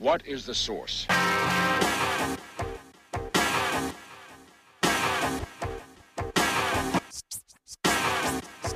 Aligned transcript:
What 0.00 0.24
is 0.24 0.46
the 0.46 0.54
source? 0.54 1.08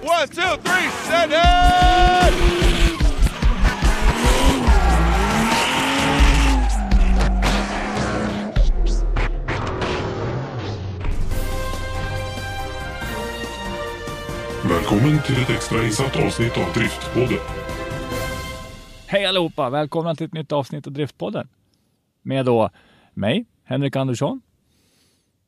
One, 0.03 0.29
two, 0.29 0.43
three, 0.65 0.91
set 1.07 1.31
it! 1.31 2.35
Välkommen 14.65 15.23
till 15.23 15.43
ett 15.43 15.51
extrainsatt 15.51 16.17
avsnitt 16.17 16.57
av 16.57 16.73
Driftpodden. 16.73 17.62
Hej 19.13 19.27
allihopa! 19.27 19.71
Välkomna 19.71 20.15
till 20.15 20.27
ett 20.27 20.33
nytt 20.33 20.53
avsnitt 20.53 20.87
av 20.87 20.93
Driftpodden. 20.93 21.49
Med 22.23 22.47
då 22.47 22.71
mig, 23.15 23.47
Henrik 23.65 23.97
Andersson. 23.97 24.41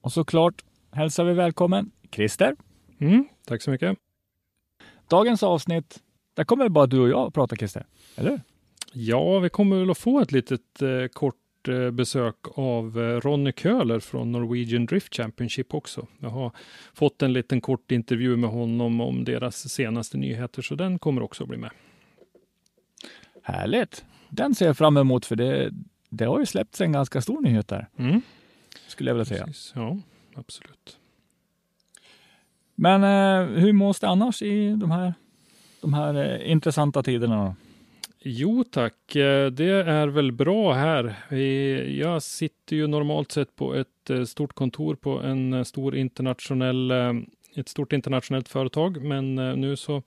Och 0.00 0.12
såklart 0.12 0.64
hälsar 0.92 1.24
vi 1.24 1.32
välkommen 1.32 1.90
Christer. 2.10 2.56
Mm, 2.98 3.28
tack 3.46 3.62
så 3.62 3.70
mycket. 3.70 3.98
Dagens 5.08 5.42
avsnitt, 5.42 6.02
där 6.34 6.44
kommer 6.44 6.68
bara 6.68 6.86
du 6.86 7.00
och 7.00 7.08
jag 7.08 7.34
prata 7.34 7.56
Christer, 7.56 7.86
eller? 8.16 8.40
Ja, 8.92 9.38
vi 9.38 9.48
kommer 9.48 9.76
väl 9.76 9.90
att 9.90 9.98
få 9.98 10.20
ett 10.20 10.32
litet 10.32 10.82
eh, 10.82 11.08
kort 11.12 11.68
eh, 11.68 11.90
besök 11.90 12.36
av 12.54 13.00
eh, 13.00 13.20
Ronny 13.20 13.52
Köhler 13.52 14.00
från 14.00 14.32
Norwegian 14.32 14.86
Drift 14.86 15.16
Championship 15.16 15.74
också. 15.74 16.06
Jag 16.18 16.30
har 16.30 16.52
fått 16.94 17.22
en 17.22 17.32
liten 17.32 17.60
kort 17.60 17.92
intervju 17.92 18.36
med 18.36 18.50
honom 18.50 19.00
om 19.00 19.24
deras 19.24 19.68
senaste 19.68 20.16
nyheter, 20.16 20.62
så 20.62 20.74
den 20.74 20.98
kommer 20.98 21.22
också 21.22 21.42
att 21.42 21.48
bli 21.48 21.58
med. 21.58 21.70
Härligt! 23.44 24.04
Den 24.28 24.54
ser 24.54 24.66
jag 24.66 24.76
fram 24.76 24.96
emot 24.96 25.26
för 25.26 25.36
det, 25.36 25.70
det 26.08 26.24
har 26.24 26.40
ju 26.40 26.46
släppts 26.46 26.80
en 26.80 26.92
ganska 26.92 27.20
stor 27.20 27.40
nyhet 27.40 27.68
där, 27.68 27.88
Mm, 27.98 28.20
skulle 28.88 29.10
jag 29.10 29.14
vilja 29.14 29.24
säga. 29.24 29.44
precis. 29.46 29.72
Ja, 29.76 29.98
absolut. 30.34 30.98
Men 32.74 33.02
eh, 33.04 33.58
hur 33.60 33.72
mås 33.72 34.00
det 34.00 34.08
annars 34.08 34.42
i 34.42 34.68
de 34.70 34.90
här, 34.90 35.14
de 35.80 35.94
här 35.94 36.14
eh, 36.14 36.50
intressanta 36.50 37.02
tiderna? 37.02 37.44
Då? 37.44 37.54
Jo 38.26 38.64
tack, 38.70 39.16
eh, 39.16 39.50
det 39.50 39.64
är 39.70 40.06
väl 40.06 40.32
bra 40.32 40.72
här. 40.72 41.34
Jag 41.98 42.22
sitter 42.22 42.76
ju 42.76 42.86
normalt 42.86 43.32
sett 43.32 43.56
på 43.56 43.74
ett 43.74 44.10
eh, 44.10 44.24
stort 44.24 44.54
kontor 44.54 44.94
på 44.94 45.20
en 45.20 45.52
eh, 45.52 45.62
stor 45.62 45.96
internationell, 45.96 46.90
ett 47.56 47.68
stort 47.68 47.92
internationellt 47.92 48.48
företag, 48.48 49.02
men 49.02 49.38
eh, 49.38 49.56
nu 49.56 49.76
så 49.76 50.02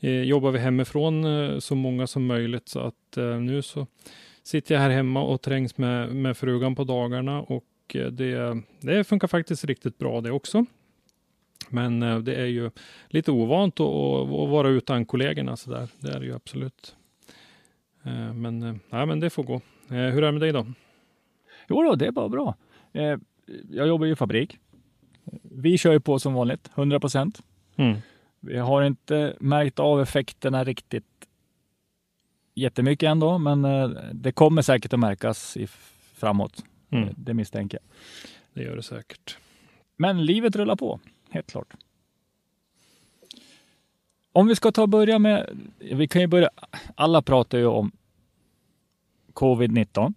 eh, 0.00 0.22
jobbar 0.22 0.50
vi 0.50 0.58
hemifrån 0.58 1.24
eh, 1.24 1.58
så 1.58 1.74
många 1.74 2.06
som 2.06 2.26
möjligt, 2.26 2.68
så 2.68 2.80
att 2.80 3.16
nu 3.40 3.62
så 3.62 3.86
sitter 4.42 4.74
jag 4.74 4.82
här 4.82 4.90
hemma 4.90 5.22
och 5.22 5.42
trängs 5.42 5.78
med, 5.78 6.14
med 6.14 6.36
frugan 6.36 6.74
på 6.74 6.84
dagarna 6.84 7.42
och 7.42 7.64
det, 8.10 8.62
det 8.80 9.04
funkar 9.04 9.28
faktiskt 9.28 9.64
riktigt 9.64 9.98
bra 9.98 10.20
det 10.20 10.30
också. 10.30 10.64
Men 11.68 12.00
det 12.24 12.34
är 12.34 12.46
ju 12.46 12.70
lite 13.08 13.30
ovant 13.30 13.80
att, 13.80 13.86
att 13.86 14.48
vara 14.48 14.68
utan 14.68 15.04
kollegorna 15.04 15.56
så 15.56 15.70
där. 15.70 15.88
Det 16.00 16.08
är 16.08 16.20
det 16.20 16.26
ju 16.26 16.34
absolut. 16.34 16.96
Men, 18.34 18.80
nej, 18.90 19.06
men 19.06 19.20
det 19.20 19.30
får 19.30 19.42
gå. 19.42 19.60
Hur 19.88 20.18
är 20.18 20.22
det 20.22 20.32
med 20.32 20.40
dig 20.40 20.52
då? 20.52 20.66
Jo 21.68 21.82
då, 21.82 21.94
det 21.94 22.06
är 22.06 22.12
bara 22.12 22.28
bra. 22.28 22.54
Jag 23.70 23.88
jobbar 23.88 24.06
ju 24.06 24.12
i 24.12 24.16
fabrik. 24.16 24.58
Vi 25.42 25.78
kör 25.78 25.92
ju 25.92 26.00
på 26.00 26.18
som 26.18 26.34
vanligt, 26.34 26.70
100 26.74 27.00
procent. 27.00 27.42
Vi 28.40 28.58
har 28.58 28.82
inte 28.82 29.36
märkt 29.40 29.78
av 29.78 30.00
effekterna 30.02 30.64
riktigt 30.64 31.04
jättemycket 32.54 33.06
ändå, 33.06 33.38
men 33.38 33.64
eh, 33.64 33.88
det 34.12 34.32
kommer 34.32 34.62
säkert 34.62 34.92
att 34.92 35.00
märkas 35.00 35.56
i 35.56 35.66
framåt. 36.14 36.64
Mm. 36.90 37.08
Eh, 37.08 37.14
Det 37.16 37.34
misstänker 37.34 37.78
jag. 37.82 37.96
Det 38.54 38.68
gör 38.68 38.76
det 38.76 38.82
säkert. 38.82 39.38
Men 39.96 40.24
livet 40.26 40.56
rullar 40.56 40.76
på, 40.76 41.00
helt 41.30 41.50
klart. 41.50 41.74
Om 44.32 44.46
vi 44.46 44.56
ska 44.56 44.72
ta 44.72 44.82
och 44.82 44.88
börja 44.88 45.18
med, 45.18 45.58
vi 45.78 46.08
kan 46.08 46.20
ju 46.20 46.26
börja, 46.26 46.50
alla 46.94 47.22
pratar 47.22 47.58
ju 47.58 47.66
om 47.66 47.92
covid-19. 49.32 50.14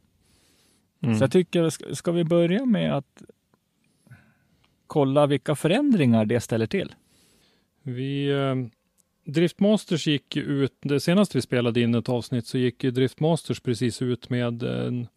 Mm. 1.01 1.17
Så 1.17 1.23
jag 1.23 1.31
tycker, 1.31 1.93
ska 1.95 2.11
vi 2.11 2.23
börja 2.23 2.66
med 2.66 2.97
att 2.97 3.23
kolla 4.91 5.28
vilka 5.28 5.56
förändringar 5.56 6.25
det 6.25 6.40
ställer 6.40 6.68
till? 6.68 6.96
Vi, 7.84 8.29
eh, 8.29 8.56
Driftmasters 9.25 10.07
gick 10.07 10.35
ju 10.35 10.41
ut, 10.41 10.74
det 10.81 11.00
senaste 11.00 11.38
vi 11.38 11.41
spelade 11.41 11.81
in 11.81 11.96
ett 11.96 12.09
avsnitt 12.09 12.47
så 12.47 12.57
gick 12.57 12.84
ju 12.84 12.91
Driftmasters 12.91 13.59
precis 13.59 14.02
ut 14.02 14.29
med 14.29 14.63
en, 14.63 15.07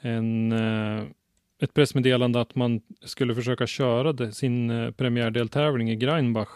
en, 0.00 0.52
eh, 0.52 1.02
ett 1.62 1.74
pressmeddelande 1.74 2.40
att 2.40 2.54
man 2.54 2.80
skulle 3.04 3.34
försöka 3.34 3.66
köra 3.66 4.12
det, 4.12 4.32
sin 4.32 4.70
eh, 4.70 4.90
premiärdeltävling 4.90 5.90
i 5.90 5.96
Greinbach 5.96 6.48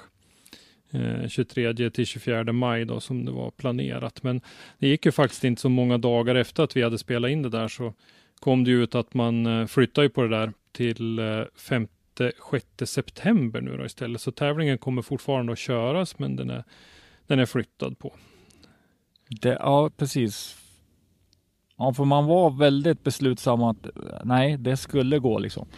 eh, 0.91 1.29
23 1.29 1.91
till 1.91 2.07
24 2.07 2.53
maj 2.53 2.85
då 2.85 3.01
som 3.01 3.25
det 3.25 3.33
var 3.33 3.51
planerat. 3.51 4.23
Men 4.23 4.41
det 4.79 4.89
gick 4.89 5.07
ju 5.07 5.13
faktiskt 5.13 5.45
inte 5.45 5.61
så 5.63 5.69
många 5.69 5.99
dagar 5.99 6.35
efter 6.35 6.63
att 6.63 6.77
vi 6.77 6.83
hade 6.83 6.99
spelat 6.99 7.31
in 7.31 7.43
det 7.43 7.51
där 7.51 7.69
så 7.69 7.95
kom 8.41 8.65
det 8.65 8.71
ju 8.71 8.83
ut 8.83 8.95
att 8.95 9.15
man 9.15 9.47
eh, 9.47 9.67
flyttar 9.67 10.03
ju 10.03 10.09
på 10.09 10.23
det 10.23 10.29
där 10.29 10.53
till 10.73 11.19
eh, 11.19 11.43
5 11.57 11.89
6 12.19 12.67
september 12.85 13.61
nu 13.61 13.77
då 13.77 13.85
istället. 13.85 14.21
Så 14.21 14.33
tävlingen 14.33 14.79
kommer 14.79 15.03
fortfarande 15.03 15.53
att 15.53 15.59
köras, 15.59 16.19
men 16.19 16.37
den 16.37 16.51
är, 16.51 16.65
den 17.27 17.39
är 17.39 17.47
flyttad 17.47 17.99
på. 17.99 18.15
Det, 19.29 19.49
ja, 19.49 19.91
precis. 19.97 20.57
Ja, 21.77 21.95
för 21.95 22.05
man 22.05 22.27
var 22.27 22.51
väldigt 22.51 23.05
beslutsam 23.05 23.63
att 23.63 23.87
nej, 24.25 24.57
det 24.57 24.77
skulle 24.77 25.19
gå 25.19 25.39
liksom. 25.39 25.69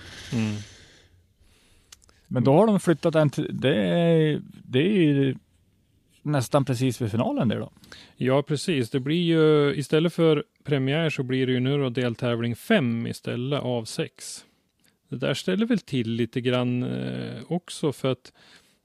Men 2.27 2.45
då 2.45 2.53
har 2.53 2.67
de 2.67 2.81
flyttat 2.81 3.13
den 3.13 3.31
till, 3.31 3.61
det 3.61 3.77
är, 3.77 4.43
det 4.65 4.79
är 4.79 5.03
ju 5.03 5.35
nästan 6.23 6.65
precis 6.65 7.01
vid 7.01 7.11
finalen 7.11 7.49
det 7.49 7.59
då. 7.59 7.73
Ja, 8.17 8.43
precis. 8.43 8.91
Det 8.91 9.01
blir 9.01 9.23
ju 9.23 9.75
istället 9.75 10.13
för 10.13 10.45
premiär 10.65 11.11
så 11.11 11.23
blir 11.23 11.47
det 11.47 11.53
ju 11.53 11.61
nu 11.61 11.79
då 11.79 11.89
deltävling 11.89 12.57
5 12.57 13.07
istället 13.07 13.63
av 13.63 13.85
6. 13.85 14.45
Det 15.13 15.19
där 15.19 15.35
ställer 15.35 15.67
väl 15.67 15.79
till 15.79 16.11
lite 16.11 16.41
grann 16.41 16.83
eh, 16.83 17.43
också 17.49 17.93
för 17.93 18.13
att 18.13 18.33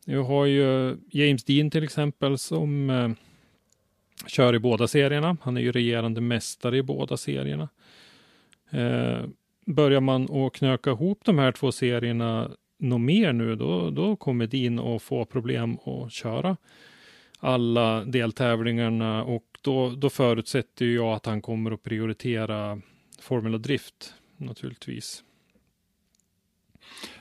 jag 0.05 0.23
har 0.23 0.45
ju 0.45 0.97
James 1.11 1.43
Dean 1.43 1.71
till 1.71 1.83
exempel 1.83 2.37
som 2.37 2.89
eh, 2.89 3.09
kör 4.27 4.55
i 4.55 4.59
båda 4.59 4.87
serierna. 4.87 5.37
Han 5.41 5.57
är 5.57 5.61
ju 5.61 5.71
regerande 5.71 6.21
mästare 6.21 6.77
i 6.77 6.83
båda 6.83 7.17
serierna. 7.17 7.69
Eh, 8.69 9.25
börjar 9.65 10.01
man 10.01 10.31
att 10.31 10.53
knöka 10.53 10.89
ihop 10.89 11.19
de 11.25 11.37
här 11.37 11.51
två 11.51 11.71
serierna 11.71 12.51
något 12.79 13.01
mer 13.01 13.33
nu, 13.33 13.55
då, 13.55 13.89
då 13.89 14.15
kommer 14.15 14.47
Dean 14.47 14.79
att 14.79 15.01
få 15.01 15.25
problem 15.25 15.77
att 15.85 16.11
köra 16.11 16.57
alla 17.39 18.05
deltävlingarna 18.05 19.23
och 19.23 19.45
då, 19.61 19.89
då 19.89 20.09
förutsätter 20.09 20.85
jag 20.85 21.13
att 21.13 21.25
han 21.25 21.41
kommer 21.41 21.71
att 21.71 21.83
prioritera 21.83 22.81
Formula 23.19 23.57
Drift 23.57 24.13
naturligtvis. 24.37 25.23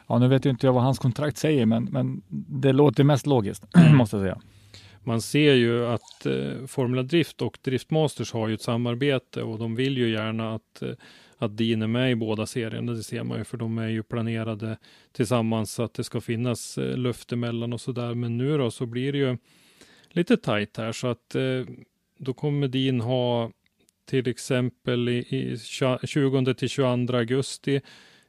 Ja, 0.06 0.18
nu 0.18 0.28
vet 0.28 0.46
ju 0.46 0.50
inte 0.50 0.66
jag 0.66 0.72
vad 0.72 0.82
hans 0.82 0.98
kontrakt 0.98 1.36
säger, 1.36 1.66
men, 1.66 1.84
men 1.84 2.22
det 2.48 2.72
låter 2.72 3.04
mest 3.04 3.26
logiskt, 3.26 3.64
måste 3.94 4.16
jag 4.16 4.24
säga. 4.24 4.40
Man 5.06 5.22
ser 5.22 5.54
ju 5.54 5.86
att 5.86 6.26
eh, 6.26 6.66
Formula 6.66 7.02
Drift 7.02 7.42
och 7.42 7.58
Driftmasters 7.62 8.32
har 8.32 8.48
ju 8.48 8.54
ett 8.54 8.62
samarbete 8.62 9.42
och 9.42 9.58
de 9.58 9.74
vill 9.74 9.98
ju 9.98 10.10
gärna 10.10 10.54
att, 10.54 10.82
eh, 10.82 10.90
att 11.38 11.56
Dean 11.56 11.82
är 11.82 11.86
med 11.86 12.10
i 12.10 12.14
båda 12.14 12.46
serierna. 12.46 12.92
Det 12.92 13.02
ser 13.02 13.22
man 13.22 13.38
ju 13.38 13.44
för 13.44 13.56
de 13.56 13.78
är 13.78 13.88
ju 13.88 14.02
planerade 14.02 14.78
tillsammans 15.12 15.72
så 15.72 15.82
att 15.82 15.94
det 15.94 16.04
ska 16.04 16.20
finnas 16.20 16.78
eh, 16.78 16.96
luft 16.96 17.32
emellan 17.32 17.72
och 17.72 17.80
sådär. 17.80 18.14
Men 18.14 18.36
nu 18.36 18.58
då 18.58 18.70
så 18.70 18.86
blir 18.86 19.12
det 19.12 19.18
ju 19.18 19.38
lite 20.08 20.36
tajt 20.36 20.76
här 20.76 20.92
så 20.92 21.06
att 21.06 21.34
eh, 21.34 21.62
då 22.18 22.34
kommer 22.34 22.68
Dean 22.68 23.00
ha 23.00 23.50
till 24.04 24.28
exempel 24.28 25.08
i, 25.08 25.18
i 25.18 25.58
20 26.06 26.54
till 26.54 26.68
22 26.68 27.16
augusti 27.16 27.80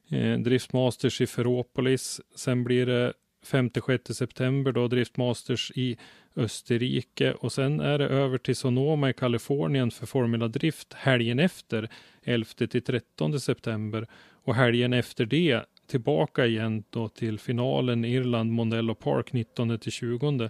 eh, 0.10 0.40
Driftmasters 0.40 1.22
i 1.22 1.28
Ferropolis. 1.28 2.22
Sen 2.36 2.64
blir 2.64 2.86
det 2.86 3.14
5-6 3.46 4.14
september 4.14 4.72
då 4.72 4.88
Driftmasters 4.88 5.72
i 5.76 5.98
Österrike 6.36 7.34
och 7.34 7.52
sen 7.52 7.80
är 7.80 8.00
det 8.00 8.08
över 8.08 8.38
till 8.38 8.56
Sonoma 8.56 9.10
i 9.10 9.14
Kalifornien 9.14 9.92
för 9.92 10.06
Formula 10.06 10.48
Drift 10.48 10.94
helgen 10.94 11.40
efter 11.40 11.90
11 12.24 12.46
till 12.70 12.84
13 12.84 13.40
september 13.40 14.08
och 14.44 14.56
helgen 14.56 14.94
efter 14.94 15.26
det 15.26 15.62
tillbaka 15.88 16.46
igen 16.46 16.84
då 16.90 17.10
till 17.10 17.40
finalen 17.40 18.06
Irland 18.06 18.52
Mondello 18.52 18.96
Park 18.96 19.34
19 19.34 19.80
till 19.80 19.92
20 19.92 20.50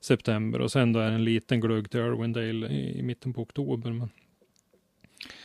september 0.00 0.60
och 0.60 0.72
sen 0.72 0.92
då 0.92 1.00
är 1.00 1.08
det 1.08 1.14
en 1.14 1.24
liten 1.24 1.60
glugg 1.60 1.90
till 1.90 2.00
Irwindale 2.00 2.68
i, 2.68 2.98
i 2.98 3.02
mitten 3.02 3.32
på 3.32 3.42
oktober. 3.42 3.92
Men... 3.92 4.08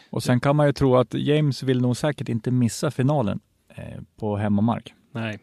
Och 0.10 0.24
sen 0.24 0.40
kan 0.40 0.56
man 0.56 0.68
ju 0.68 0.74
tro 0.74 0.96
att 0.96 1.14
James 1.14 1.64
vill 1.64 1.82
nog 1.82 1.98
säkert 1.98 2.30
inte 2.30 2.52
missa 2.52 2.92
finalen 2.92 3.40
på 4.16 4.38
hemmamark. 4.38 4.94
Nej, 5.12 5.40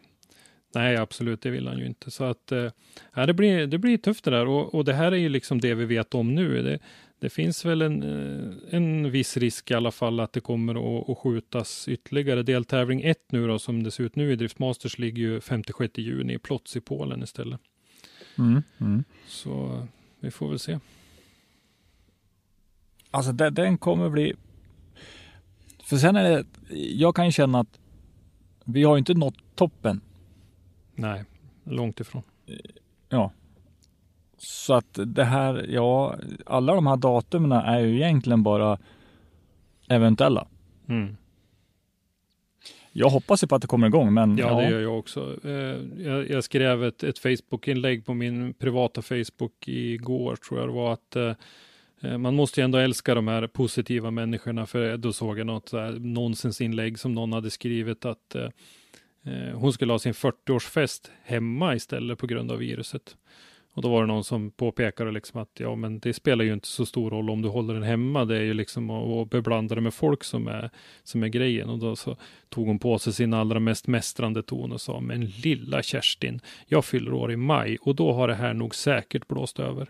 Nej, 0.73 0.97
absolut, 0.97 1.41
det 1.41 1.49
vill 1.49 1.67
han 1.67 1.77
ju 1.77 1.85
inte. 1.85 2.11
Så 2.11 2.23
att 2.23 2.51
eh, 2.51 2.71
det, 3.13 3.33
blir, 3.33 3.67
det 3.67 3.77
blir 3.77 3.97
tufft 3.97 4.23
det 4.23 4.31
där 4.31 4.47
och, 4.47 4.75
och 4.75 4.85
det 4.85 4.93
här 4.93 5.11
är 5.11 5.15
ju 5.15 5.29
liksom 5.29 5.61
det 5.61 5.73
vi 5.73 5.85
vet 5.85 6.15
om 6.15 6.35
nu. 6.35 6.61
Det, 6.63 6.79
det 7.19 7.29
finns 7.29 7.65
väl 7.65 7.81
en, 7.81 8.03
eh, 8.03 8.53
en 8.69 9.11
viss 9.11 9.37
risk 9.37 9.71
i 9.71 9.73
alla 9.73 9.91
fall 9.91 10.19
att 10.19 10.33
det 10.33 10.39
kommer 10.39 10.99
att, 10.99 11.09
att 11.09 11.17
skjutas 11.17 11.87
ytterligare. 11.87 12.43
Deltävling 12.43 13.01
1 13.01 13.17
nu 13.31 13.47
då, 13.47 13.59
som 13.59 13.83
det 13.83 13.91
ser 13.91 14.03
ut 14.03 14.15
nu 14.15 14.31
i 14.31 14.35
Driftmasters, 14.35 14.97
ligger 14.97 15.21
ju 15.21 15.41
56 15.41 15.97
juni 15.97 16.33
i 16.33 16.39
Plots 16.39 16.75
i 16.75 16.81
Polen 16.81 17.23
istället. 17.23 17.59
Mm, 18.37 18.63
mm. 18.77 19.03
Så 19.27 19.87
vi 20.19 20.31
får 20.31 20.49
väl 20.49 20.59
se. 20.59 20.79
Alltså 23.11 23.31
den, 23.31 23.53
den 23.53 23.77
kommer 23.77 24.09
bli... 24.09 24.33
För 25.83 25.97
sen 25.97 26.15
är 26.15 26.23
det, 26.23 26.45
jag 26.75 27.15
kan 27.15 27.25
ju 27.25 27.31
känna 27.31 27.59
att 27.59 27.79
vi 28.67 28.83
har 28.83 28.97
inte 28.97 29.13
nått 29.13 29.37
toppen 29.55 30.01
Nej, 30.95 31.23
långt 31.63 31.99
ifrån. 31.99 32.21
Ja. 33.09 33.31
Så 34.37 34.73
att 34.73 34.99
det 35.05 35.23
här, 35.23 35.65
ja, 35.69 36.15
alla 36.45 36.75
de 36.75 36.87
här 36.87 36.97
datumen 36.97 37.51
är 37.51 37.79
ju 37.79 37.95
egentligen 37.95 38.43
bara 38.43 38.77
eventuella. 39.87 40.47
Mm. 40.87 41.17
Jag 42.91 43.09
hoppas 43.09 43.43
ju 43.43 43.47
på 43.47 43.55
att 43.55 43.61
det 43.61 43.67
kommer 43.67 43.87
igång, 43.87 44.13
men 44.13 44.37
ja, 44.37 44.47
ja. 44.47 44.55
det 44.55 44.69
gör 44.69 44.81
jag 44.81 44.99
också. 44.99 45.37
Eh, 45.43 45.51
jag, 46.29 46.43
skrev 46.43 46.83
ett, 46.83 47.03
ett 47.03 47.19
Facebook-inlägg 47.19 48.05
på 48.05 48.13
min 48.13 48.53
privata 48.53 49.01
Facebook 49.01 49.67
igår, 49.67 50.35
tror 50.35 50.59
jag 50.59 50.69
det 50.69 50.73
var, 50.73 50.93
att 50.93 51.15
eh, 51.15 51.33
Eh, 52.01 52.17
man 52.17 52.35
måste 52.35 52.61
ju 52.61 52.65
ändå 52.65 52.77
älska 52.77 53.15
de 53.15 53.27
här 53.27 53.47
positiva 53.47 54.11
människorna, 54.11 54.65
för 54.65 54.97
då 54.97 55.13
såg 55.13 55.39
jag 55.39 55.47
något 55.47 55.71
nonsensinlägg 55.99 56.99
som 56.99 57.13
någon 57.13 57.33
hade 57.33 57.51
skrivit 57.51 58.05
att 58.05 58.35
Eh, 59.27 59.49
eh 59.49 59.57
hon 59.57 59.73
skulle 59.73 59.93
ha 59.93 59.99
sin 59.99 60.13
40-årsfest 60.13 61.11
hemma 61.23 61.75
istället 61.75 62.19
på 62.19 62.27
grund 62.27 62.51
av 62.51 62.57
viruset. 62.57 63.17
Och 63.73 63.83
då 63.83 63.89
var 63.89 64.01
det 64.01 64.07
någon 64.07 64.23
som 64.23 64.51
påpekade 64.51 65.11
liksom 65.11 65.41
att 65.41 65.59
ja, 65.59 65.75
men 65.75 65.99
det 65.99 66.13
spelar 66.13 66.45
ju 66.45 66.53
inte 66.53 66.67
så 66.67 66.85
stor 66.85 67.11
roll 67.11 67.29
om 67.29 67.41
du 67.41 67.49
håller 67.49 67.73
den 67.73 67.83
hemma. 67.83 68.25
Det 68.25 68.37
är 68.37 68.41
ju 68.41 68.53
liksom 68.53 68.89
att 68.89 69.29
beblanda 69.29 69.75
det 69.75 69.81
med 69.81 69.93
folk 69.93 70.23
som 70.23 70.47
är, 70.47 70.69
som 71.03 71.23
är 71.23 71.27
grejen. 71.27 71.69
Och 71.69 71.79
då 71.79 71.95
så 71.95 72.17
tog 72.49 72.67
hon 72.67 72.79
på 72.79 72.99
sig 72.99 73.13
sin 73.13 73.33
allra 73.33 73.59
mest 73.59 73.87
mästrande 73.87 74.43
ton 74.43 74.71
och 74.71 74.81
sa, 74.81 74.99
men 74.99 75.25
lilla 75.25 75.83
Kerstin, 75.83 76.39
jag 76.67 76.85
fyller 76.85 77.13
år 77.13 77.31
i 77.31 77.35
maj 77.35 77.77
och 77.81 77.95
då 77.95 78.13
har 78.13 78.27
det 78.27 78.35
här 78.35 78.53
nog 78.53 78.75
säkert 78.75 79.27
blåst 79.27 79.59
över. 79.59 79.89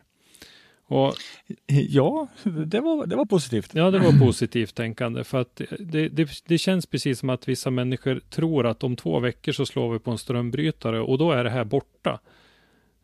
Och, 0.89 1.13
ja, 1.67 2.27
det 2.43 2.79
var, 2.79 3.05
det 3.05 3.15
var 3.15 3.25
positivt. 3.25 3.75
Ja, 3.75 3.91
det 3.91 3.99
var 3.99 4.19
positivt 4.19 4.75
tänkande 4.75 5.23
för 5.23 5.41
att 5.41 5.61
det, 5.79 6.09
det, 6.09 6.29
det, 6.45 6.57
känns 6.57 6.85
precis 6.85 7.19
som 7.19 7.29
att 7.29 7.47
vissa 7.47 7.69
människor 7.69 8.21
tror 8.29 8.67
att 8.67 8.83
om 8.83 8.95
två 8.95 9.19
veckor 9.19 9.51
så 9.51 9.65
slår 9.65 9.93
vi 9.93 9.99
på 9.99 10.11
en 10.11 10.17
strömbrytare 10.17 10.99
och 10.99 11.17
då 11.17 11.31
är 11.31 11.43
det 11.43 11.49
här 11.49 11.63
borta. 11.63 12.19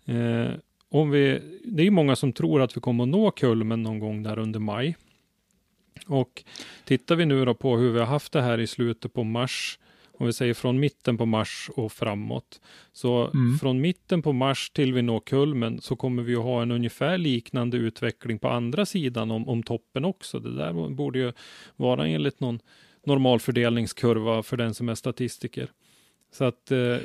Eh, 0.05 0.51
om 0.89 1.09
vi, 1.09 1.41
det 1.65 1.87
är 1.87 1.91
många 1.91 2.15
som 2.15 2.33
tror 2.33 2.61
att 2.61 2.77
vi 2.77 2.81
kommer 2.81 3.03
att 3.03 3.09
nå 3.09 3.31
kulmen 3.31 3.83
någon 3.83 3.99
gång 3.99 4.23
där 4.23 4.39
under 4.39 4.59
maj. 4.59 4.97
Och 6.07 6.43
tittar 6.85 7.15
vi 7.15 7.25
nu 7.25 7.45
då 7.45 7.53
på 7.53 7.77
hur 7.77 7.91
vi 7.91 7.99
har 7.99 8.05
haft 8.05 8.31
det 8.31 8.41
här 8.41 8.59
i 8.59 8.67
slutet 8.67 9.13
på 9.13 9.23
mars 9.23 9.79
om 10.23 10.27
vi 10.27 10.33
säger 10.33 10.53
från 10.53 10.79
mitten 10.79 11.17
på 11.17 11.25
mars 11.25 11.69
och 11.75 11.91
framåt. 11.91 12.61
Så 12.93 13.27
mm. 13.27 13.57
från 13.57 13.81
mitten 13.81 14.21
på 14.21 14.33
mars 14.33 14.69
till 14.69 14.93
vi 14.93 15.01
når 15.01 15.19
kulmen 15.19 15.81
så 15.81 15.95
kommer 15.95 16.23
vi 16.23 16.35
att 16.35 16.43
ha 16.43 16.61
en 16.61 16.71
ungefär 16.71 17.17
liknande 17.17 17.77
utveckling 17.77 18.39
på 18.39 18.49
andra 18.49 18.85
sidan 18.85 19.31
om, 19.31 19.49
om 19.49 19.63
toppen 19.63 20.05
också. 20.05 20.39
Det 20.39 20.55
där 20.55 20.89
borde 20.89 21.19
ju 21.19 21.33
vara 21.75 22.07
enligt 22.07 22.39
någon 22.39 22.59
normal 23.05 23.39
fördelningskurva 23.39 24.43
för 24.43 24.57
den 24.57 24.73
som 24.73 24.89
är 24.89 24.95
statistiker. 24.95 25.69
Så 26.33 26.43
att, 26.43 26.71
eh, 26.71 26.97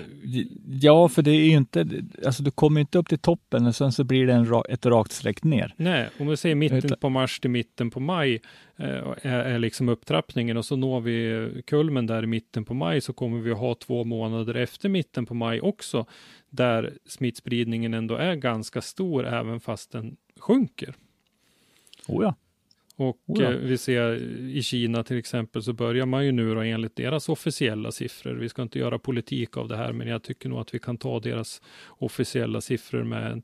ja, 0.80 1.08
för 1.08 1.22
det 1.22 1.30
är 1.30 1.44
ju 1.44 1.56
inte, 1.56 1.86
alltså 2.26 2.42
du 2.42 2.50
kommer 2.50 2.80
inte 2.80 2.98
upp 2.98 3.08
till 3.08 3.18
toppen 3.18 3.66
och 3.66 3.74
sen 3.74 3.92
så 3.92 4.04
blir 4.04 4.26
det 4.26 4.32
en, 4.32 4.62
ett 4.68 4.86
rakt 4.86 5.12
streck 5.12 5.44
ner. 5.44 5.74
Nej, 5.76 6.08
om 6.18 6.28
vi 6.28 6.36
säger 6.36 6.54
mitten 6.54 6.96
på 7.00 7.08
mars 7.08 7.40
till 7.40 7.50
mitten 7.50 7.90
på 7.90 8.00
maj 8.00 8.40
eh, 8.76 8.86
är, 9.22 9.38
är, 9.38 9.58
liksom 9.58 9.88
upptrappningen 9.88 10.56
och 10.56 10.64
så 10.64 10.76
når 10.76 11.00
vi 11.00 11.62
kulmen 11.66 12.06
där 12.06 12.22
i 12.22 12.26
mitten 12.26 12.64
på 12.64 12.74
maj 12.74 13.00
så 13.00 13.12
kommer 13.12 13.40
vi 13.40 13.52
ha 13.52 13.74
två 13.74 14.04
månader 14.04 14.54
efter 14.54 14.88
mitten 14.88 15.26
på 15.26 15.34
maj 15.34 15.60
också 15.60 16.06
där 16.50 16.92
smittspridningen 17.06 17.94
ändå 17.94 18.14
är 18.14 18.34
ganska 18.34 18.82
stor 18.82 19.26
även 19.26 19.60
fast 19.60 19.92
den 19.92 20.16
sjunker. 20.40 20.94
Oh 22.06 22.24
ja. 22.24 22.34
Och 23.00 23.18
oh 23.26 23.42
ja. 23.42 23.50
vi 23.50 23.78
ser 23.78 24.14
i 24.48 24.62
Kina 24.62 25.04
till 25.04 25.18
exempel 25.18 25.62
så 25.62 25.72
börjar 25.72 26.06
man 26.06 26.24
ju 26.24 26.32
nu 26.32 26.54
då 26.54 26.60
enligt 26.60 26.96
deras 26.96 27.28
officiella 27.28 27.92
siffror. 27.92 28.34
Vi 28.34 28.48
ska 28.48 28.62
inte 28.62 28.78
göra 28.78 28.98
politik 28.98 29.56
av 29.56 29.68
det 29.68 29.76
här, 29.76 29.92
men 29.92 30.08
jag 30.08 30.22
tycker 30.22 30.48
nog 30.48 30.58
att 30.58 30.74
vi 30.74 30.78
kan 30.78 30.98
ta 30.98 31.20
deras 31.20 31.62
officiella 31.88 32.60
siffror 32.60 33.02
med 33.02 33.32
en 33.32 33.42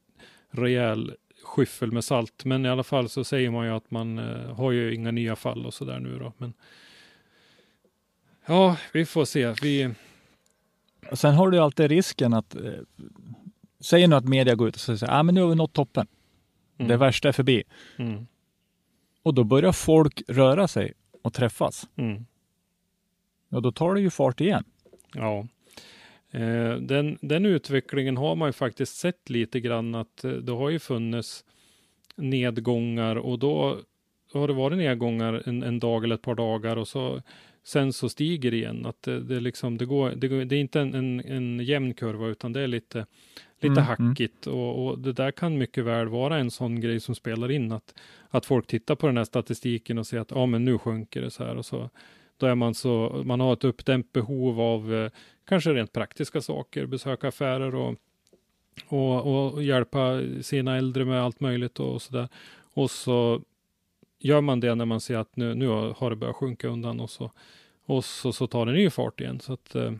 rejäl 0.50 1.14
skyffel 1.42 1.92
med 1.92 2.04
salt. 2.04 2.44
Men 2.44 2.66
i 2.66 2.68
alla 2.68 2.82
fall 2.82 3.08
så 3.08 3.24
säger 3.24 3.50
man 3.50 3.66
ju 3.66 3.72
att 3.72 3.90
man 3.90 4.18
eh, 4.18 4.54
har 4.54 4.72
ju 4.72 4.94
inga 4.94 5.10
nya 5.10 5.36
fall 5.36 5.66
och 5.66 5.74
så 5.74 5.84
där 5.84 6.00
nu 6.00 6.18
då. 6.18 6.32
Men 6.38 6.52
ja, 8.46 8.76
vi 8.92 9.06
får 9.06 9.24
se. 9.24 9.54
Vi... 9.62 9.94
Sen 11.12 11.34
har 11.34 11.50
du 11.50 11.58
alltid 11.58 11.90
risken 11.90 12.34
att 12.34 12.54
eh, 12.54 12.62
säger 13.80 14.08
nu 14.08 14.16
att 14.16 14.28
media 14.28 14.54
går 14.54 14.68
ut 14.68 14.74
och 14.74 14.80
säger 14.80 15.04
att 15.04 15.10
ah, 15.10 15.22
men 15.22 15.34
nu 15.34 15.40
har 15.40 15.48
vi 15.48 15.54
nått 15.54 15.72
toppen. 15.72 16.06
Mm. 16.78 16.88
Det 16.88 16.96
värsta 16.96 17.28
är 17.28 17.32
förbi. 17.32 17.62
Mm. 17.96 18.26
Och 19.24 19.34
då 19.34 19.44
börjar 19.44 19.72
folk 19.72 20.22
röra 20.28 20.68
sig 20.68 20.92
och 21.22 21.32
träffas. 21.32 21.88
Mm. 21.96 22.26
Och 23.50 23.62
då 23.62 23.72
tar 23.72 23.94
det 23.94 24.00
ju 24.00 24.10
fart 24.10 24.40
igen. 24.40 24.64
Ja. 25.14 25.46
Eh, 26.30 26.74
den, 26.76 27.18
den 27.20 27.46
utvecklingen 27.46 28.16
har 28.16 28.36
man 28.36 28.48
ju 28.48 28.52
faktiskt 28.52 28.96
sett 28.96 29.30
lite 29.30 29.60
grann 29.60 29.94
att 29.94 30.24
eh, 30.24 30.30
det 30.30 30.52
har 30.52 30.70
ju 30.70 30.78
funnits 30.78 31.44
nedgångar 32.16 33.16
och 33.16 33.38
då 33.38 33.78
har 34.32 34.48
det 34.48 34.54
varit 34.54 34.78
nedgångar 34.78 35.42
en, 35.46 35.62
en 35.62 35.78
dag 35.78 36.04
eller 36.04 36.14
ett 36.14 36.22
par 36.22 36.34
dagar 36.34 36.76
och 36.76 36.88
så 36.88 37.22
sen 37.64 37.92
så 37.92 38.08
stiger 38.08 38.50
det 38.50 38.56
igen. 38.56 38.86
Att 38.86 39.02
det, 39.02 39.20
det, 39.20 39.40
liksom, 39.40 39.78
det, 39.78 39.86
går, 39.86 40.10
det, 40.10 40.28
går, 40.28 40.44
det 40.44 40.56
är 40.56 40.60
inte 40.60 40.80
en, 40.80 40.94
en, 40.94 41.20
en 41.20 41.60
jämn 41.60 41.94
kurva 41.94 42.26
utan 42.26 42.52
det 42.52 42.60
är 42.60 42.66
lite, 42.66 43.06
lite 43.60 43.66
mm, 43.66 43.78
mm. 43.78 44.08
hackigt 44.08 44.46
mm. 44.46 44.58
Och, 44.58 44.86
och, 44.86 44.98
det 44.98 45.12
där 45.12 45.30
kan 45.30 45.58
mycket 45.58 45.84
väl 45.84 46.08
vara 46.08 46.38
en 46.38 46.50
sån 46.50 46.80
grej 46.80 47.00
som 47.00 47.14
spelar 47.14 47.50
in 47.50 47.72
att, 47.72 47.94
att 48.28 48.46
folk 48.46 48.66
tittar 48.66 48.94
på 48.94 49.06
den 49.06 49.16
här 49.16 49.24
statistiken 49.24 49.98
och 49.98 50.06
ser 50.06 50.18
att 50.18 50.30
ja, 50.30 50.46
men 50.46 50.64
nu 50.64 50.78
sjunker 50.78 51.22
det 51.22 51.30
så 51.30 51.44
här 51.44 51.56
och 51.56 51.66
så. 51.66 51.90
Då 52.36 52.46
är 52.46 52.54
man 52.54 52.74
så, 52.74 53.22
man 53.24 53.40
har 53.40 53.52
ett 53.52 53.64
uppdämt 53.64 54.12
behov 54.12 54.60
av 54.60 54.94
eh, 54.94 55.10
kanske 55.44 55.74
rent 55.74 55.92
praktiska 55.92 56.40
saker, 56.40 56.86
besöka 56.86 57.28
affärer 57.28 57.74
och, 57.74 57.96
och, 58.88 59.52
och 59.52 59.62
hjälpa 59.62 60.20
sina 60.42 60.76
äldre 60.76 61.04
med 61.04 61.22
allt 61.22 61.40
möjligt 61.40 61.80
och, 61.80 61.94
och 61.94 62.02
så 62.02 62.12
där. 62.12 62.28
Och 62.74 62.90
så 62.90 63.42
gör 64.18 64.40
man 64.40 64.60
det 64.60 64.74
när 64.74 64.84
man 64.84 65.00
ser 65.00 65.16
att 65.16 65.36
nu, 65.36 65.54
nu 65.54 65.66
har 65.68 66.10
det 66.10 66.16
börjat 66.16 66.36
sjunka 66.36 66.68
undan 66.68 67.00
och 67.00 67.10
så, 67.10 67.30
och 67.86 68.04
så, 68.04 68.32
så 68.32 68.46
tar 68.46 68.66
det 68.66 68.72
ny 68.72 68.90
fart 68.90 69.20
igen. 69.20 69.40
Så 69.40 69.52
att, 69.52 69.74
eh, 69.74 69.92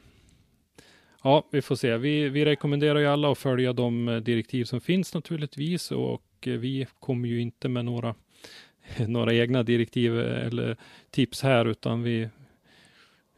ja, 1.22 1.48
vi 1.50 1.62
får 1.62 1.76
se. 1.76 1.96
Vi, 1.96 2.28
vi 2.28 2.44
rekommenderar 2.44 2.98
ju 2.98 3.06
alla 3.06 3.32
att 3.32 3.38
följa 3.38 3.72
de 3.72 4.08
eh, 4.08 4.16
direktiv 4.16 4.64
som 4.64 4.80
finns 4.80 5.14
naturligtvis 5.14 5.90
och 5.90 6.22
eh, 6.46 6.52
vi 6.52 6.86
kommer 7.00 7.28
ju 7.28 7.40
inte 7.40 7.68
med 7.68 7.84
några, 7.84 8.14
några 9.08 9.34
egna 9.34 9.62
direktiv 9.62 10.20
eller 10.20 10.76
tips 11.10 11.42
här, 11.42 11.64
utan 11.64 12.02
vi, 12.02 12.28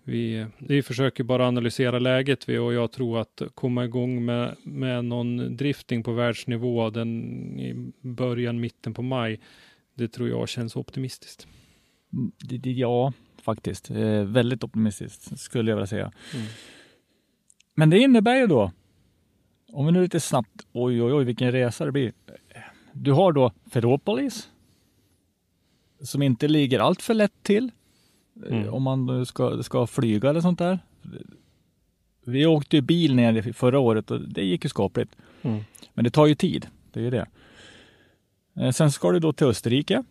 vi, 0.03 0.47
vi 0.59 0.83
försöker 0.83 1.25
bara 1.25 1.49
analysera 1.49 1.99
läget 1.99 2.49
vi 2.49 2.59
och 2.59 2.75
jag 2.75 2.93
tror 2.93 3.21
att 3.21 3.43
komma 3.55 3.85
igång 3.85 4.25
med, 4.25 4.57
med 4.63 5.05
någon 5.05 5.57
drifting 5.57 6.03
på 6.03 6.13
världsnivå 6.13 6.91
den 6.91 7.11
i 7.61 7.93
början, 8.01 8.61
mitten 8.61 8.95
på 8.95 9.03
maj 9.03 9.41
det 9.97 10.09
tror 10.09 10.29
jag 10.29 10.49
känns 10.49 10.77
optimistiskt. 10.77 11.47
Mm, 12.13 12.33
ja, 12.63 13.13
faktiskt. 13.43 13.91
Eh, 13.91 14.23
väldigt 14.25 14.65
optimistiskt 14.65 15.39
skulle 15.41 15.71
jag 15.71 15.77
vilja 15.77 15.87
säga. 15.87 16.13
Mm. 16.35 16.47
Men 17.75 17.91
det 17.91 17.99
innebär 17.99 18.37
ju 18.37 18.47
då, 18.47 18.73
om 19.73 19.87
vi 19.87 19.93
nu 19.93 20.03
lite 20.03 20.21
snabbt, 20.21 20.67
oj 20.73 21.03
oj 21.03 21.13
oj 21.13 21.25
vilken 21.25 21.53
resa 21.53 21.85
det 21.85 21.93
blir. 21.93 22.13
du 22.93 23.13
har 23.13 23.33
då 23.33 23.53
Ferropolis 23.71 24.51
som 26.01 26.23
inte 26.23 26.49
ligger 26.49 26.79
allt 26.79 27.03
för 27.03 27.15
lätt 27.15 27.43
till 27.43 27.71
eh, 28.47 28.57
Mm. 28.57 28.75
om 28.75 28.83
man 28.83 29.27
ska, 29.27 29.63
ska 29.63 29.87
flyga 29.87 30.31
eller 30.31 30.41
sånt 30.41 30.59
där. 30.59 30.79
Vi 32.25 32.47
åkte 32.47 32.77
ju 32.77 32.83
bil 32.83 33.15
ner 33.15 33.53
förra 33.53 33.79
året 33.79 34.11
och 34.11 34.21
det 34.21 34.45
gick 34.45 34.65
ju 34.65 34.69
skapligt. 34.69 35.17
Mm. 35.43 35.65
Men 35.95 36.05
det 36.05 36.11
tar 36.11 36.27
ju 36.27 36.35
tid, 36.35 36.67
det 36.93 37.01
är 37.01 37.05
ju 37.05 37.11
det. 37.11 37.27
Eh, 38.57 38.71
Sen 38.71 38.93
ska 38.93 39.13
du 39.13 39.19
då 39.19 39.33
till 39.33 39.47
Österrike. 39.47 40.05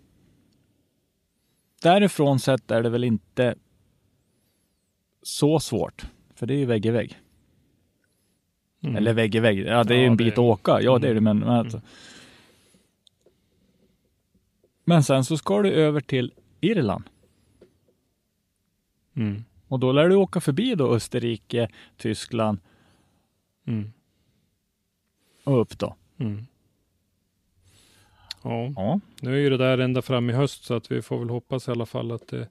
Därifrån 1.82 2.40
sett 2.40 2.72
är 2.72 2.84
det 2.84 2.90
väl 2.90 3.04
inte 3.04 3.56
så 5.22 5.60
svårt, 5.60 6.06
för 6.36 6.46
det 6.48 6.54
är 6.54 6.58
ju 6.58 6.66
vägg 6.66 6.86
i 6.86 6.90
vägg. 6.90 7.20
Mm. 8.82 8.96
Eller 8.96 9.14
vägg 9.14 9.36
i 9.36 9.40
vägg, 9.40 9.60
ja 9.60 9.84
det 9.84 9.94
är 9.94 9.98
ju 9.98 10.04
Ja, 10.04 10.12
en 10.12 10.18
bit 10.18 10.28
är- 10.28 10.32
att 10.32 10.38
åka, 10.38 10.82
ja 10.82 11.00
det 11.00 11.08
är 11.08 11.14
det 11.14 11.20
Mm. 11.20 11.24
men, 11.24 11.40
men 11.40 11.50
alltså. 11.50 11.82
Men 14.84 15.04
sen 15.04 15.26
så 15.26 15.38
ska 15.38 15.62
du 15.62 15.72
över 15.72 16.02
till 16.02 16.34
Irland 16.62 17.04
Mm. 19.16 19.44
och 19.68 19.80
då 19.80 19.92
lär 19.92 20.10
du 20.10 20.16
åka 20.16 20.42
förbi 20.42 20.76
då 20.76 20.94
Österrike, 20.96 21.70
Tyskland 21.98 22.60
Mm. 23.68 23.92
och 25.44 25.62
upp 25.62 25.78
då. 25.80 25.96
Ja, 28.46 28.74
Ja, 28.76 29.00
nu 29.22 29.34
är 29.34 29.40
ju 29.40 29.50
det 29.50 29.58
där 29.58 29.78
ända 29.78 30.02
fram 30.02 30.30
i 30.30 30.34
höst 30.34 30.64
så 30.64 30.74
att 30.74 30.92
vi 30.92 31.02
får 31.02 31.20
väl 31.20 31.30
hoppas 31.30 31.68
i 31.68 31.72
alla 31.72 31.86
fall 31.86 32.12
att 32.12 32.28
det 32.28 32.48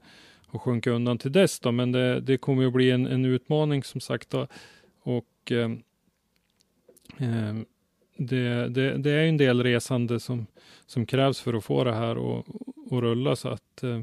har 0.46 0.58
sjunkit 0.58 0.92
undan 0.92 1.18
till 1.18 1.32
dess 1.32 1.60
då. 1.60 1.72
Men 1.72 1.92
det, 1.92 2.20
det 2.20 2.36
kommer 2.36 2.62
ju 2.62 2.70
bli 2.70 2.90
en, 2.90 3.06
en 3.06 3.24
utmaning 3.24 3.84
som 3.84 4.00
sagt 4.00 4.30
då. 4.30 4.46
Och 5.02 5.50
ehm, 5.50 5.82
ehm, 7.18 7.64
det, 8.16 8.68
det, 8.68 8.96
det 8.98 9.10
är 9.10 9.22
ju 9.22 9.28
en 9.28 9.36
del 9.36 9.62
resande 9.62 10.20
som, 10.20 10.46
som 10.86 11.06
krävs 11.06 11.40
för 11.40 11.54
att 11.54 11.64
få 11.64 11.84
det 11.84 11.94
här 11.94 12.38
att 12.38 12.44
att 12.86 13.02
rulla 13.02 13.36
så 13.36 13.48
att 13.48 13.82
eh, 13.82 14.02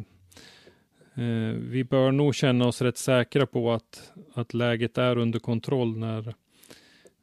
eh, 1.23 1.53
vi 1.53 1.83
bör 1.83 2.11
nog 2.11 2.35
känna 2.35 2.67
oss 2.67 2.81
rätt 2.81 2.97
säkra 2.97 3.45
på 3.45 3.71
att, 3.71 4.11
att 4.33 4.53
läget 4.53 4.97
är 4.97 5.17
under 5.17 5.39
kontroll 5.39 5.97
när, 5.97 6.35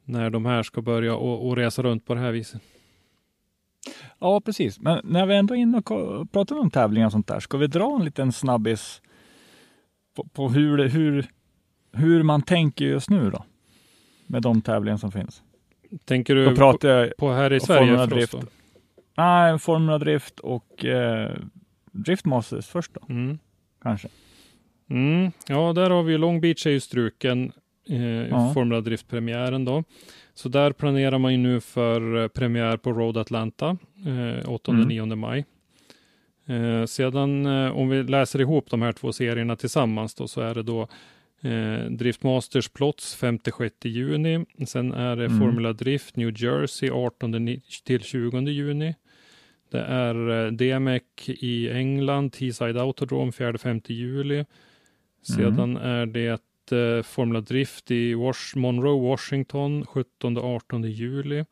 när 0.03 0.29
de 0.29 0.45
här 0.45 0.63
ska 0.63 0.81
börja 0.81 1.15
och, 1.15 1.47
och 1.47 1.55
resa 1.55 1.83
runt 1.83 2.05
på 2.05 2.13
det 2.13 2.19
här 2.19 2.31
viset. 2.31 2.61
Ja 4.19 4.41
precis. 4.41 4.79
Men 4.79 5.01
när 5.03 5.25
vi 5.25 5.35
ändå 5.35 5.55
är 5.55 5.59
inne 5.59 5.77
och 5.77 6.31
pratar 6.31 6.59
om 6.59 6.71
tävlingar 6.71 7.05
och 7.05 7.11
sånt 7.11 7.27
där, 7.27 7.39
ska 7.39 7.57
vi 7.57 7.67
dra 7.67 7.95
en 7.99 8.05
liten 8.05 8.31
snabbis 8.31 9.01
på, 10.15 10.23
på 10.23 10.49
hur, 10.49 10.77
det, 10.77 10.87
hur, 10.87 11.25
hur 11.93 12.23
man 12.23 12.41
tänker 12.41 12.85
just 12.85 13.09
nu 13.09 13.29
då? 13.29 13.45
Med 14.27 14.41
de 14.41 14.61
tävlingar 14.61 14.97
som 14.97 15.11
finns. 15.11 15.43
Tänker 16.05 16.35
du 16.35 16.55
på, 16.55 16.77
på 17.17 17.31
här 17.31 17.53
i 17.53 17.59
Sverige 17.59 17.95
då? 17.97 18.05
Drift. 18.05 18.35
Nej, 19.17 19.59
Formula 19.59 19.97
Drift 19.97 20.39
och 20.39 20.85
eh, 20.85 21.37
Driftmasters 21.91 22.67
först 22.67 22.91
då, 22.93 23.01
Mm. 23.09 23.39
kanske. 23.81 24.07
Mm. 24.89 25.31
Ja, 25.47 25.73
där 25.73 25.89
har 25.89 26.03
vi 26.03 26.17
Long 26.17 26.41
Beach 26.41 26.65
är 26.65 26.71
ju 26.71 26.79
struken, 26.79 27.51
eh, 27.89 28.01
Ja. 28.03 28.53
Formula 28.53 28.81
Drift-premiären 28.81 29.65
då. 29.65 29.83
Så 30.39 30.49
där 30.49 30.71
planerar 30.71 31.17
man 31.17 31.31
ju 31.31 31.37
nu 31.37 31.59
för 31.61 32.17
eh, 32.23 32.27
premiär 32.27 32.77
på 32.77 32.93
Road 32.93 33.17
Atlanta, 33.17 33.77
eh, 34.05 34.49
8-9 34.49 35.03
Mm. 35.03 35.19
maj. 35.19 35.45
Eh, 36.45 36.85
sedan 36.85 37.45
eh, 37.45 37.77
om 37.77 37.89
vi 37.89 38.03
läser 38.03 38.41
ihop 38.41 38.69
de 38.69 38.81
här 38.81 38.91
två 38.91 39.11
serierna 39.13 39.55
tillsammans 39.55 40.15
då 40.15 40.27
så 40.27 40.41
är 40.41 40.55
det 40.55 40.63
då 40.63 40.81
eh, 41.41 41.85
Driftmasters 41.91 42.69
Plots 42.69 43.21
5-6 43.23 43.71
juni. 43.87 44.45
Sen 44.67 44.93
är 44.93 45.15
det 45.15 45.25
Mm. 45.25 45.39
Formula 45.39 45.73
Drift 45.73 46.15
New 46.15 46.43
Jersey 46.43 46.89
18 46.89 47.31
ni- 47.31 47.61
till 47.85 48.01
20 48.03 48.39
juni. 48.49 48.95
Det 49.71 49.81
är 49.81 50.45
eh, 50.45 50.51
DMEC 50.51 51.03
i 51.27 51.69
England, 51.69 52.29
Teesside 52.33 52.77
Autodrome 52.77 53.31
4-5 53.31 53.81
juli. 53.93 54.45
Sedan 55.21 55.77
är 55.77 56.05
det 56.05 56.41
eh, 56.71 57.01
Formula 57.01 57.41
Drift 57.41 57.91
i 57.91 58.13
Was- 58.15 58.55
Monroe, 58.55 59.01
Washington 59.01 59.83
17-18 59.83 60.85
juli. 60.87 61.45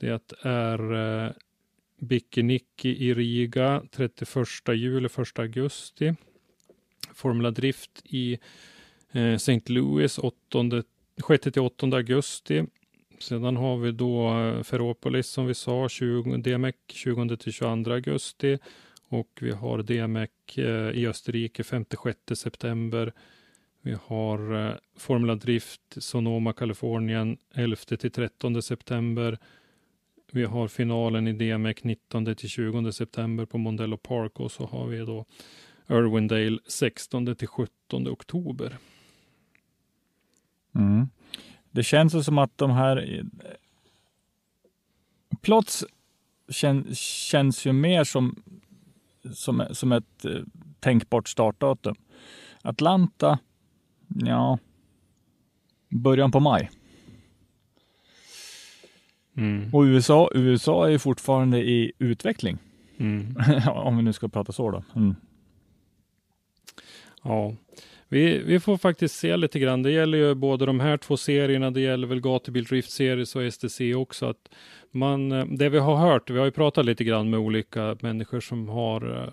Det 0.00 0.34
är 0.42 0.92
eh, 1.26 1.32
Bikinicki 2.00 2.88
i 3.08 3.14
Riga 3.14 3.82
31 3.90 4.46
juli, 4.74 5.06
1 5.06 5.38
augusti. 5.38 6.14
Formula 7.14 7.50
Drift 7.50 8.02
i 8.04 8.38
eh, 9.12 9.34
St. 9.34 9.72
Louis 9.72 10.18
6-8 10.18 11.94
augusti. 11.96 12.64
Sedan 13.18 13.56
har 13.56 13.76
vi 13.76 13.92
då 13.92 14.28
eh, 14.38 14.62
Ferropolis 14.62 15.26
som 15.26 15.46
vi 15.46 15.54
sa, 15.54 15.88
20, 15.88 16.36
DMEC 16.36 16.74
20-22 16.88 17.92
augusti. 17.92 18.58
Och 19.08 19.38
vi 19.40 19.50
har 19.52 19.82
DMEC 19.82 20.30
eh, 20.58 20.90
i 20.90 21.06
Österrike 21.06 21.62
5-6 21.62 22.34
september. 22.34 23.12
Vi 23.82 23.96
har 24.04 24.68
eh, 24.68 24.74
Formula 24.96 25.34
Drift 25.34 25.80
Sonoma, 25.96 26.52
Kalifornien 26.52 27.36
11 27.54 27.76
till 27.76 28.12
13 28.12 28.62
september. 28.62 29.38
Vi 30.32 30.44
har 30.44 30.68
finalen 30.68 31.28
i 31.28 31.32
DMEC 31.32 31.84
19 31.84 32.34
till 32.36 32.48
20 32.48 32.92
september 32.92 33.44
på 33.44 33.58
Mondello 33.58 33.96
Park 33.96 34.40
och 34.40 34.52
så 34.52 34.66
har 34.66 34.86
vi 34.86 34.98
då 34.98 35.24
Irwindale 35.88 36.58
16 36.66 37.36
till 37.36 37.48
17 37.48 38.08
oktober. 38.08 38.78
Mm. 40.74 41.08
Det 41.70 41.82
känns 41.82 42.24
som 42.24 42.38
att 42.38 42.58
de 42.58 42.70
här 42.70 43.24
Plots 45.40 45.84
kän, 46.48 46.94
känns 46.94 47.66
ju 47.66 47.72
mer 47.72 48.04
som, 48.04 48.42
som, 49.34 49.64
som 49.70 49.92
ett 49.92 50.24
eh, 50.24 50.40
tänkbart 50.80 51.28
startdatum. 51.28 51.94
Atlanta, 52.62 53.38
ja, 54.14 54.58
början 55.88 56.32
på 56.32 56.40
maj. 56.40 56.70
Mm. 59.36 59.74
Och 59.74 59.82
USA, 59.82 60.30
USA 60.34 60.90
är 60.90 60.98
fortfarande 60.98 61.58
i 61.58 61.92
utveckling. 61.98 62.58
Mm. 62.98 63.36
Om 63.68 63.96
vi 63.96 64.02
nu 64.02 64.12
ska 64.12 64.28
prata 64.28 64.52
så 64.52 64.70
då. 64.70 64.82
Mm. 64.96 65.14
Ja, 67.22 67.54
vi, 68.08 68.38
vi 68.38 68.60
får 68.60 68.76
faktiskt 68.76 69.14
se 69.14 69.36
lite 69.36 69.58
grann. 69.58 69.82
Det 69.82 69.90
gäller 69.90 70.18
ju 70.18 70.34
både 70.34 70.66
de 70.66 70.80
här 70.80 70.96
två 70.96 71.16
serierna. 71.16 71.70
Det 71.70 71.80
gäller 71.80 72.06
väl 72.06 72.20
Gatubil 72.20 72.64
Drift 72.64 72.90
Series 72.90 73.36
och 73.36 73.52
STC 73.52 73.94
också. 73.94 74.26
Att 74.26 74.48
man, 74.90 75.32
eh, 75.32 75.46
det 75.46 75.68
vi 75.68 75.78
har 75.78 75.96
hört, 75.96 76.30
vi 76.30 76.38
har 76.38 76.44
ju 76.44 76.50
pratat 76.50 76.86
lite 76.86 77.04
grann 77.04 77.30
med 77.30 77.40
olika 77.40 77.96
människor 78.00 78.40
som 78.40 78.68
har 78.68 79.22
eh, 79.22 79.28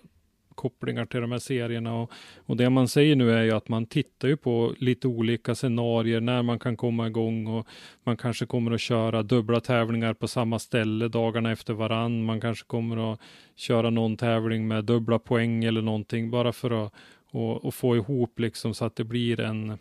kopplingar 0.60 1.06
till 1.06 1.22
de 1.22 1.32
här 1.32 1.40
serierna 1.40 1.96
och, 1.96 2.12
och 2.46 2.58
det 2.58 2.70
man 2.70 2.88
säger 2.88 3.16
nu 3.16 3.32
är 3.32 3.44
ju 3.44 3.52
att 3.52 3.70
man 3.70 3.86
tittar 3.86 4.28
ju 4.28 4.38
på 4.38 4.74
lite 4.78 5.08
olika 5.08 5.56
scenarier 5.56 6.22
när 6.22 6.42
man 6.42 6.60
kan 6.60 6.78
komma 6.78 7.08
igång 7.08 7.48
och 7.48 7.68
man 8.04 8.18
kanske 8.18 8.46
kommer 8.46 8.72
att 8.72 8.82
köra 8.82 9.24
dubbla 9.24 9.60
tävlingar 9.60 10.14
på 10.14 10.28
samma 10.28 10.60
ställe 10.60 11.08
dagarna 11.08 11.52
efter 11.52 11.74
varann. 11.74 12.24
Man 12.24 12.42
kanske 12.42 12.66
kommer 12.66 13.14
att 13.14 13.20
köra 13.56 13.90
någon 13.90 14.18
tävling 14.18 14.68
med 14.68 14.86
dubbla 14.86 15.20
poäng 15.20 15.64
eller 15.64 15.82
någonting 15.82 16.32
bara 16.32 16.52
för 16.52 16.86
att 16.86 16.94
och, 17.32 17.66
och 17.66 17.74
få 17.74 17.96
ihop 17.96 18.40
liksom 18.40 18.74
så 18.74 18.86
att 18.86 18.96
det 18.96 19.04
blir 19.04 19.40
en 19.40 19.78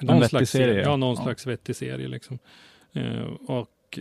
någon 0.00 0.28
slags 0.28 0.50
serie, 0.50 0.82
Ja, 0.82 0.96
någon 0.96 1.16
ja. 1.16 1.22
slags 1.22 1.46
vettig 1.46 1.76
serie 1.76 2.08
liksom. 2.08 2.38
Eh, 2.92 3.22
och 3.46 3.98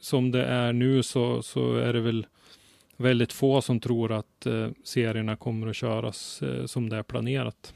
som 0.00 0.30
det 0.30 0.44
är 0.44 0.72
nu 0.72 1.02
så, 1.02 1.42
så 1.42 1.76
är 1.76 1.92
det 1.92 2.00
väl 2.00 2.26
väldigt 3.00 3.32
få 3.32 3.62
som 3.62 3.80
tror 3.80 4.12
att 4.12 4.46
eh, 4.46 4.68
serierna 4.84 5.36
kommer 5.36 5.66
att 5.66 5.76
köras 5.76 6.42
eh, 6.42 6.66
som 6.66 6.88
det 6.88 6.96
är 6.96 7.02
planerat. 7.02 7.74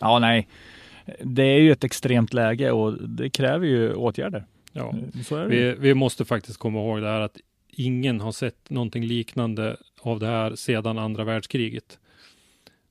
Ja, 0.00 0.18
nej. 0.18 0.48
Det 1.22 1.42
är 1.42 1.58
ju 1.58 1.72
ett 1.72 1.84
extremt 1.84 2.34
läge 2.34 2.70
och 2.70 3.08
det 3.08 3.30
kräver 3.30 3.66
ju 3.66 3.94
åtgärder. 3.94 4.44
Ja. 4.72 4.94
Så 5.24 5.36
är 5.36 5.48
det. 5.48 5.56
ju. 5.56 5.70
Vi, 5.70 5.76
vi 5.78 5.94
måste 5.94 6.24
faktiskt 6.24 6.58
komma 6.58 6.78
ihåg 6.78 7.00
det 7.00 7.08
här 7.08 7.20
att 7.20 7.38
ingen 7.68 8.20
har 8.20 8.32
sett 8.32 8.70
någonting 8.70 9.04
liknande 9.04 9.76
av 10.00 10.20
det 10.20 10.26
här 10.26 10.54
sedan 10.54 10.98
andra 10.98 11.24
världskriget. 11.24 11.98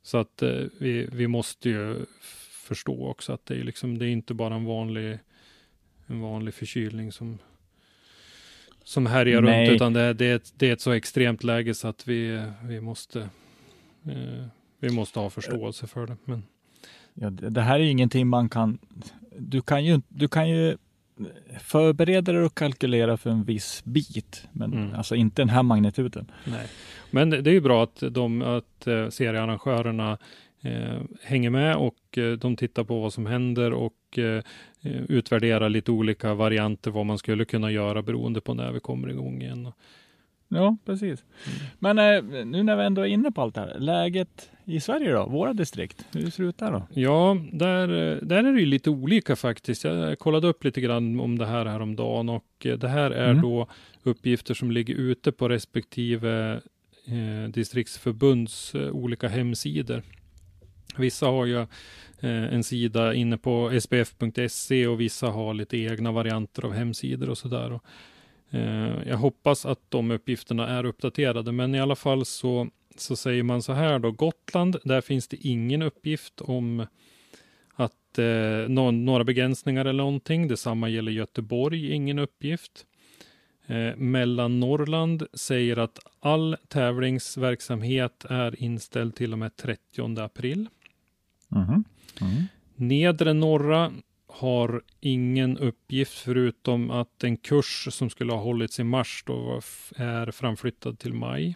Så 0.04 0.18
att 0.18 0.42
eh, 0.42 0.64
vi, 0.80 1.08
vi 1.12 1.28
måste 1.28 1.70
ju 1.70 2.06
förstå 2.52 3.08
också 3.08 3.34
att 3.34 3.46
det 3.46 3.56
är 3.56 3.64
liksom, 3.64 3.98
det 3.98 4.06
är 4.06 4.10
inte 4.10 4.34
bara 4.34 4.56
en 4.56 4.66
vanlig, 4.66 5.20
en 6.08 6.22
vanlig 6.22 6.54
förkylning 6.54 7.12
som, 7.12 7.38
som 8.88 9.06
härjar 9.06 9.42
Nej. 9.42 9.66
runt, 9.68 9.76
utan 9.76 9.94
det, 9.94 10.02
är- 10.02 10.14
det, 10.14 10.26
är 10.26 10.36
ett, 10.36 10.54
det 10.58 10.70
är 10.70 10.74
ett 10.74 10.82
så 10.82 10.92
extremt 10.92 11.44
läge 11.44 11.74
så 11.74 11.88
att 11.88 12.08
vi, 12.08 12.42
vi 12.64 12.82
måste, 12.82 13.20
eh, 14.06 14.46
vi 14.80 14.90
måste 14.90 15.20
ha 15.20 15.30
förståelse 15.30 15.88
för 15.88 16.08
det. 16.08 16.18
Men 16.26 16.44
Ja, 17.14 17.30
det 17.30 17.50
det 17.50 17.62
här 17.62 17.80
är 17.80 17.84
ingenting 17.84 18.28
man 18.28 18.50
kan... 18.50 18.78
Du 19.38 19.62
kan 19.62 19.86
ju, 19.86 20.02
du 20.08 20.28
kan 20.28 20.50
ju 20.50 20.78
förbereda 21.60 22.32
dig 22.32 22.42
och 22.42 22.56
kalkylera 22.56 23.18
för 23.18 23.30
en 23.30 23.44
viss 23.44 23.82
bit, 23.86 24.48
men 24.52 24.74
Mm. 24.74 24.96
alltså 24.96 25.16
inte 25.16 25.42
den 25.42 25.50
här 25.50 25.64
magnituden. 25.64 26.32
Nej. 26.46 26.68
Men 27.12 27.30
det 27.30 27.48
är 27.48 27.54
ju 27.54 27.62
bra 27.62 27.84
att, 27.84 28.04
de, 28.12 28.42
att 28.42 28.88
eh, 28.88 29.10
seriearrangörerna 29.10 30.18
eh, 30.62 31.02
hänger 31.24 31.50
med 31.50 31.76
och 31.76 32.18
eh, 32.18 32.32
de 32.32 32.56
tittar 32.56 32.84
på 32.84 33.00
vad 33.02 33.14
som 33.14 33.26
händer 33.26 33.74
och 33.74 33.94
och 34.18 34.20
eh, 34.20 34.44
utvärdera 35.10 35.68
lite 35.68 35.92
olika 35.92 36.34
varianter 36.34 36.92
vad 36.92 37.06
man 37.06 37.18
skulle 37.18 37.46
kunna 37.46 37.72
göra 37.72 38.02
beroende 38.02 38.42
på 38.42 38.54
när 38.54 38.72
vi 38.72 38.80
kommer 38.80 39.10
igång 39.10 39.42
igen. 39.42 39.72
Ja, 40.48 40.78
precis. 40.86 41.24
Mm. 41.46 41.96
Men 41.96 42.00
eh, 42.00 42.46
nu 42.46 42.64
när 42.64 42.76
vi 42.76 42.84
ändå 42.84 43.02
är 43.02 43.06
inne 43.06 43.32
på 43.32 43.42
allt 43.42 43.56
det 43.56 43.62
här, 43.62 43.80
läget 43.80 44.50
i 44.66 44.80
Sverige 44.80 45.14
då, 45.14 45.26
våra 45.26 45.54
distrikt, 45.54 46.06
hur 46.14 46.30
ser 46.30 46.44
det 46.44 46.50
ut 46.50 46.58
där 46.58 46.72
då? 46.72 46.88
Ja, 46.94 47.38
där, 47.52 47.88
där 48.22 48.44
är 48.44 48.54
det 48.54 48.60
ju 48.60 48.66
lite 48.66 48.90
olika 48.90 49.36
faktiskt. 49.36 49.84
Jag 49.84 50.20
kollade 50.20 50.48
upp 50.48 50.64
lite 50.64 50.82
grann 50.82 51.20
om 51.20 51.38
det 51.38 51.46
här 51.46 51.66
häromdagen 51.66 52.30
och 52.30 52.46
det 52.60 52.88
här 52.88 53.12
är 53.12 53.30
mm. 53.30 53.42
då 53.42 53.68
uppgifter 54.04 54.54
som 54.54 54.72
ligger 54.72 54.96
ute 54.96 55.32
på 55.32 55.50
respektive 55.50 56.62
eh, 57.08 57.50
distriktsförbunds 57.50 58.76
eh, 58.76 58.90
olika 58.90 59.28
hemsidor. 59.28 60.04
Vissa 60.98 61.26
har 61.26 61.46
ju 61.46 61.60
eh, 61.60 61.68
Eh, 62.20 62.54
en 62.54 62.64
sida 62.64 63.14
inne 63.14 63.38
på 63.38 63.80
spf.se 63.80 64.88
och 64.88 65.02
vissa 65.02 65.28
har 65.28 65.54
lite 65.54 65.78
egna 65.78 66.12
varianter 66.12 66.66
av 66.66 66.74
hemsidor 66.74 67.30
och 67.30 67.38
sådär. 67.38 67.80
Eh, 68.50 69.08
jag 69.08 69.18
hoppas 69.18 69.66
att 69.66 69.80
de 69.90 70.12
uppgifterna 70.12 70.68
är 70.68 70.86
uppdaterade, 70.86 71.52
men 71.52 71.76
i 71.76 71.80
alla 71.80 71.96
fall 71.96 72.26
så, 72.26 72.68
så 72.96 73.16
säger 73.16 73.44
man 73.44 73.62
så 73.62 73.74
här 73.74 74.00
då. 74.00 74.12
Gotland, 74.12 74.78
där 74.84 75.02
finns 75.02 75.28
det 75.28 75.48
ingen 75.48 75.82
uppgift 75.82 76.42
om 76.42 76.86
att 77.74 78.20
eh, 78.20 78.70
någon, 78.70 79.06
några 79.06 79.24
begränsningar 79.24 79.86
eller 79.86 80.04
någonting. 80.04 80.48
Detsamma 80.48 80.90
gäller 80.90 81.12
Göteborg, 81.12 81.92
ingen 81.92 82.20
uppgift. 82.20 82.86
Eh, 83.68 83.96
Mellannorrland 83.96 85.28
säger 85.34 85.78
att 85.78 86.00
all 86.20 86.58
tävlingsverksamhet 86.68 88.26
är 88.30 88.64
inställd 88.64 89.16
till 89.16 89.34
och 89.34 89.40
med 89.40 89.56
30 89.56 90.20
april. 90.22 90.70
Mm. 91.56 91.84
Mm. 92.22 92.44
Nedre 92.76 93.34
norra 93.34 93.92
har 94.28 94.82
ingen 95.00 95.58
uppgift 95.58 96.14
förutom 96.14 96.92
att 96.92 97.24
en 97.24 97.38
kurs 97.38 97.88
som 97.92 98.10
skulle 98.10 98.34
ha 98.34 98.40
hållits 98.40 98.80
i 98.80 98.84
mars 98.84 99.24
då 99.26 99.62
är 99.96 100.32
framflyttad 100.32 101.00
till 101.00 101.14
maj. 101.14 101.56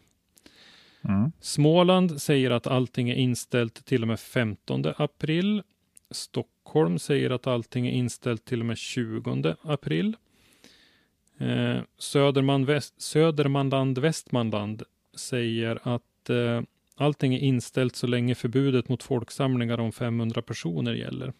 Mm. 1.01 1.31
Småland 1.39 2.21
säger 2.21 2.51
att 2.51 2.67
allting 2.67 3.09
är 3.09 3.15
inställt 3.15 3.85
till 3.85 4.01
och 4.01 4.07
med 4.07 4.19
15 4.19 4.83
april. 4.97 5.63
Stockholm 6.11 6.99
säger 6.99 7.29
att 7.29 7.47
allting 7.47 7.87
är 7.87 7.91
inställt 7.91 8.45
till 8.45 8.59
och 8.59 8.65
med 8.65 8.77
20 8.77 9.55
april. 9.61 10.15
Eh, 11.37 11.81
Söderman, 11.97 12.65
väst, 12.65 13.01
Södermanland, 13.01 13.97
Västmanland 13.97 14.83
säger 15.15 15.79
att 15.83 16.29
eh, 16.29 16.61
allting 17.01 17.33
är 17.33 17.39
inställt 17.39 17.95
så 17.95 18.07
länge 18.07 18.35
förbudet 18.35 18.89
mot 18.89 19.03
folksamlingar 19.03 19.79
om 19.79 19.91
500 19.91 20.41
personer 20.41 20.93
gäller. 20.93 21.33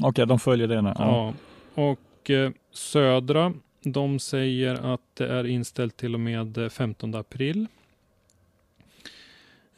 Okej, 0.00 0.08
okay, 0.08 0.24
de 0.24 0.38
följer 0.38 0.68
det 0.68 0.82
nu. 0.82 0.92
Ja. 0.98 1.34
ja. 1.74 1.82
Och 1.82 2.30
eh, 2.30 2.50
Södra, 2.72 3.52
de 3.82 4.18
säger 4.18 4.94
att 4.94 5.00
det 5.14 5.28
är 5.28 5.46
inställt 5.46 5.96
till 5.96 6.14
och 6.14 6.20
med 6.20 6.72
15 6.72 7.14
april. 7.14 7.66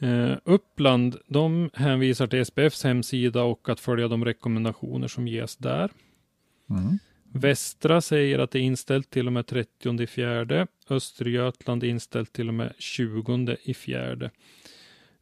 Uh, 0.02 0.36
Uppland, 0.44 1.16
de 1.26 1.70
hänvisar 1.74 2.26
till 2.26 2.46
SPFs 2.46 2.84
hemsida 2.84 3.42
och 3.42 3.68
att 3.68 3.80
följa 3.80 4.08
de 4.08 4.24
rekommendationer 4.24 5.08
som 5.08 5.28
ges 5.28 5.56
där. 5.56 5.90
Mm. 6.70 6.98
Västra 7.32 8.00
säger 8.00 8.38
att 8.38 8.50
det 8.50 8.58
är 8.58 8.62
inställt 8.62 9.10
till 9.10 9.26
och 9.26 9.32
med 9.32 9.46
30 9.46 10.06
fjärde. 10.06 10.66
Östergötland 10.90 11.84
är 11.84 11.88
inställt 11.88 12.32
till 12.32 12.48
och 12.48 12.54
med 12.54 12.72
20 12.78 13.56
i 13.62 13.74
fjärde. 13.74 14.30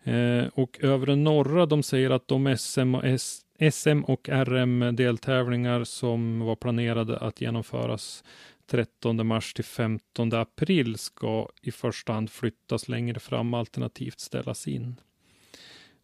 Eh, 0.02 0.46
och 0.54 0.78
övre 0.80 1.16
norra, 1.16 1.66
de 1.66 1.82
säger 1.82 2.10
att 2.10 2.28
de 2.28 2.56
SM 2.56 2.94
och, 2.94 3.04
S, 3.04 3.40
SM 3.72 4.00
och 4.04 4.28
RM 4.28 4.96
deltävlingar 4.96 5.84
som 5.84 6.40
var 6.40 6.56
planerade 6.56 7.18
att 7.18 7.40
genomföras 7.40 8.24
13 8.66 9.26
mars 9.26 9.54
till 9.54 9.64
15 9.64 10.32
april 10.32 10.98
ska 10.98 11.48
i 11.62 11.70
första 11.70 12.12
hand 12.12 12.30
flyttas 12.30 12.88
längre 12.88 13.20
fram 13.20 13.54
alternativt 13.54 14.20
ställas 14.20 14.68
in. 14.68 15.00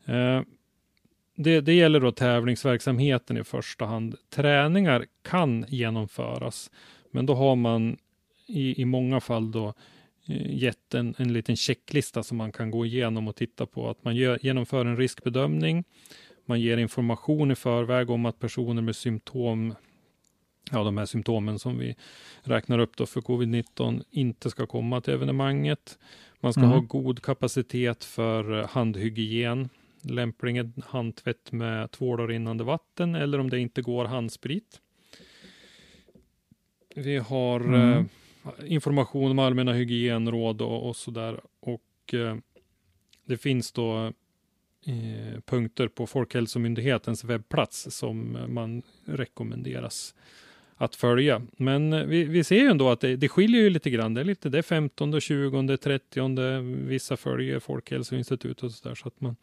Eh, 0.05 0.43
det, 1.37 1.61
det 1.61 1.75
gäller 1.75 2.01
då 2.01 2.12
tävlingsverksamheten 2.12 3.37
i 3.37 3.44
första 3.44 3.85
hand. 3.85 4.16
Träningar 4.31 5.07
kan 5.23 5.64
genomföras, 5.68 6.70
men 7.11 7.27
då 7.27 7.35
har 7.35 7.57
man 7.57 7.97
i, 8.47 8.83
i 8.83 8.85
många 8.85 9.20
fall 9.20 9.53
då 9.53 9.75
eh, 10.29 10.55
gett 10.57 10.94
en, 10.94 11.14
en 11.18 11.33
liten 11.33 11.57
checklista 11.57 12.23
som 12.23 12.37
man 12.37 12.53
kan 12.53 12.70
gå 12.70 12.87
igenom 12.87 13.29
och 13.29 13.37
titta 13.37 13.66
på. 13.66 13.90
Att 13.90 14.05
man 14.05 14.16
gör, 14.16 14.38
genomför 14.42 14.87
en 14.87 14.97
riskbedömning. 14.97 15.85
Man 16.47 16.61
ger 16.61 16.77
information 16.77 17.51
i 17.51 17.55
förväg 17.55 18.11
om 18.11 18.27
att 18.27 18.38
personer 18.38 18.83
med 18.83 18.97
symptom, 18.97 19.75
ja 20.70 20.85
de 20.85 20.99
här 20.99 21.07
symptomen 21.07 21.59
som 21.59 21.79
vi 21.79 21.97
räknar 22.42 22.79
upp 22.79 22.97
då 22.97 23.07
för 23.07 23.20
covid-19 23.20 24.03
inte 24.11 24.51
ska 24.51 24.66
komma 24.66 25.01
till 25.01 25.14
evenemanget. 25.14 25.99
Man 26.40 26.53
ska 26.53 26.62
mm. 26.62 26.73
ha 26.73 26.81
god 26.81 27.23
kapacitet 27.23 28.05
för 28.05 28.62
handhygien 28.70 29.68
lämpligen 30.05 30.73
handtvätt 30.87 31.53
med 31.53 31.90
tvål 31.90 32.21
och 32.21 32.29
rinnande 32.29 32.64
vatten 32.64 33.14
eller 33.14 33.38
om 33.38 33.51
det 33.51 33.59
inte 33.59 33.83
går 33.83 34.05
handsprit. 34.05 34.81
Vi 36.95 37.17
har 37.17 37.61
mm. 37.61 37.93
eh, 37.93 38.05
information 38.67 39.31
om 39.31 39.38
allmänna 39.38 39.73
hygienråd 39.73 40.62
och, 40.62 40.88
och 40.88 41.12
där. 41.12 41.40
Och 41.61 42.14
eh, 42.14 42.37
det 43.25 43.37
finns 43.37 43.73
då 43.73 44.12
eh, 44.87 45.40
punkter 45.45 45.88
på 45.88 46.07
Folkhälsomyndighetens 46.07 47.25
webbplats 47.25 47.87
som 47.90 48.38
man 48.49 48.83
rekommenderas 49.05 50.14
att 50.77 50.97
följa. 50.97 51.43
Men 51.57 51.93
eh, 51.93 52.05
vi, 52.05 52.25
vi 52.25 52.45
ser 52.45 52.57
ju 52.57 52.67
ändå 52.67 52.90
att 52.90 53.01
det, 53.01 53.17
det 53.17 53.29
skiljer 53.29 53.62
ju 53.62 53.71
lite 53.71 53.90
grann. 53.90 54.14
Det 54.14 54.21
är 54.21 54.25
lite 54.25 54.49
det 54.49 54.59
är 54.59 54.62
15, 54.62 55.21
20, 55.21 55.77
30, 55.77 56.61
vissa 56.87 57.17
följer 57.17 57.59
Folkhälsoinstitutet 57.59 58.62
och 58.62 58.73
så 58.73 58.88
där 58.88 58.95
så 58.95 59.09
att 59.09 59.21
man 59.21 59.37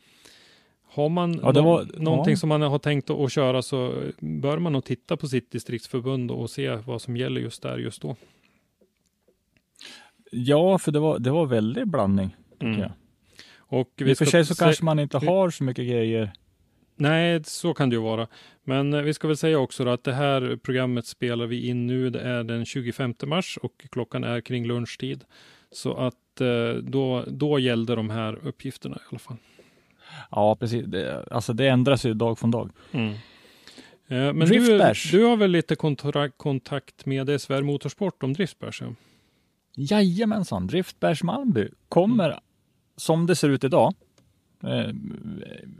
har 0.93 1.09
man 1.09 1.39
ja, 1.43 1.51
det 1.51 1.61
var, 1.61 1.87
någonting 1.97 2.33
ja. 2.33 2.37
som 2.37 2.49
man 2.49 2.61
har 2.61 2.79
tänkt 2.79 3.09
att 3.09 3.31
köra 3.31 3.61
så 3.61 3.93
bör 4.19 4.57
man 4.57 4.73
nog 4.73 4.83
titta 4.83 5.17
på 5.17 5.27
sitt 5.27 5.51
distriktsförbund 5.51 6.31
och 6.31 6.49
se 6.49 6.75
vad 6.75 7.01
som 7.01 7.17
gäller 7.17 7.41
just 7.41 7.61
där 7.61 7.77
just 7.77 8.01
då. 8.01 8.15
Ja, 10.31 10.77
för 10.77 10.91
det 10.91 10.99
var, 10.99 11.19
det 11.19 11.31
var 11.31 11.45
väldigt 11.45 11.87
blandning. 11.87 12.35
Mm. 12.59 12.79
Jag. 12.79 12.91
Och 13.57 13.91
vi 13.95 14.09
I 14.09 14.13
och 14.13 14.17
för 14.17 14.25
sig 14.25 14.45
så 14.45 14.55
kanske 14.55 14.85
man 14.85 14.99
inte 14.99 15.17
har 15.17 15.49
så 15.49 15.63
mycket 15.63 15.87
grejer. 15.87 16.31
Nej, 16.95 17.43
så 17.43 17.73
kan 17.73 17.89
det 17.89 17.95
ju 17.95 18.01
vara. 18.01 18.27
Men 18.63 18.93
eh, 18.93 19.01
vi 19.01 19.13
ska 19.13 19.27
väl 19.27 19.37
säga 19.37 19.59
också 19.59 19.87
att 19.87 20.03
det 20.03 20.13
här 20.13 20.59
programmet 20.63 21.05
spelar 21.05 21.45
vi 21.45 21.67
in 21.67 21.87
nu. 21.87 22.09
Det 22.09 22.21
är 22.21 22.43
den 22.43 22.65
25 22.65 23.13
mars 23.25 23.57
och 23.61 23.85
klockan 23.91 24.23
är 24.23 24.41
kring 24.41 24.67
lunchtid. 24.67 25.23
Så 25.71 25.93
att 25.93 26.41
eh, 26.41 26.73
då, 26.73 27.23
då 27.27 27.59
gällde 27.59 27.95
de 27.95 28.09
här 28.09 28.39
uppgifterna 28.43 28.95
i 28.95 28.99
alla 29.09 29.19
fall. 29.19 29.37
Ja, 30.31 30.55
precis. 30.55 30.85
Det, 30.85 31.25
alltså 31.31 31.53
det 31.53 31.67
ändras 31.67 32.05
ju 32.05 32.13
dag 32.13 32.39
från 32.39 32.51
dag. 32.51 32.71
Mm. 32.91 33.13
Eh, 34.07 34.33
men 34.33 34.39
du, 34.39 34.77
du, 35.11 35.23
har 35.23 35.37
väl 35.37 35.51
lite 35.51 35.75
kontakt 36.37 37.05
med 37.05 37.41
SVR 37.41 37.61
Motorsport 37.61 38.23
om 38.23 38.33
driftbärs? 38.33 38.81
Ja? 38.81 38.87
Jajamensan, 39.75 40.67
Driftbärs 40.67 41.23
Malmby 41.23 41.69
kommer 41.89 42.29
mm. 42.29 42.39
som 42.97 43.25
det 43.25 43.35
ser 43.35 43.49
ut 43.49 43.63
idag. 43.63 43.93
Eh, 44.63 44.93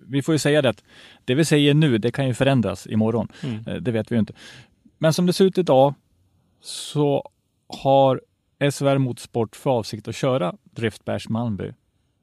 vi 0.07 0.21
får 0.21 0.35
ju 0.35 0.39
säga 0.39 0.61
det 0.61 0.69
att 0.69 0.83
det 1.25 1.35
vi 1.35 1.45
säger 1.45 1.73
nu, 1.73 1.97
det 1.97 2.11
kan 2.11 2.27
ju 2.27 2.33
förändras 2.33 2.87
imorgon. 2.87 3.27
Mm. 3.43 3.67
Eh, 3.67 3.75
det 3.75 3.91
vet 3.91 4.11
vi 4.11 4.15
ju 4.15 4.19
inte. 4.19 4.33
Men 4.97 5.13
som 5.13 5.25
det 5.25 5.33
ser 5.33 5.45
ut 5.45 5.57
idag 5.57 5.93
så 6.61 7.29
har 7.67 8.21
SVR 8.71 8.97
Motorsport 8.97 9.55
för 9.55 9.69
avsikt 9.69 10.07
att 10.07 10.15
köra 10.15 10.55
Driftbärs 10.63 11.29
Malmby. 11.29 11.71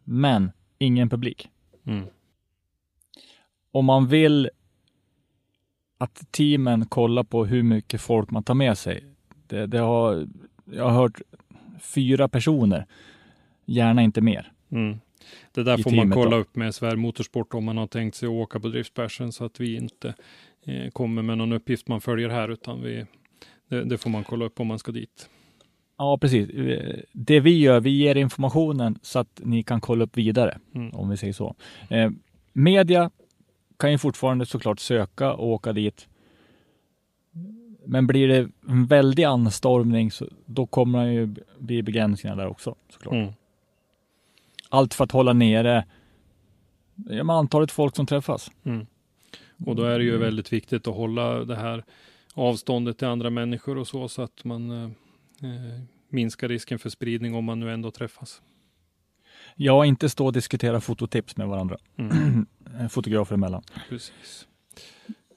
Men 0.04 0.50
ingen 0.78 1.08
publik. 1.08 1.48
Mm. 1.88 2.06
Om 3.70 3.84
man 3.84 4.06
vill 4.06 4.50
att 5.98 6.32
teamen 6.32 6.86
kollar 6.86 7.22
på 7.22 7.44
hur 7.44 7.62
mycket 7.62 8.00
folk 8.00 8.30
man 8.30 8.42
tar 8.42 8.54
med 8.54 8.78
sig. 8.78 9.04
Det, 9.46 9.66
det 9.66 9.78
har, 9.78 10.28
jag 10.64 10.84
har 10.84 10.90
hört 10.90 11.20
fyra 11.80 12.28
personer, 12.28 12.86
gärna 13.64 14.02
inte 14.02 14.20
mer. 14.20 14.52
Mm. 14.70 14.98
Det 15.52 15.62
där 15.62 15.78
får 15.78 15.90
man 15.90 16.10
kolla 16.10 16.30
då. 16.30 16.36
upp 16.36 16.56
med 16.56 16.74
Sverige 16.74 16.96
Motorsport 16.96 17.54
om 17.54 17.64
man 17.64 17.76
har 17.76 17.86
tänkt 17.86 18.14
sig 18.14 18.26
att 18.26 18.32
åka 18.32 18.60
på 18.60 18.68
driftbärsen 18.68 19.32
så 19.32 19.44
att 19.44 19.60
vi 19.60 19.76
inte 19.76 20.14
eh, 20.64 20.90
kommer 20.90 21.22
med 21.22 21.38
någon 21.38 21.52
uppgift 21.52 21.88
man 21.88 22.00
följer 22.00 22.28
här 22.28 22.48
utan 22.48 22.82
vi, 22.82 23.06
det, 23.68 23.84
det, 23.84 23.98
får 23.98 24.10
man 24.10 24.24
kolla 24.24 24.44
upp 24.44 24.60
om 24.60 24.66
man 24.66 24.78
ska 24.78 24.92
dit. 24.92 25.28
Ja, 25.98 26.18
precis. 26.18 26.48
Det 27.12 27.40
vi 27.40 27.58
gör, 27.58 27.80
vi 27.80 27.90
ger 27.90 28.14
informationen 28.14 28.98
så 29.02 29.18
att 29.18 29.40
ni 29.44 29.62
kan 29.62 29.80
kolla 29.80 30.04
upp 30.04 30.16
vidare, 30.16 30.58
mm. 30.74 30.94
om 30.94 31.08
vi 31.08 31.16
säger 31.16 31.32
så. 31.32 31.54
Eh, 31.90 32.10
media 32.52 33.10
kan 33.76 33.92
ju 33.92 33.98
fortfarande 33.98 34.46
såklart 34.46 34.80
söka 34.80 35.32
och 35.32 35.48
åka 35.48 35.72
dit. 35.72 36.08
Men 37.84 38.06
blir 38.06 38.28
det 38.28 38.48
en 38.68 38.86
väldig 38.86 39.24
anstormning, 39.24 40.10
så 40.10 40.26
då 40.46 40.66
kommer 40.66 41.06
det 41.06 41.12
ju 41.12 41.34
bli 41.58 41.82
begränsningar 41.82 42.36
där 42.36 42.46
också 42.46 42.74
såklart. 42.88 43.14
Mm. 43.14 43.32
Allt 44.68 44.94
för 44.94 45.04
att 45.04 45.12
hålla 45.12 45.32
nere 45.32 45.84
ja, 47.08 47.32
antalet 47.32 47.70
folk 47.70 47.96
som 47.96 48.06
träffas. 48.06 48.50
Mm. 48.64 48.86
Och 49.66 49.76
då 49.76 49.82
är 49.82 49.98
det 49.98 50.04
ju 50.04 50.16
väldigt 50.16 50.52
viktigt 50.52 50.88
att 50.88 50.94
hålla 50.94 51.44
det 51.44 51.56
här 51.56 51.84
avståndet 52.34 52.98
till 52.98 53.08
andra 53.08 53.30
människor 53.30 53.78
och 53.78 53.88
så, 53.88 54.08
så 54.08 54.22
att 54.22 54.44
man 54.44 54.94
eh, 55.42 55.82
minskar 56.08 56.48
risken 56.48 56.78
för 56.78 56.90
spridning 56.90 57.34
om 57.34 57.44
man 57.44 57.60
nu 57.60 57.72
ändå 57.72 57.90
träffas. 57.90 58.42
Ja, 59.54 59.84
inte 59.84 60.08
stå 60.08 60.26
och 60.26 60.32
diskutera 60.32 60.80
fototips 60.80 61.36
med 61.36 61.48
varandra. 61.48 61.78
Mm. 61.96 62.46
Fotografer 62.90 63.34
emellan. 63.34 63.62
Precis. 63.88 64.46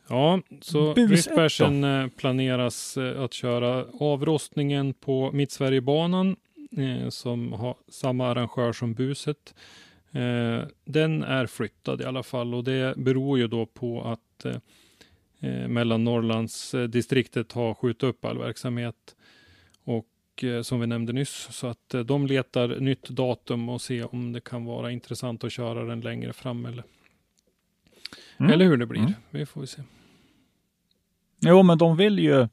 Ja, 0.08 0.42
så 0.62 0.94
Riftbärsen 0.94 1.84
eh, 1.84 2.08
planeras 2.08 2.98
eh, 2.98 3.22
att 3.22 3.34
köra 3.34 3.86
avrostningen 4.00 4.94
på 4.94 5.32
Mittsverigebanan 5.32 6.36
eh, 6.78 7.10
som 7.10 7.54
har 7.54 7.76
samma 7.88 8.28
arrangör 8.28 8.74
som 8.74 8.94
buset. 8.94 9.56
Eh, 10.12 10.68
den 10.86 11.24
är 11.24 11.46
flyttad 11.46 12.02
i 12.02 12.06
alla 12.06 12.24
fall 12.24 12.54
och 12.54 12.64
det 12.64 12.98
beror 12.98 13.38
ju 13.38 13.48
då 13.48 13.66
på 13.66 14.04
att 14.04 14.46
eh 14.46 14.58
Mellannorrlandsdistriktet 15.68 17.52
har 17.52 17.74
skjutit 17.74 18.04
upp 18.04 18.26
all 18.26 18.38
verksamhet. 18.38 19.16
Och 20.42 20.44
eh, 20.44 20.62
som 20.62 20.80
vi 20.80 20.88
nämnde 20.88 21.14
nyss, 21.14 21.48
så 21.52 21.68
att 21.68 21.94
eh, 21.94 22.02
de 22.02 22.28
letar 22.28 22.68
nytt 22.80 23.10
datum 23.10 23.70
och 23.70 23.82
se 23.82 24.04
om 24.04 24.34
det 24.34 24.42
kan 24.42 24.66
vara 24.66 24.92
intressant 24.92 25.44
att 25.44 25.52
köra 25.52 25.86
den 25.86 26.02
längre 26.02 26.34
fram 26.34 26.66
eller, 26.66 26.84
mm. 28.38 28.52
eller 28.52 28.66
hur 28.66 28.78
det 28.78 28.86
blir. 28.86 29.02
Mm. 29.02 29.14
Vi 29.30 29.46
får 29.46 29.66
se. 29.66 29.82
Jo, 31.40 31.64
men 31.64 31.78
de 31.78 31.98
vill 31.98 32.20
ju 32.20 32.48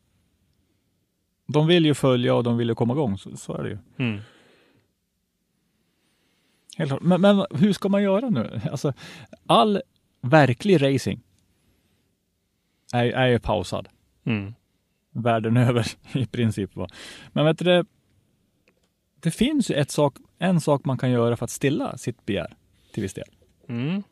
de 1.46 1.66
vill 1.66 1.87
ju 1.87 1.94
följa 1.94 2.35
och 2.35 2.44
de 2.44 2.57
vill 2.57 2.68
ju 2.68 2.74
komma 2.74 2.94
igång, 2.94 3.18
så, 3.18 3.37
så 3.37 3.55
är 3.57 3.62
det 3.62 3.68
ju. 3.68 3.79
Mm. 3.96 4.20
Helt 6.77 6.90
klart. 6.90 7.03
Men, 7.03 7.20
men 7.20 7.46
hur 7.51 7.72
ska 7.72 7.88
man 7.88 8.03
göra 8.03 8.31
nu? 8.31 8.61
Alltså, 8.70 8.92
all 9.46 9.83
verklig 10.20 10.83
racing 10.83 11.20
är, 12.92 13.05
är 13.05 13.27
ju 13.27 13.38
pausad. 13.38 13.88
Mm. 14.24 14.55
Världen 15.22 15.57
över 15.68 15.87
i 16.14 16.26
princip. 16.26 16.76
Va? 16.76 16.88
Men 17.33 17.44
vet 17.44 17.59
du, 17.59 17.85
det, 19.20 19.31
finns 19.31 19.70
ju 19.70 19.74
ett 19.74 19.90
sak, 19.90 20.16
en 20.38 20.61
sak 20.61 20.85
man 20.85 20.98
kan 20.98 21.11
göra 21.11 21.37
för 21.37 21.44
att 21.44 21.50
stilla 21.50 21.98
sitt 21.98 22.26
begär 22.26 22.57
till 22.92 23.02
viss 23.02 23.14
del. 23.14 23.28
Mm. 23.68 24.02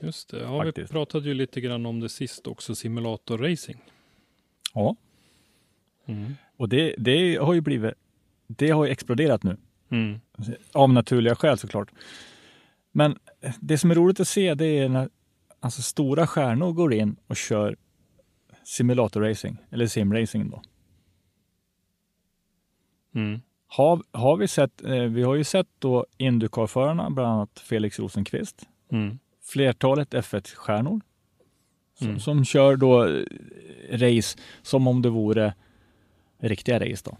Just 0.00 0.30
det, 0.30 0.40
ja, 0.40 0.72
vi 0.76 0.86
pratade 0.86 1.28
ju 1.28 1.34
lite 1.34 1.60
grann 1.60 1.86
om 1.86 2.00
det 2.00 2.08
sist 2.08 2.46
också, 2.46 2.74
simulatorracing. 2.74 3.78
Ja. 4.74 4.96
Mm. 6.06 6.34
Och 6.56 6.68
det, 6.68 6.94
det 6.98 7.36
har 7.36 7.54
ju 7.54 7.60
blivit, 7.60 7.94
det 8.46 8.70
har 8.70 8.84
ju 8.84 8.90
exploderat 8.90 9.42
nu. 9.42 9.56
Mm. 9.90 10.20
Av 10.72 10.92
naturliga 10.92 11.34
skäl 11.34 11.58
såklart. 11.58 11.90
Men 12.92 13.18
det 13.60 13.78
som 13.78 13.90
är 13.90 13.94
roligt 13.94 14.20
att 14.20 14.28
se 14.28 14.54
det 14.54 14.66
är 14.66 14.88
när 14.88 15.08
alltså, 15.60 15.82
stora 15.82 16.26
stjärnor 16.26 16.72
går 16.72 16.94
in 16.94 17.16
och 17.26 17.36
kör 17.36 17.76
simulatorracing, 18.68 19.56
eller 19.70 19.86
simracing 19.86 20.50
då. 20.50 20.62
Mm. 23.14 23.40
Har, 23.66 24.02
har 24.12 24.36
vi 24.36 24.48
sett, 24.48 24.84
eh, 24.84 25.02
vi 25.02 25.22
har 25.22 25.34
ju 25.34 25.44
sett 25.44 25.66
då 25.78 26.06
Indycar-förarna, 26.16 27.10
bland 27.10 27.28
annat 27.28 27.58
Felix 27.60 27.98
Rosenqvist. 27.98 28.68
Mm. 28.92 29.18
Flertalet 29.42 30.14
F1-stjärnor 30.14 31.00
som, 31.94 32.06
mm. 32.06 32.20
som 32.20 32.44
kör 32.44 32.76
då 32.76 33.04
eh, 33.04 33.24
race 33.90 34.38
som 34.62 34.86
om 34.86 35.02
det 35.02 35.10
vore 35.10 35.54
riktiga 36.38 36.80
race 36.80 37.02
då. 37.04 37.16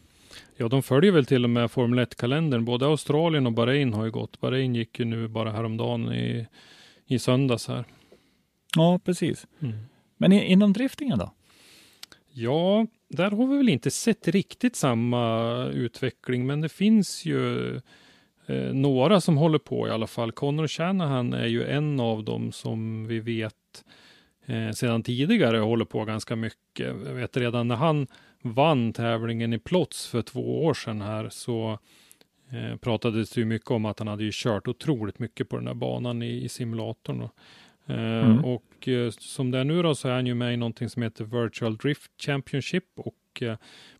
Ja, 0.56 0.68
de 0.68 0.82
följer 0.82 1.12
väl 1.12 1.26
till 1.26 1.44
och 1.44 1.50
med 1.50 1.70
Formel 1.70 1.98
1-kalendern. 1.98 2.64
Både 2.64 2.86
Australien 2.86 3.46
och 3.46 3.52
Bahrain 3.52 3.94
har 3.94 4.04
ju 4.04 4.10
gått. 4.10 4.40
Bahrain 4.40 4.74
gick 4.74 4.98
ju 4.98 5.04
nu 5.04 5.28
bara 5.28 5.52
häromdagen 5.52 6.12
i, 6.12 6.46
i 7.06 7.18
söndags 7.18 7.68
här. 7.68 7.84
Ja, 8.76 9.00
precis. 9.04 9.46
Mm. 9.60 9.78
Men 10.16 10.32
inom 10.32 10.72
driftingen 10.72 11.18
då? 11.18 11.32
Ja, 12.32 12.86
där 13.08 13.30
har 13.30 13.46
vi 13.46 13.56
väl 13.56 13.68
inte 13.68 13.90
sett 13.90 14.28
riktigt 14.28 14.76
samma 14.76 15.64
utveckling, 15.64 16.46
men 16.46 16.60
det 16.60 16.68
finns 16.68 17.24
ju 17.24 17.74
eh, 18.46 18.72
några 18.72 19.20
som 19.20 19.36
håller 19.36 19.58
på 19.58 19.88
i 19.88 19.90
alla 19.90 20.06
fall. 20.06 20.32
Connor 20.32 20.66
Shanahan 20.66 21.32
är 21.32 21.46
ju 21.46 21.64
en 21.64 22.00
av 22.00 22.24
dem 22.24 22.52
som 22.52 23.06
vi 23.06 23.20
vet 23.20 23.84
eh, 24.46 24.70
sedan 24.70 25.02
tidigare 25.02 25.56
håller 25.58 25.84
på 25.84 26.04
ganska 26.04 26.36
mycket. 26.36 26.86
Jag 26.86 27.14
vet 27.14 27.36
redan 27.36 27.68
när 27.68 27.76
han 27.76 28.06
vann 28.42 28.92
tävlingen 28.92 29.52
i 29.52 29.58
Plots 29.58 30.06
för 30.06 30.22
två 30.22 30.64
år 30.64 30.74
sedan 30.74 31.00
här 31.00 31.28
så 31.28 31.78
eh, 32.50 32.76
pratades 32.76 33.30
det 33.30 33.40
ju 33.40 33.44
mycket 33.44 33.70
om 33.70 33.84
att 33.84 33.98
han 33.98 34.08
hade 34.08 34.24
ju 34.24 34.30
kört 34.32 34.68
otroligt 34.68 35.18
mycket 35.18 35.48
på 35.48 35.56
den 35.56 35.66
här 35.66 35.74
banan 35.74 36.22
i, 36.22 36.44
i 36.44 36.48
simulatorn. 36.48 37.20
Och, 37.20 37.24
eh, 37.24 37.30
mm. 37.88 38.44
och 38.44 38.88
eh, 38.88 39.10
som 39.10 39.50
det 39.50 39.58
är 39.58 39.64
nu 39.64 39.82
då 39.82 39.94
så 39.94 40.08
är 40.08 40.12
han 40.12 40.26
ju 40.26 40.34
med 40.34 40.54
i 40.54 40.56
någonting 40.56 40.88
som 40.88 41.02
heter 41.02 41.24
Virtual 41.24 41.76
Drift 41.76 42.10
Championship 42.22 42.84
och 42.96 43.42
eh, 43.42 43.56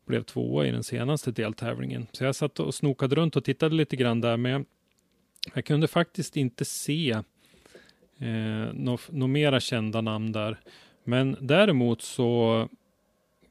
blev 0.07 0.23
tvåa 0.23 0.67
i 0.67 0.71
den 0.71 0.85
senaste 0.85 1.31
deltävlingen. 1.31 2.07
Så 2.13 2.25
jag 2.25 2.35
satt 2.35 2.61
och 2.61 2.75
snokade 2.75 3.15
runt 3.15 3.37
och 3.37 3.45
tittade 3.45 3.75
lite 3.75 3.97
grann 3.97 4.21
där, 4.21 4.37
men 4.37 4.65
jag 5.55 5.65
kunde 5.65 5.89
faktiskt 5.89 6.37
inte 6.37 6.65
se 6.65 7.11
eh, 8.19 8.73
några 8.73 8.99
no 9.09 9.27
mera 9.27 9.61
kända 9.61 10.01
namn 10.01 10.33
där. 10.33 10.61
Men 11.05 11.37
däremot 11.41 12.03
så 12.03 12.69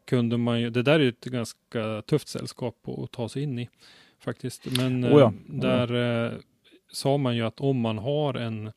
kunde 0.06 0.38
man 0.38 0.62
ju, 0.62 0.70
det 0.70 0.84
där 0.84 1.00
är 1.00 1.10
ett 1.10 1.26
ganska 1.26 2.02
tufft 2.02 2.28
sällskap 2.28 2.88
att 2.88 3.12
ta 3.12 3.30
sig 3.30 3.44
in 3.44 3.60
i 3.60 3.70
faktiskt. 4.20 4.66
Men 4.78 5.06
oh 5.06 5.20
ja. 5.20 5.34
där 5.48 5.92
oh 5.94 6.40
sa 6.92 7.18
man 7.18 7.36
ju 7.36 7.42
att 7.42 7.62
om 7.62 7.80
man 7.80 7.98
har 7.98 8.34
en, 8.34 8.72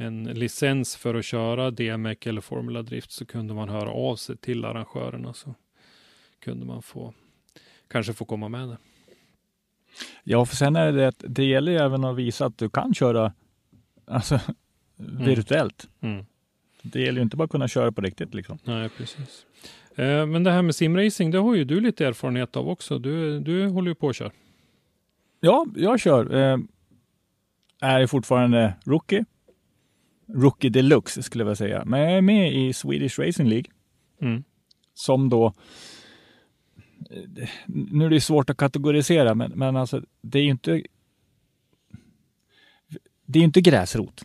en 0.00 0.24
licens 0.24 0.96
för 0.96 1.14
att 1.14 1.24
köra 1.24 1.70
DMEC 1.70 2.18
eller 2.26 2.40
Formula 2.40 2.82
Drift 2.82 3.12
så 3.12 3.26
kunde 3.26 3.54
man 3.54 3.68
höra 3.68 3.90
av 3.90 4.16
sig 4.16 4.36
till 4.36 4.64
arrangörerna 4.64 5.34
så 5.34 5.54
kunde 6.40 6.66
man 6.66 6.82
få 6.82 7.14
kanske 7.88 8.12
få 8.12 8.24
komma 8.24 8.48
med 8.48 8.68
det. 8.68 8.78
Ja, 10.24 10.44
för 10.44 10.56
sen 10.56 10.76
är 10.76 10.92
det 10.92 11.12
det 11.18 11.44
gäller 11.44 11.72
ju 11.72 11.78
även 11.78 12.04
att 12.04 12.16
visa 12.16 12.46
att 12.46 12.58
du 12.58 12.70
kan 12.70 12.94
köra 12.94 13.32
alltså, 14.04 14.40
mm. 14.98 15.24
virtuellt. 15.24 15.88
Mm. 16.00 16.24
Det 16.82 17.00
gäller 17.00 17.18
ju 17.18 17.22
inte 17.22 17.36
bara 17.36 17.44
att 17.44 17.50
kunna 17.50 17.68
köra 17.68 17.92
på 17.92 18.00
riktigt 18.00 18.34
liksom. 18.34 18.58
Nej, 18.64 18.88
precis. 18.88 19.46
Eh, 19.94 20.26
men 20.26 20.44
det 20.44 20.50
här 20.50 20.62
med 20.62 20.74
simracing, 20.74 21.30
det 21.30 21.38
har 21.38 21.54
ju 21.54 21.64
du 21.64 21.80
lite 21.80 22.06
erfarenhet 22.06 22.56
av 22.56 22.68
också. 22.68 22.98
Du, 22.98 23.40
du 23.40 23.66
håller 23.66 23.90
ju 23.90 23.94
på 23.94 24.08
att 24.08 24.16
köra. 24.16 24.32
Ja, 25.40 25.66
jag 25.76 26.00
kör. 26.00 26.34
Eh, 26.34 26.58
är 27.80 28.06
fortfarande 28.06 28.74
rookie. 28.84 29.24
Rookie 30.34 30.70
deluxe 30.70 31.22
skulle 31.22 31.42
jag 31.42 31.46
vilja 31.46 31.56
säga. 31.56 31.84
Men 31.84 32.00
jag 32.00 32.12
är 32.12 32.20
med 32.20 32.52
i 32.54 32.72
Swedish 32.72 33.18
Racing 33.18 33.48
League. 33.48 33.70
Mm. 34.20 34.44
Som 34.94 35.28
då 35.28 35.52
nu 37.66 38.06
är 38.06 38.10
det 38.10 38.20
svårt 38.20 38.50
att 38.50 38.56
kategorisera, 38.56 39.34
men, 39.34 39.52
men 39.54 39.76
alltså, 39.76 40.02
det 40.20 40.38
är 40.38 40.42
ju 40.42 40.50
inte 40.50 40.82
det 43.26 43.38
är 43.38 43.42
inte 43.42 43.60
gräsrot. 43.60 44.24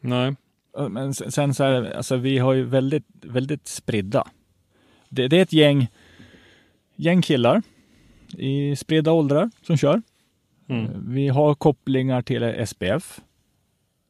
Nej. 0.00 0.34
Men 0.90 1.14
sen 1.14 1.54
så 1.54 1.64
är 1.64 1.96
alltså 1.96 2.16
vi 2.16 2.38
har 2.38 2.52
ju 2.52 2.64
väldigt, 2.64 3.06
väldigt 3.22 3.68
spridda 3.68 4.26
det, 5.10 5.28
det 5.28 5.38
är 5.38 5.42
ett 5.42 5.52
gäng, 5.52 5.88
gäng 6.96 7.22
killar 7.22 7.62
i 8.38 8.76
spridda 8.76 9.12
åldrar 9.12 9.50
som 9.62 9.76
kör. 9.76 10.02
Mm. 10.68 11.14
Vi 11.14 11.28
har 11.28 11.54
kopplingar 11.54 12.22
till 12.22 12.66
SPF. 12.66 13.20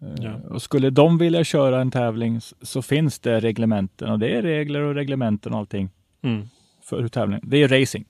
Eh, 0.03 0.15
ja. 0.21 0.41
Och 0.51 0.63
skulle 0.63 0.91
de 0.91 1.19
vilja 1.19 1.45
köra 1.45 1.81
en 1.81 1.91
tävling 1.91 2.41
så 2.41 2.83
finns 2.83 3.19
det 3.19 3.41
reglementen 3.41 4.11
och 4.11 4.19
det 4.19 4.37
är 4.37 4.43
regler 4.43 4.81
och 4.81 4.95
reglementen 4.95 5.53
och 5.53 5.59
allting 5.59 5.91
mm. 6.23 6.49
för 6.83 7.09
tävlingen. 7.09 7.43
Det 7.45 7.63
är 7.63 7.69
racing. 7.69 8.05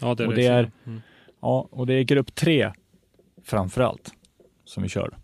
Ja, 0.00 0.14
det 0.14 0.24
är, 0.24 0.28
och 0.28 0.34
det 0.34 0.46
är 0.46 0.70
mm. 0.86 1.00
Ja, 1.40 1.68
och 1.70 1.86
det 1.86 1.94
är 1.94 2.02
grupp 2.02 2.34
tre 2.34 2.72
framför 3.42 3.82
allt 3.82 4.14
som 4.64 4.82
vi 4.82 4.88
kör. 4.88 5.16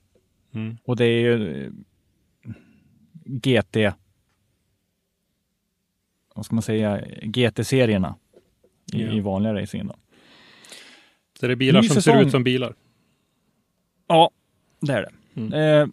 Mm. 0.55 0.77
Och 0.85 0.97
det 0.97 1.05
är 1.05 1.21
ju 1.21 1.64
eh, 1.64 1.73
GT 3.25 3.77
vad 6.35 6.45
ska 6.45 6.55
man 6.55 6.62
säga, 6.62 7.05
GT-serierna 7.23 8.14
i, 8.92 9.03
ja. 9.03 9.12
i 9.12 9.21
vanliga 9.21 9.55
racingen. 9.55 9.87
Då. 9.87 9.97
Så 11.40 11.47
det 11.47 11.53
är 11.53 11.57
bilar 11.57 11.83
Ny 11.83 11.88
som 11.88 11.95
säsong. 11.95 12.14
ser 12.14 12.27
ut 12.27 12.31
som 12.31 12.45
bilar? 12.45 12.75
Ja, 14.07 14.31
det 14.81 14.92
är 14.92 15.03
det. 15.03 15.11
Mm. 15.35 15.53
Eh, 15.53 15.88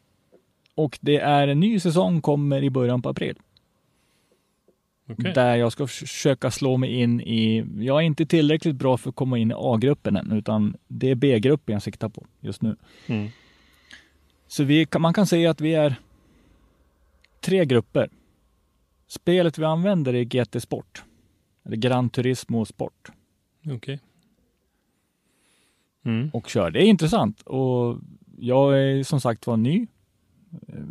och 0.75 0.99
det 1.01 1.17
är 1.17 1.47
en 1.47 1.59
ny 1.59 1.79
säsong 1.79 2.21
kommer 2.21 2.63
i 2.63 2.69
början 2.69 3.01
på 3.01 3.09
april. 3.09 3.35
Okay. 5.07 5.33
Där 5.33 5.55
jag 5.55 5.71
ska 5.71 5.87
försöka 5.87 6.51
slå 6.51 6.77
mig 6.77 7.01
in 7.01 7.21
i, 7.21 7.65
jag 7.79 7.97
är 7.97 8.01
inte 8.01 8.25
tillräckligt 8.25 8.75
bra 8.75 8.97
för 8.97 9.09
att 9.09 9.15
komma 9.15 9.37
in 9.37 9.51
i 9.51 9.53
A-gruppen 9.57 10.15
än, 10.15 10.31
utan 10.31 10.77
det 10.87 11.09
är 11.09 11.15
B-gruppen 11.15 11.73
jag 11.73 11.81
siktar 11.81 12.09
på 12.09 12.25
just 12.39 12.61
nu. 12.61 12.75
Mm. 13.07 13.29
Så 14.47 14.63
vi, 14.63 14.87
man 14.99 15.13
kan 15.13 15.27
säga 15.27 15.51
att 15.51 15.61
vi 15.61 15.73
är 15.73 15.95
tre 17.39 17.65
grupper. 17.65 18.09
Spelet 19.07 19.57
vi 19.57 19.65
använder 19.65 20.13
är 20.13 20.23
GT 20.23 20.63
Sport. 20.63 21.03
Eller 21.65 21.77
Gran 21.77 22.09
Turismo 22.09 22.65
Sport. 22.65 23.11
Okej. 23.61 23.75
Okay. 23.75 23.97
Mm. 26.05 26.29
Och 26.33 26.49
kör. 26.49 26.71
Det 26.71 26.79
är 26.79 26.85
intressant 26.85 27.41
och 27.41 27.97
jag 28.39 28.79
är 28.79 29.03
som 29.03 29.21
sagt 29.21 29.47
var 29.47 29.57
ny. 29.57 29.87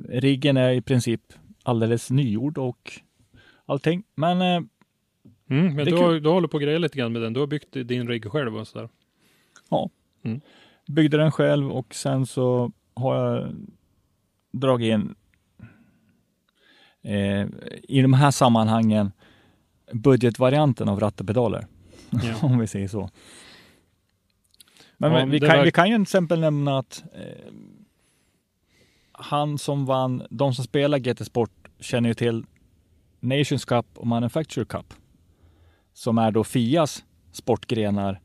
Riggen 0.08 0.56
är 0.56 0.70
i 0.70 0.80
princip 0.80 1.20
alldeles 1.62 2.10
nygjord 2.10 2.58
och 2.58 2.92
allting. 3.66 4.02
Men 4.14 4.42
eh, 4.42 4.60
Mm, 5.50 5.74
men 5.74 5.84
du, 5.84 5.90
kul. 5.90 6.00
har, 6.00 6.12
du 6.20 6.28
håller 6.28 6.48
på 6.48 6.56
att 6.56 6.62
greja 6.62 6.78
lite 6.78 6.98
grann 6.98 7.12
med 7.12 7.22
den. 7.22 7.32
Du 7.32 7.40
har 7.40 7.46
byggt 7.46 7.72
din 7.72 8.08
rigg 8.08 8.30
själv 8.32 8.56
och 8.56 8.68
sådär. 8.68 8.88
ja, 9.70 9.90
Mm. 10.22 10.40
byggde 10.86 11.16
den 11.16 11.32
själv 11.32 11.70
och 11.72 11.94
sen 11.94 12.26
så 12.26 12.72
har 12.94 13.14
jag 13.16 13.54
dragit 14.52 14.92
in 14.92 15.14
eh, 17.02 17.46
i 17.82 18.02
de 18.02 18.12
här 18.12 18.30
sammanhangen 18.30 19.12
budgetvarianten 19.92 20.88
av 20.88 21.00
ratt 21.00 21.20
och 21.20 21.26
pedaler. 21.26 21.66
Ja. 22.10 22.34
om 22.42 22.58
vi 22.58 22.66
säger 22.66 22.88
så. 22.88 23.10
Men, 25.00 25.12
men 25.12 25.30
vi, 25.30 25.40
kan, 25.40 25.48
verk- 25.48 25.66
vi 25.66 25.72
kan 25.72 25.88
ju 25.88 25.94
till 25.94 26.02
exempel 26.02 26.40
nämna 26.40 26.78
att 26.78 27.04
eh, 27.14 27.52
han 29.12 29.58
som 29.58 29.86
vann, 29.86 30.22
de 30.30 30.54
som 30.54 30.64
spelar 30.64 30.98
GT 30.98 31.26
Sport 31.26 31.68
känner 31.80 32.08
ju 32.08 32.14
till 32.14 32.46
Nations 33.20 33.64
Cup 33.64 33.86
och 33.94 34.06
Manufacturer 34.06 34.64
Cup. 34.64 34.94
Som 35.92 36.18
är 36.18 36.30
då 36.30 36.44
Fias 36.44 37.04
sportgrenar 37.32 38.20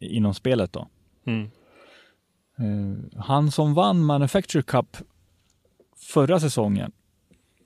inom 0.00 0.34
spelet 0.34 0.72
då. 0.72 0.88
Mm. 1.26 1.50
Eh, 2.58 3.20
han 3.20 3.50
som 3.50 3.74
vann 3.74 4.04
Manufacturer 4.04 4.62
Cup 4.62 4.96
förra 5.96 6.40
säsongen 6.40 6.92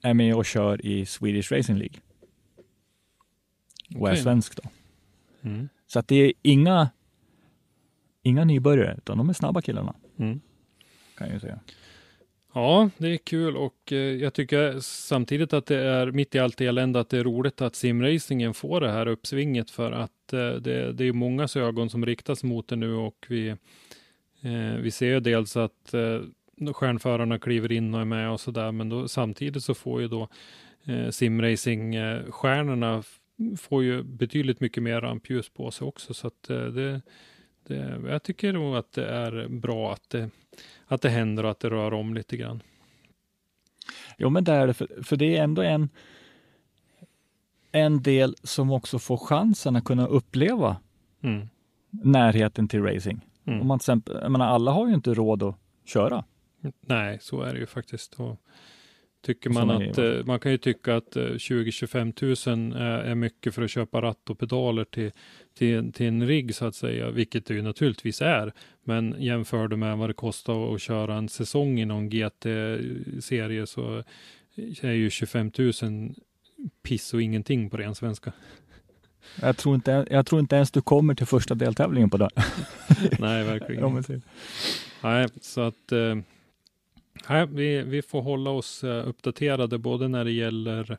är 0.02 0.14
med 0.14 0.34
och 0.34 0.44
kör 0.44 0.86
i 0.86 1.06
Swedish 1.06 1.52
Racing 1.52 1.78
League. 1.78 1.98
Och 3.96 4.08
är 4.08 4.12
Okej. 4.12 4.22
svensk 4.22 4.56
då. 4.56 4.62
Mm. 5.42 5.68
Så 5.86 5.98
att 5.98 6.08
det 6.08 6.14
är 6.16 6.32
inga, 6.42 6.90
inga 8.22 8.44
nybörjare, 8.44 8.94
utan 8.98 9.18
de 9.18 9.28
är 9.28 9.32
snabba 9.32 9.62
killarna. 9.62 9.94
Mm. 10.18 10.40
Kan 11.18 11.26
jag 11.26 11.34
ju 11.34 11.40
säga. 11.40 11.60
Ja, 12.54 12.90
det 12.98 13.08
är 13.08 13.16
kul 13.16 13.56
och 13.56 13.92
eh, 13.92 13.98
jag 13.98 14.34
tycker 14.34 14.80
samtidigt 14.80 15.52
att 15.52 15.66
det 15.66 15.76
är 15.84 16.10
mitt 16.10 16.34
i 16.34 16.38
allt 16.38 16.60
elände 16.60 17.00
att 17.00 17.08
det 17.08 17.18
är 17.18 17.24
roligt 17.24 17.60
att 17.60 17.76
simracingen 17.76 18.54
får 18.54 18.80
det 18.80 18.90
här 18.90 19.08
uppsvinget 19.08 19.70
för 19.70 19.92
att 19.92 20.32
eh, 20.32 20.52
det, 20.52 20.92
det 20.92 21.04
är 21.04 21.12
mångas 21.12 21.56
ögon 21.56 21.90
som 21.90 22.06
riktas 22.06 22.44
mot 22.44 22.68
det 22.68 22.76
nu 22.76 22.94
och 22.94 23.26
vi, 23.28 23.48
eh, 24.40 24.74
vi 24.80 24.90
ser 24.90 25.06
ju 25.06 25.20
dels 25.20 25.56
att 25.56 25.94
stjärnförarna 26.72 27.38
kliver 27.38 27.72
in 27.72 27.94
och 27.94 28.00
är 28.00 28.04
med 28.04 28.30
och 28.30 28.40
sådär 28.40 28.72
men 28.72 28.88
då, 28.88 29.08
samtidigt 29.08 29.64
så 29.64 29.74
får 29.74 30.00
ju 30.00 30.08
då 30.08 30.28
eh, 30.84 31.08
simracing-stjärnorna 31.08 33.02
får 33.58 33.82
ju 33.82 34.02
betydligt 34.02 34.60
mycket 34.60 34.82
mer 34.82 35.00
rampljus 35.00 35.48
på 35.48 35.70
sig 35.70 35.86
också 35.86 36.14
så 36.14 36.26
att 36.26 36.50
eh, 36.50 36.64
det, 36.64 37.00
det, 37.66 38.00
jag 38.08 38.22
tycker 38.22 38.52
nog 38.52 38.76
att 38.76 38.92
det 38.92 39.06
är 39.06 39.48
bra 39.48 39.92
att 39.92 40.10
det 40.10 40.30
att 40.86 41.02
det 41.02 41.08
händer 41.08 41.44
och 41.44 41.50
att 41.50 41.60
det 41.60 41.70
rör 41.70 41.94
om 41.94 42.14
lite 42.14 42.36
grann. 42.36 42.62
Jo, 44.18 44.30
men 44.30 44.44
det 44.44 44.52
är 44.52 44.66
det, 44.66 44.74
för, 44.74 45.02
för 45.02 45.16
det 45.16 45.36
är 45.36 45.42
ändå 45.42 45.62
en, 45.62 45.88
en 47.72 48.02
del 48.02 48.36
som 48.42 48.70
också 48.72 48.98
får 48.98 49.16
chansen 49.16 49.76
att 49.76 49.84
kunna 49.84 50.06
uppleva 50.06 50.76
Mm. 51.22 51.48
närheten 51.90 52.68
till 52.68 52.82
racing. 52.82 53.26
Mm. 53.44 53.60
Om 53.60 53.66
man 53.66 53.78
till 53.78 53.82
exempel, 53.82 54.18
jag 54.22 54.32
menar, 54.32 54.46
alla 54.46 54.70
har 54.70 54.88
ju 54.88 54.94
inte 54.94 55.14
råd 55.14 55.42
att 55.42 55.56
köra. 55.84 56.24
Nej, 56.80 57.18
så 57.20 57.42
är 57.42 57.52
det 57.52 57.60
ju 57.60 57.66
faktiskt. 57.66 58.14
Och 58.14 58.40
tycker 59.22 59.50
man 59.50 59.70
att 59.70 59.98
eh, 59.98 60.24
man 60.24 60.40
kan 60.40 60.52
ju 60.52 60.58
tycka 60.58 60.96
att 60.96 61.16
eh, 61.16 61.22
20-25 61.22 62.48
000 62.48 62.82
är, 62.82 62.98
är 62.98 63.14
mycket 63.14 63.54
för 63.54 63.62
att 63.62 63.70
köpa 63.70 64.02
ratt 64.02 64.30
och 64.30 64.38
pedaler 64.38 64.84
till, 64.84 65.10
till, 65.58 65.92
till 65.92 66.06
en 66.06 66.26
rigg 66.26 66.54
så 66.54 66.66
att 66.66 66.74
säga, 66.74 67.10
vilket 67.10 67.46
det 67.46 67.54
ju 67.54 67.62
naturligtvis 67.62 68.22
är. 68.22 68.52
Men 68.84 69.16
jämför 69.18 69.68
det 69.68 69.76
med 69.76 69.98
vad 69.98 70.10
det 70.10 70.14
kostar 70.14 70.74
att 70.74 70.80
köra 70.80 71.14
en 71.16 71.28
säsong 71.28 71.80
i 71.80 71.84
någon 71.84 72.08
GT-serie 72.10 73.66
så 73.66 74.02
är 74.80 74.92
ju 74.92 75.10
25 75.10 75.50
000 75.58 75.72
piss 76.82 77.14
och 77.14 77.22
ingenting 77.22 77.70
på 77.70 77.76
ren 77.76 77.94
svenska. 77.94 78.32
Jag 79.40 79.56
tror 79.56 79.74
inte, 79.74 80.06
jag 80.10 80.26
tror 80.26 80.40
inte 80.40 80.56
ens 80.56 80.70
du 80.70 80.80
kommer 80.80 81.14
till 81.14 81.26
första 81.26 81.54
deltävlingen 81.54 82.10
på 82.10 82.16
det. 82.16 82.30
Nej, 83.18 83.44
verkligen. 83.44 84.02
Säger. 84.02 84.22
Nej, 85.02 85.28
så 85.40 85.60
att 85.60 85.92
eh, 85.92 86.16
nej, 87.28 87.46
vi, 87.46 87.82
vi 87.82 88.02
får 88.02 88.22
hålla 88.22 88.50
oss 88.50 88.84
eh, 88.84 89.08
uppdaterade 89.08 89.78
både 89.78 90.08
när 90.08 90.24
det 90.24 90.32
gäller 90.32 90.98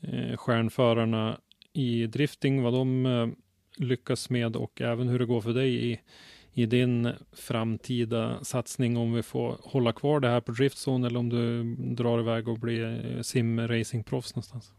eh, 0.00 0.36
stjärnförarna 0.36 1.38
i 1.72 2.06
drifting, 2.06 2.62
vad 2.62 2.72
de 2.72 3.06
eh, 3.06 3.28
lyckas 3.76 4.30
med 4.30 4.56
och 4.56 4.80
även 4.80 5.08
hur 5.08 5.18
det 5.18 5.26
går 5.26 5.40
för 5.40 5.52
dig 5.52 5.92
i, 5.92 6.00
i 6.52 6.66
din 6.66 7.12
framtida 7.32 8.44
satsning 8.44 8.96
om 8.96 9.12
vi 9.12 9.22
får 9.22 9.56
hålla 9.62 9.92
kvar 9.92 10.20
det 10.20 10.28
här 10.28 10.40
på 10.40 10.52
driftzone 10.52 11.06
eller 11.06 11.18
om 11.18 11.28
du 11.28 11.74
drar 11.94 12.20
iväg 12.20 12.48
och 12.48 12.58
blir 12.58 13.16
eh, 13.16 13.22
simracingproffs 13.22 14.34
någonstans. 14.34 14.72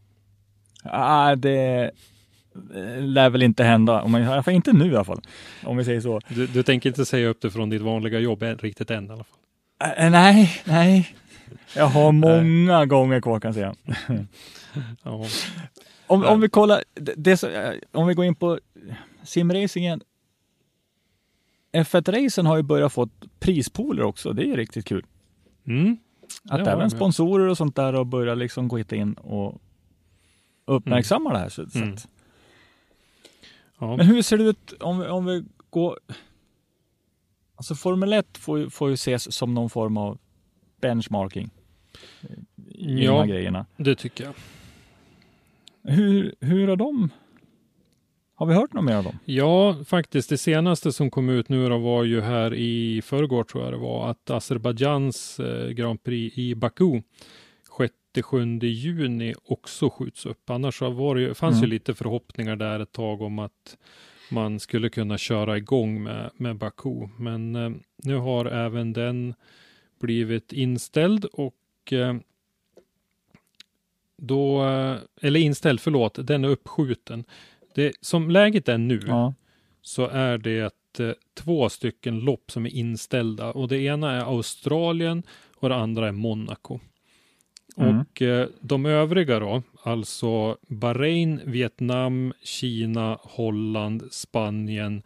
Ah, 0.84 1.36
det 1.36 1.90
eh, 2.74 3.02
lär 3.02 3.30
väl 3.30 3.42
inte 3.42 3.64
hända, 3.64 4.02
om 4.02 4.12
man, 4.12 4.50
inte 4.50 4.72
nu 4.72 4.86
i 4.92 4.94
alla 4.94 5.04
fall. 5.04 5.22
Om 5.64 5.76
vi 5.76 5.84
säger 5.84 6.00
så. 6.00 6.20
Du, 6.28 6.46
du 6.46 6.62
tänker 6.62 6.88
inte 6.88 7.04
säga 7.04 7.28
upp 7.28 7.40
det 7.40 7.50
från 7.50 7.70
ditt 7.70 7.82
vanliga 7.82 8.18
jobb 8.18 8.42
riktigt 8.42 8.90
än 8.90 9.06
i 9.06 9.10
alla 9.10 9.24
fall? 9.24 9.39
Eh, 9.80 10.10
nej, 10.10 10.50
nej. 10.64 11.16
Jag 11.76 11.86
har 11.86 12.12
många 12.12 12.86
gånger 12.86 13.20
kvar 13.20 13.40
kan 13.40 13.48
jag 13.48 13.54
säga. 13.54 13.74
Ja. 15.02 15.26
Om, 16.06 16.24
om 16.24 16.40
vi 16.40 16.48
kollar, 16.48 16.84
det, 17.16 17.36
så- 17.36 17.48
eh, 17.48 17.74
om 17.92 18.06
vi 18.06 18.14
går 18.14 18.24
in 18.24 18.34
på 18.34 18.58
simracingen. 19.22 20.00
F1-racen 21.72 22.46
har 22.46 22.56
ju 22.56 22.62
börjat 22.62 22.92
få 22.92 23.08
prispooler 23.38 24.02
också. 24.02 24.32
Det 24.32 24.42
är 24.42 24.46
ju 24.46 24.56
riktigt 24.56 24.84
kul. 24.86 25.04
Mm. 25.66 25.96
Att 26.50 26.60
även 26.66 26.90
sponsorer 26.90 27.48
och 27.48 27.56
sånt 27.56 27.76
där 27.76 27.92
har 27.92 28.04
börjat 28.04 28.38
liksom 28.38 28.68
gå 28.68 28.78
in 28.78 29.14
och 29.14 29.60
uppmärksamma 30.64 31.32
det 31.32 31.38
här. 31.38 31.48
Så, 31.48 31.66
Mm. 31.74 31.96
Ja. 33.78 33.96
Men 33.96 34.06
hur 34.06 34.22
ser 34.22 34.38
det 34.38 34.44
ut 34.44 34.72
om, 34.80 35.00
om 35.02 35.24
vi 35.24 35.44
går... 35.70 35.98
Alltså 37.60 37.74
Formel 37.74 38.12
1 38.12 38.38
får 38.38 38.58
ju, 38.58 38.70
får 38.70 38.88
ju 38.88 38.94
ses 38.94 39.32
som 39.34 39.54
någon 39.54 39.70
form 39.70 39.96
av 39.96 40.18
benchmarking. 40.80 41.50
I 42.68 43.04
Ja. 43.04 43.10
de 43.12 43.18
här 43.18 43.26
grejerna. 43.26 43.66
Det 43.76 43.94
tycker 43.94 44.24
jag. 44.24 44.34
Hur, 45.94 46.34
hur 46.40 46.68
har 46.68 46.76
de... 46.76 47.08
Har 48.34 48.46
vi 48.46 48.54
hört 48.54 48.72
något 48.72 48.84
mer 48.84 48.94
av 48.94 49.04
dem? 49.04 49.18
Ja, 49.24 49.76
faktiskt. 49.86 50.28
Det 50.28 50.38
senaste 50.38 50.92
som 50.92 51.10
kom 51.10 51.28
ut 51.28 51.48
nu 51.48 51.68
då 51.68 51.78
var 51.78 52.04
ju 52.04 52.20
här 52.20 52.54
i 52.54 53.02
förrgår 53.02 53.44
tror 53.44 53.64
jag 53.64 53.72
det 53.72 53.76
var 53.78 54.10
att 54.10 54.30
Azerbajdzjans 54.30 55.40
eh, 55.40 55.68
Grand 55.68 56.02
Prix 56.02 56.38
i 56.38 56.54
Baku 56.54 57.02
6-7 58.14 58.64
juni 58.64 59.34
också 59.44 59.90
skjuts 59.90 60.26
upp. 60.26 60.50
Annars 60.50 60.78
så 60.78 60.90
var 60.90 61.14
det 61.14 61.20
ju, 61.20 61.34
fanns 61.34 61.54
ju 61.56 61.58
Mm. 61.58 61.70
lite 61.70 61.94
förhoppningar 61.94 62.56
där 62.56 62.80
ett 62.80 62.92
tag 62.92 63.20
om 63.22 63.38
att 63.38 63.76
man 64.30 64.60
skulle 64.60 64.88
kunna 64.88 65.18
köra 65.18 65.56
igång 65.56 66.02
med, 66.02 66.30
med 66.36 66.56
Baku. 66.56 67.08
Men 67.18 67.56
eh, 67.56 67.70
nu 67.96 68.16
har 68.16 68.44
även 68.46 68.92
den 68.92 69.34
blivit 70.00 70.52
inställd 70.52 71.24
och 71.24 71.92
eh, 71.92 72.14
då, 74.16 74.64
eh, 74.64 74.96
eller 75.20 75.40
inställd, 75.40 75.80
förlåt, 75.80 76.26
den 76.26 76.44
är 76.44 76.48
uppskjuten. 76.48 77.24
Det, 77.74 77.92
som 78.00 78.30
läget 78.30 78.68
är 78.68 78.78
nu 78.78 79.00
Ja. 79.06 79.34
så 79.82 80.06
är 80.06 80.38
det 80.38 80.74
eh, 80.98 81.12
två 81.34 81.68
stycken 81.68 82.20
lopp 82.20 82.50
som 82.50 82.66
är 82.66 82.70
inställda 82.70 83.52
och 83.52 83.68
det 83.68 83.78
ena 83.78 84.12
är 84.12 84.20
Australien 84.20 85.22
och 85.56 85.68
det 85.68 85.74
andra 85.76 86.08
är 86.08 86.12
Monaco. 86.12 86.80
Mm. 87.80 88.00
Och 88.00 88.22
eh, 88.22 88.48
de 88.60 88.86
övriga 88.86 89.40
då, 89.40 89.62
alltså 89.82 90.58
Bahrain, 90.68 91.40
Vietnam, 91.44 92.32
Kina, 92.42 93.18
Holland, 93.22 94.02
Spanien 94.10 95.02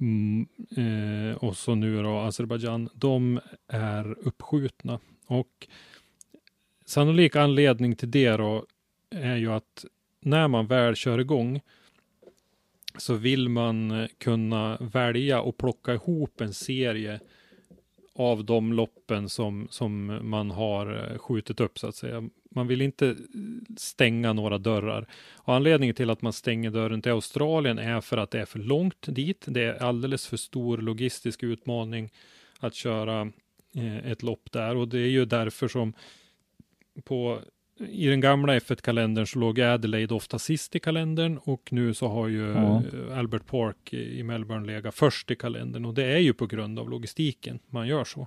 mm, 0.00 0.46
eh, 0.76 1.36
och 1.36 1.56
så 1.56 1.74
nu 1.74 2.02
då 2.02 2.18
Azerbajdzjan, 2.18 2.88
de 2.94 3.40
är 3.68 4.16
uppskjutna. 4.18 5.00
Och 5.26 5.68
sannolik 6.84 7.36
anledning 7.36 7.96
till 7.96 8.10
det 8.10 8.36
då 8.36 8.66
är 9.10 9.36
ju 9.36 9.52
att 9.52 9.84
när 10.20 10.48
man 10.48 10.66
väl 10.66 10.94
kör 10.94 11.18
igång 11.18 11.60
så 12.96 13.14
vill 13.14 13.48
man 13.48 14.08
kunna 14.18 14.76
välja 14.80 15.40
och 15.40 15.56
plocka 15.56 15.94
ihop 15.94 16.40
en 16.40 16.54
serie 16.54 17.20
av 18.18 18.44
de 18.44 18.72
loppen 18.72 19.28
som, 19.28 19.68
som 19.70 20.18
man 20.22 20.50
har 20.50 21.10
eh, 21.12 21.18
skjutit 21.18 21.60
upp 21.60 21.78
så 21.78 21.86
att 21.86 21.94
säga. 21.94 22.28
Man 22.50 22.66
vill 22.66 22.82
inte 22.82 23.08
eh, 23.08 23.14
stänga 23.76 24.32
några 24.32 24.58
dörrar. 24.58 25.06
Och 25.32 25.54
anledningen 25.54 25.94
till 25.94 26.10
att 26.10 26.22
man 26.22 26.32
stänger 26.32 26.70
dörren 26.70 27.02
till 27.02 27.12
Australien 27.12 27.78
är 27.78 28.00
för 28.00 28.16
att 28.16 28.30
det 28.30 28.40
är 28.40 28.44
för 28.44 28.58
långt 28.58 29.06
dit. 29.06 29.44
Det 29.48 29.62
är 29.62 29.82
alldeles 29.82 30.26
för 30.26 30.36
stor 30.36 30.78
logistisk 30.78 31.42
utmaning 31.42 32.10
att 32.60 32.74
köra 32.74 33.20
eh, 33.74 34.10
ett 34.10 34.22
lopp 34.22 34.52
där 34.52 34.76
och 34.76 34.88
det 34.88 34.98
är 34.98 35.10
ju 35.10 35.24
därför 35.24 35.68
som 35.68 35.92
på 37.04 37.38
i 37.88 38.06
den 38.06 38.20
gamla 38.20 38.58
F1-kalendern 38.58 39.26
så 39.26 39.38
låg 39.38 39.60
Adelaide 39.60 40.12
ofta 40.14 40.38
sist 40.38 40.76
i 40.76 40.78
kalendern 40.80 41.38
och 41.44 41.68
nu 41.72 41.94
så 41.94 42.08
har 42.08 42.28
ju 42.28 42.46
Ja. 42.52 42.82
eh, 43.10 43.18
Albert 43.18 43.46
Park 43.46 43.92
i 43.92 44.22
Melbourne 44.22 44.66
legat 44.66 44.94
först 44.94 45.30
i 45.30 45.36
kalendern 45.36 45.84
och 45.84 45.94
det 45.94 46.04
är 46.04 46.18
ju 46.18 46.32
på 46.34 46.46
grund 46.46 46.78
av 46.78 46.90
logistiken 46.90 47.58
man 47.70 47.88
gör 47.88 48.04
så. 48.04 48.26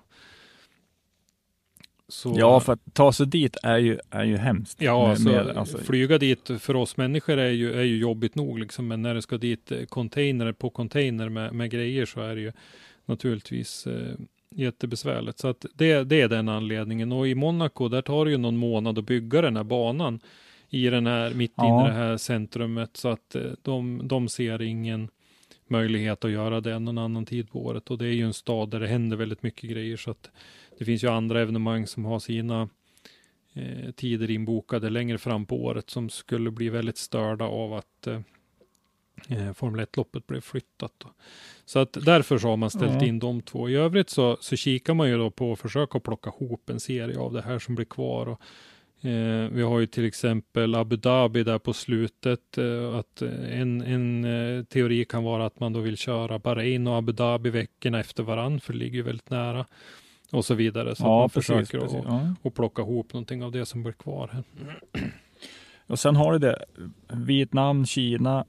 så 2.08 2.36
Ja, 2.38 2.60
för 2.60 2.74
att 2.74 2.94
ta 2.94 3.14
sig 3.14 3.28
dit 3.28 3.58
är 3.64 3.78
ju, 3.78 4.00
är 4.10 4.24
ju 4.24 4.38
hemskt. 4.38 4.82
Ja, 4.82 5.02
Med- 5.02 5.10
alltså, 5.10 5.30
med- 5.30 5.58
alltså, 5.58 5.78
flyga 5.78 6.18
dit 6.18 6.50
för 6.60 6.76
oss 6.76 6.98
människor 6.98 7.38
är 7.38 7.50
ju, 7.52 7.74
är 7.74 7.84
ju 7.84 7.98
jobbigt 7.98 8.36
nog 8.36 8.60
liksom. 8.60 8.88
Men 8.88 9.02
när 9.02 9.14
det 9.14 9.22
ska 9.22 9.38
dit 9.38 9.72
eh, 9.72 9.86
container 9.86 10.52
på 10.52 10.70
container 10.70 11.30
med, 11.30 11.54
med 11.54 11.70
grejer 11.72 12.06
så 12.06 12.22
är 12.22 12.36
det 12.36 12.42
ju 12.42 12.52
naturligtvis 13.06 13.88
eh, 13.88 14.14
jättebesvärligt. 14.56 15.40
Så 15.40 15.48
att 15.48 15.66
det, 15.74 16.04
det 16.04 16.22
är 16.22 16.28
den 16.28 16.50
anledningen. 16.50 17.12
Och 17.12 17.28
i 17.28 17.36
Monaco, 17.36 17.88
där 17.88 18.02
tar 18.02 18.26
det 18.26 18.32
ju 18.32 18.38
någon 18.38 18.58
månad 18.58 19.00
att 19.00 19.06
bygga 19.06 19.42
den 19.42 19.58
här 19.58 19.64
banan 19.64 20.20
i 20.70 20.90
den 20.90 21.08
här, 21.08 21.34
mitt 21.34 21.54
Ja. 21.56 21.86
i 21.86 21.88
det 21.88 21.94
här 21.94 22.18
centrumet. 22.18 22.98
Så 22.98 23.10
att 23.10 23.36
eh, 23.36 23.52
de, 23.62 24.08
de 24.08 24.30
ser 24.30 24.62
ingen 24.62 25.10
möjlighet 25.68 26.26
att 26.26 26.32
göra 26.32 26.62
det 26.62 26.80
någon 26.80 26.98
annan 26.98 27.26
tid 27.26 27.52
på 27.52 27.66
året. 27.66 27.92
Och 27.92 27.98
det 27.98 28.06
är 28.06 28.14
ju 28.14 28.26
en 28.26 28.34
stad 28.34 28.70
där 28.70 28.80
det 28.80 28.88
händer 28.88 29.18
väldigt 29.18 29.44
mycket 29.44 29.70
grejer. 29.70 29.98
Så 29.98 30.12
att 30.12 30.32
det 30.78 30.86
finns 30.86 31.04
ju 31.04 31.08
andra 31.08 31.42
evenemang 31.42 31.88
som 31.88 32.06
har 32.06 32.20
sina 32.20 32.70
eh, 33.54 33.92
tider 33.92 34.32
inbokade 34.32 34.90
längre 34.90 35.18
fram 35.18 35.46
på 35.46 35.64
året 35.64 35.90
som 35.90 36.10
skulle 36.10 36.52
bli 36.52 36.70
väldigt 36.70 36.98
störda 36.98 37.46
av 37.46 37.74
att 37.74 38.08
eh, 38.08 38.20
eh, 39.30 39.54
Formel 39.54 39.86
1-loppet 39.86 40.28
blev 40.28 40.42
flyttat. 40.42 40.92
Då. 40.98 41.10
Så 41.66 41.80
att 41.80 41.94
därför 42.06 42.38
så 42.38 42.48
har 42.48 42.58
man 42.58 42.70
ställt 42.70 43.02
Ja. 43.02 43.08
in 43.08 43.20
de 43.20 43.42
två. 43.42 43.70
I 43.70 43.76
övrigt 43.76 44.10
så, 44.10 44.38
så 44.42 44.56
kikar 44.56 44.94
man 44.94 45.10
ju 45.10 45.18
då 45.18 45.32
på 45.32 45.52
att 45.52 45.60
försöka 45.60 46.00
plocka 46.00 46.30
ihop 46.30 46.70
en 46.70 46.80
serie 46.80 47.20
av 47.20 47.34
det 47.34 47.42
här 47.42 47.60
som 47.60 47.76
blir 47.76 47.86
kvar. 47.86 48.26
Och, 48.28 48.42
eh, 49.10 49.50
vi 49.52 49.62
har 49.62 49.80
ju 49.80 49.88
till 49.88 50.06
exempel 50.06 50.76
Abu 50.76 50.96
Dhabi 50.96 51.44
där 51.44 51.60
på 51.60 51.74
slutet. 51.74 52.58
Eh, 52.58 52.96
att 52.96 53.22
en, 53.52 53.82
en 53.82 54.26
eh, 54.26 54.64
teori 54.64 55.06
kan 55.06 55.24
vara 55.24 55.46
att 55.46 55.60
man 55.60 55.74
då 55.74 55.80
vill 55.80 55.98
köra 55.98 56.40
Bahrain 56.40 56.88
och 56.88 56.98
Abu 56.98 57.12
Dhabi 57.12 57.50
veckorna 57.50 58.00
efter 58.00 58.24
varann, 58.24 58.60
för 58.60 58.74
det 58.74 58.80
ligger 58.80 58.96
ju 58.96 59.04
väldigt 59.04 59.30
nära. 59.30 59.66
Och 60.32 60.46
så 60.46 60.54
vidare. 60.54 60.96
Så 60.96 61.04
ja, 61.04 61.20
man 61.20 61.30
precis. 61.30 61.48
försöker 61.48 61.80
precis. 61.80 61.98
att 62.00 62.06
Ja. 62.06 62.36
och 62.42 62.56
plocka 62.56 62.82
ihop 62.82 63.14
någonting 63.14 63.44
av 63.44 63.52
det 63.52 63.66
som 63.66 63.84
blir 63.84 63.94
kvar 63.94 64.30
här. 64.34 64.44
Och 65.88 66.00
sen 66.00 66.16
har 66.16 66.32
du 66.34 66.40
det, 66.40 66.66
Vietnam, 67.14 67.86
Kina, 67.86 68.46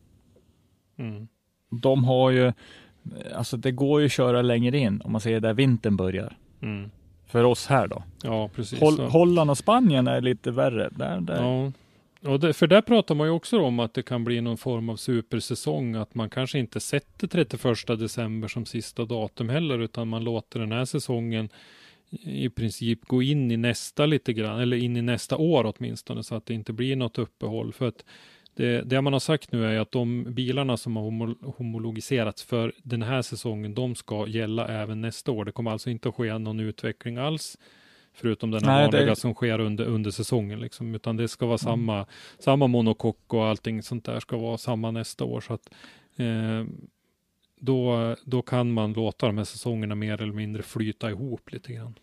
Mm. 0.98 1.28
de 1.70 2.04
har 2.04 2.30
ju, 2.30 2.52
alltså 3.34 3.56
det 3.56 3.70
går 3.72 4.00
ju 4.00 4.06
att 4.06 4.12
köra 4.12 4.42
längre 4.42 4.78
in 4.78 5.00
om 5.04 5.12
man 5.12 5.20
säger 5.20 5.40
där 5.40 5.54
vintern 5.54 5.96
börjar. 5.96 6.36
Mm. 6.62 6.90
För 7.26 7.44
oss 7.44 7.66
här 7.66 7.86
då. 7.86 8.02
Ja, 8.22 8.48
precis. 8.54 8.80
Hol- 8.80 8.96
Så- 8.96 9.06
Holland 9.06 9.50
och 9.50 9.58
Spanien 9.58 10.06
är 10.06 10.20
lite 10.20 10.50
värre. 10.50 10.88
Där, 10.96 11.20
där. 11.20 11.42
Ja. 11.42 11.72
Och 12.30 12.40
det, 12.40 12.52
för 12.52 12.66
där 12.66 12.82
pratar 12.82 13.14
man 13.14 13.26
ju 13.26 13.30
också 13.32 13.60
om 13.60 13.80
att 13.80 13.94
det 13.94 14.02
kan 14.02 14.24
bli 14.24 14.40
någon 14.40 14.56
form 14.56 14.88
av 14.88 14.96
supersäsong, 14.96 15.94
att 15.94 16.14
man 16.14 16.30
kanske 16.30 16.58
inte 16.58 16.80
sätter 16.80 17.26
31 17.26 17.86
december 17.98 18.48
som 18.48 18.66
sista 18.66 19.04
datum 19.04 19.48
heller, 19.48 19.78
utan 19.78 20.08
man 20.08 20.24
låter 20.24 20.60
den 20.60 20.72
här 20.72 20.84
säsongen 20.84 21.48
i 22.24 22.48
princip 22.48 23.04
gå 23.04 23.22
in 23.22 23.50
i 23.50 23.56
nästa 23.56 24.06
lite 24.06 24.32
grann, 24.32 24.60
eller 24.60 24.76
in 24.76 24.96
i 24.96 25.02
nästa 25.02 25.36
år 25.36 25.74
åtminstone, 25.76 26.22
så 26.22 26.34
att 26.34 26.46
det 26.46 26.54
inte 26.54 26.72
blir 26.72 26.96
något 26.96 27.18
uppehåll. 27.18 27.72
För 27.72 27.88
att 27.88 28.04
det, 28.54 28.82
det 28.82 29.00
man 29.00 29.12
har 29.12 29.20
sagt 29.20 29.52
nu 29.52 29.66
är 29.66 29.80
att 29.80 29.92
de 29.92 30.24
bilarna 30.28 30.76
som 30.76 30.96
har 30.96 31.02
homo- 31.04 31.54
homologiserats 31.56 32.42
för 32.42 32.72
den 32.82 33.02
här 33.02 33.22
säsongen, 33.22 33.74
de 33.74 33.94
ska 33.94 34.26
gälla 34.26 34.68
även 34.68 35.00
nästa 35.00 35.32
år. 35.32 35.44
Det 35.44 35.52
kommer 35.52 35.70
alltså 35.70 35.90
inte 35.90 36.08
att 36.08 36.14
ske 36.14 36.38
någon 36.38 36.60
utveckling 36.60 37.16
alls, 37.16 37.58
förutom 38.14 38.50
den 38.50 38.64
här 38.64 38.76
Nej, 38.80 38.90
det- 38.90 38.96
vanliga 38.96 39.14
som 39.14 39.34
sker 39.34 39.58
under, 39.58 39.84
under 39.84 40.10
säsongen, 40.10 40.60
liksom, 40.60 40.94
utan 40.94 41.16
det 41.16 41.28
ska 41.28 41.46
vara 41.46 41.58
samma, 41.58 42.06
samma 42.38 42.66
monokock 42.66 43.34
och 43.34 43.44
allting 43.46 43.82
sånt 43.82 44.04
där 44.04 44.20
ska 44.20 44.36
vara 44.36 44.58
samma 44.58 44.90
nästa 44.90 45.24
år. 45.24 45.40
Så 45.40 45.54
att 45.54 45.70
eh, 46.16 46.64
då, 47.60 48.16
då 48.24 48.42
kan 48.42 48.72
man 48.72 48.92
låta 48.92 49.26
de 49.26 49.38
här 49.38 49.44
säsongerna 49.44 49.94
mer 49.94 50.22
eller 50.22 50.32
mindre 50.32 50.62
flyta 50.62 51.10
ihop 51.10 51.52
lite 51.52 51.72
grann. 51.72 51.94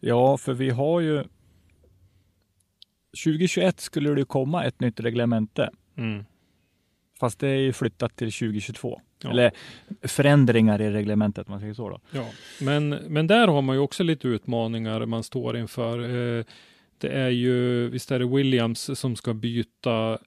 Ja, 0.00 0.36
för 0.36 0.52
vi 0.54 0.70
har 0.70 1.00
ju 1.00 1.24
2021 3.24 3.80
skulle 3.80 4.14
det 4.14 4.24
komma 4.24 4.64
ett 4.64 4.80
nytt 4.80 5.00
reglemente. 5.00 5.70
Mm. 5.96 6.24
Fast 7.20 7.38
det 7.38 7.48
är 7.48 7.56
ju 7.56 7.72
flyttat 7.72 8.16
till 8.16 8.32
2022. 8.32 9.00
Ja. 9.22 9.30
Eller 9.30 9.50
förändringar 10.02 10.80
i 10.80 10.90
reglementet, 10.90 11.48
man 11.48 11.60
säger 11.60 11.74
så 11.74 11.88
då. 11.88 12.00
Ja, 12.10 12.26
men, 12.60 12.88
men 12.88 13.26
där 13.26 13.48
har 13.48 13.62
man 13.62 13.76
ju 13.76 13.82
också 13.82 14.02
lite 14.02 14.28
utmaningar 14.28 15.06
man 15.06 15.22
står 15.22 15.56
inför. 15.56 15.98
Eh, 16.38 16.44
det 16.98 17.08
är 17.08 17.28
ju, 17.28 17.88
visst 17.88 18.10
är 18.10 18.18
det 18.18 18.26
Williams 18.26 18.98
som 18.98 19.16
ska 19.16 19.34
byta 19.34 20.18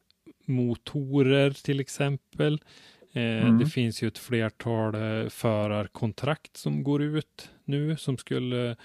motorer 0.45 1.51
till 1.51 1.79
exempel. 1.79 2.53
Eh, 2.53 3.21
Mm. 3.21 3.59
Det 3.59 3.65
finns 3.65 4.03
ju 4.03 4.07
ett 4.07 4.17
flertal 4.17 4.95
eh, 4.95 5.29
förarkontrakt 5.29 6.57
som 6.57 6.83
går 6.83 7.01
ut 7.03 7.49
nu 7.65 7.97
som 7.97 8.17
skulle 8.17 8.75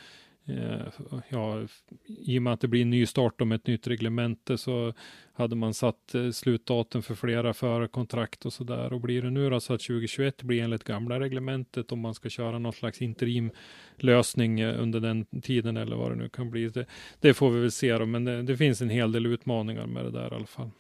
ja, 1.28 1.66
i 2.06 2.38
och 2.38 2.42
med 2.42 2.52
att 2.52 2.60
det 2.60 2.68
blir 2.68 2.82
en 2.82 2.90
ny 2.90 3.06
start 3.06 3.40
om 3.40 3.52
ett 3.52 3.66
nytt 3.66 3.86
reglemente 3.86 4.58
så 4.58 4.94
hade 5.32 5.56
man 5.56 5.74
satt 5.74 6.14
eh, 6.14 6.30
slutdatum 6.30 7.02
för 7.02 7.14
flera 7.14 7.54
förarkontrakt 7.54 8.46
och 8.46 8.52
så 8.52 8.64
där. 8.64 8.92
Och 8.92 9.00
blir 9.00 9.22
det 9.22 9.30
nu 9.30 9.50
då 9.50 9.60
så 9.60 9.74
att 9.74 9.80
2021 9.80 10.42
blir 10.42 10.62
enligt 10.62 10.84
gamla 10.84 11.20
reglementet 11.20 11.92
om 11.92 12.00
man 12.00 12.14
ska 12.14 12.28
köra 12.28 12.58
någon 12.58 12.72
slags 12.72 13.02
interimlösning 13.02 14.60
eh, 14.60 14.82
under 14.82 15.00
den 15.00 15.24
tiden 15.42 15.76
eller 15.76 15.96
vad 15.96 16.10
det 16.10 16.16
nu 16.16 16.28
kan 16.28 16.50
bli. 16.50 16.68
Det, 16.68 16.86
det 17.20 17.34
får 17.34 17.50
vi 17.50 17.60
väl 17.60 17.70
se 17.70 17.98
då, 17.98 18.06
men 18.06 18.24
det, 18.24 18.42
det 18.42 18.56
finns 18.56 18.82
en 18.82 18.90
hel 18.90 19.12
del 19.12 19.26
utmaningar 19.26 19.86
med 19.86 20.04
det 20.04 20.10
där 20.10 20.32
i 20.32 20.34
alla 20.34 20.46
fall. 20.46 20.70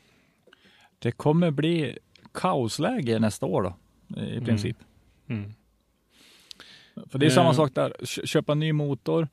Det 0.98 1.12
kommer 1.12 1.50
bli 1.50 1.98
kaosläge 2.34 3.18
nästa 3.18 3.46
år 3.46 3.62
då, 3.62 3.74
i 4.20 4.32
Mm. 4.32 4.44
princip. 4.44 4.76
Mm. 5.28 5.52
För 7.10 7.18
det 7.18 7.26
är 7.26 7.30
samma 7.30 7.48
Eh. 7.50 7.54
sak 7.56 7.74
där, 7.74 7.92
Kö- 8.04 8.26
köpa 8.26 8.54
ny 8.54 8.72
motor. 8.72 9.28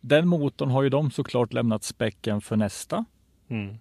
Den 0.00 0.28
motorn 0.28 0.70
har 0.70 0.82
ju 0.82 0.88
de 0.88 1.10
såklart 1.10 1.52
lämnat 1.52 1.84
späcken 1.84 2.40
för 2.40 2.56
nästa. 2.56 3.04
Mm. 3.48 3.76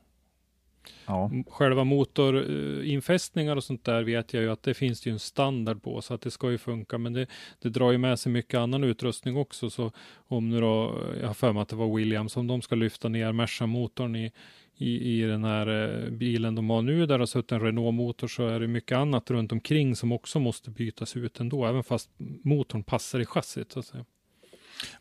Ja. 1.05 1.31
Själva 1.47 1.83
motorinfästningar 1.83 3.55
och 3.55 3.63
sånt 3.63 3.83
där 3.85 4.03
vet 4.03 4.33
jag 4.33 4.43
ju 4.43 4.51
att 4.51 4.63
det 4.63 4.73
finns 4.73 5.05
ju 5.07 5.11
en 5.11 5.19
standard 5.19 5.83
på 5.83 6.01
så 6.01 6.13
att 6.13 6.21
det 6.21 6.31
ska 6.31 6.51
ju 6.51 6.57
funka. 6.57 6.97
Men 6.97 7.13
det, 7.13 7.27
det 7.59 7.69
drar 7.69 7.91
ju 7.91 7.97
med 7.97 8.19
sig 8.19 8.31
mycket 8.31 8.57
annan 8.57 8.83
utrustning 8.83 9.37
också. 9.37 9.69
Så 9.69 9.91
om 10.27 10.49
nu 10.49 10.61
då, 10.61 11.03
jag 11.21 11.27
har 11.27 11.33
för 11.33 11.53
mig 11.53 11.61
att 11.61 11.69
det 11.69 11.75
var 11.75 11.95
Williams, 11.95 12.37
om 12.37 12.47
de 12.47 12.61
ska 12.61 12.75
lyfta 12.75 13.09
ner 13.09 13.31
Merca-motorn 13.31 14.15
i, 14.15 14.31
i, 14.77 15.21
i 15.21 15.21
den 15.21 15.43
här 15.43 15.67
eh, 15.67 16.09
bilen 16.09 16.55
de 16.55 16.69
har 16.69 16.81
nu 16.81 17.05
där 17.05 17.17
det 17.17 17.21
har 17.21 17.25
suttit 17.25 17.51
en 17.51 17.59
Renault-motor 17.59 18.27
så 18.27 18.47
är 18.47 18.59
det 18.59 18.67
mycket 18.67 18.97
annat 18.97 19.31
runt 19.31 19.51
omkring 19.51 19.95
som 19.95 20.11
också 20.11 20.39
måste 20.39 20.71
bytas 20.71 21.17
ut 21.17 21.39
ändå, 21.39 21.65
även 21.65 21.83
fast 21.83 22.09
motorn 22.43 22.83
passar 22.83 23.19
i 23.19 23.25
chassit. 23.25 23.71
Så 23.71 23.79
att 23.79 23.85
säga. 23.85 24.05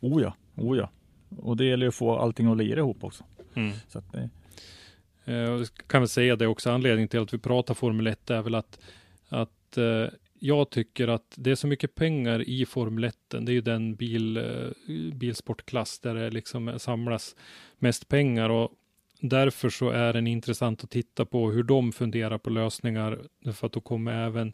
Oh 0.01 0.21
ja, 0.21 0.35
oh 0.55 0.77
ja. 0.77 0.89
Och 1.37 1.57
det 1.57 1.65
gäller 1.65 1.85
ju 1.85 1.87
att 1.87 1.95
få 1.95 2.17
allting 2.17 2.47
att 2.47 2.57
lira 2.57 2.79
ihop 2.79 3.03
också. 3.03 3.23
Så 3.87 3.99
att 3.99 4.11
det, 4.11 4.29
Eh, 5.25 5.35
jag 5.35 5.67
kan 5.87 6.01
väl 6.01 6.07
säga 6.07 6.35
det 6.35 6.47
också, 6.47 6.71
anledningen 6.71 7.07
till 7.07 7.19
att 7.19 7.33
vi 7.33 7.37
pratar 7.37 7.73
Formel 7.73 8.07
1 8.07 8.29
är 8.29 8.41
väl 8.41 8.55
att, 8.55 8.79
att 9.29 9.77
eh, 9.77 10.05
jag 10.39 10.69
tycker 10.69 11.07
att 11.07 11.33
det 11.35 11.51
är 11.51 11.55
så 11.55 11.67
mycket 11.67 11.95
pengar 11.95 12.49
i 12.49 12.65
Formel 12.65 13.03
1. 13.03 13.15
Det 13.29 13.51
är 13.51 13.53
ju 13.53 13.61
den 13.61 13.95
bil, 13.95 14.37
eh, 14.37 14.69
bilsportklass 15.13 15.99
där 15.99 16.15
det 16.15 16.29
liksom 16.29 16.79
samlas 16.79 17.35
mest 17.77 18.07
pengar 18.07 18.49
och 18.49 18.71
därför 19.19 19.69
så 19.69 19.89
är 19.89 20.13
den 20.13 20.27
intressant 20.27 20.83
att 20.83 20.89
titta 20.89 21.25
på 21.25 21.51
hur 21.51 21.63
de 21.63 21.91
funderar 21.91 22.37
på 22.37 22.49
lösningar. 22.49 23.19
För 23.53 23.67
att 23.67 23.73
då 23.73 23.79
kommer 23.79 24.25
även 24.25 24.53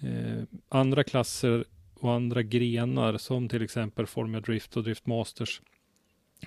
eh, 0.00 0.42
andra 0.68 1.04
klasser 1.04 1.64
och 1.94 2.12
andra 2.12 2.42
grenar 2.42 3.16
som 3.18 3.48
till 3.48 3.62
exempel 3.62 4.06
Formel 4.06 4.42
Drift 4.42 4.76
och 4.76 4.82
Drift 4.84 5.06
Masters 5.06 5.60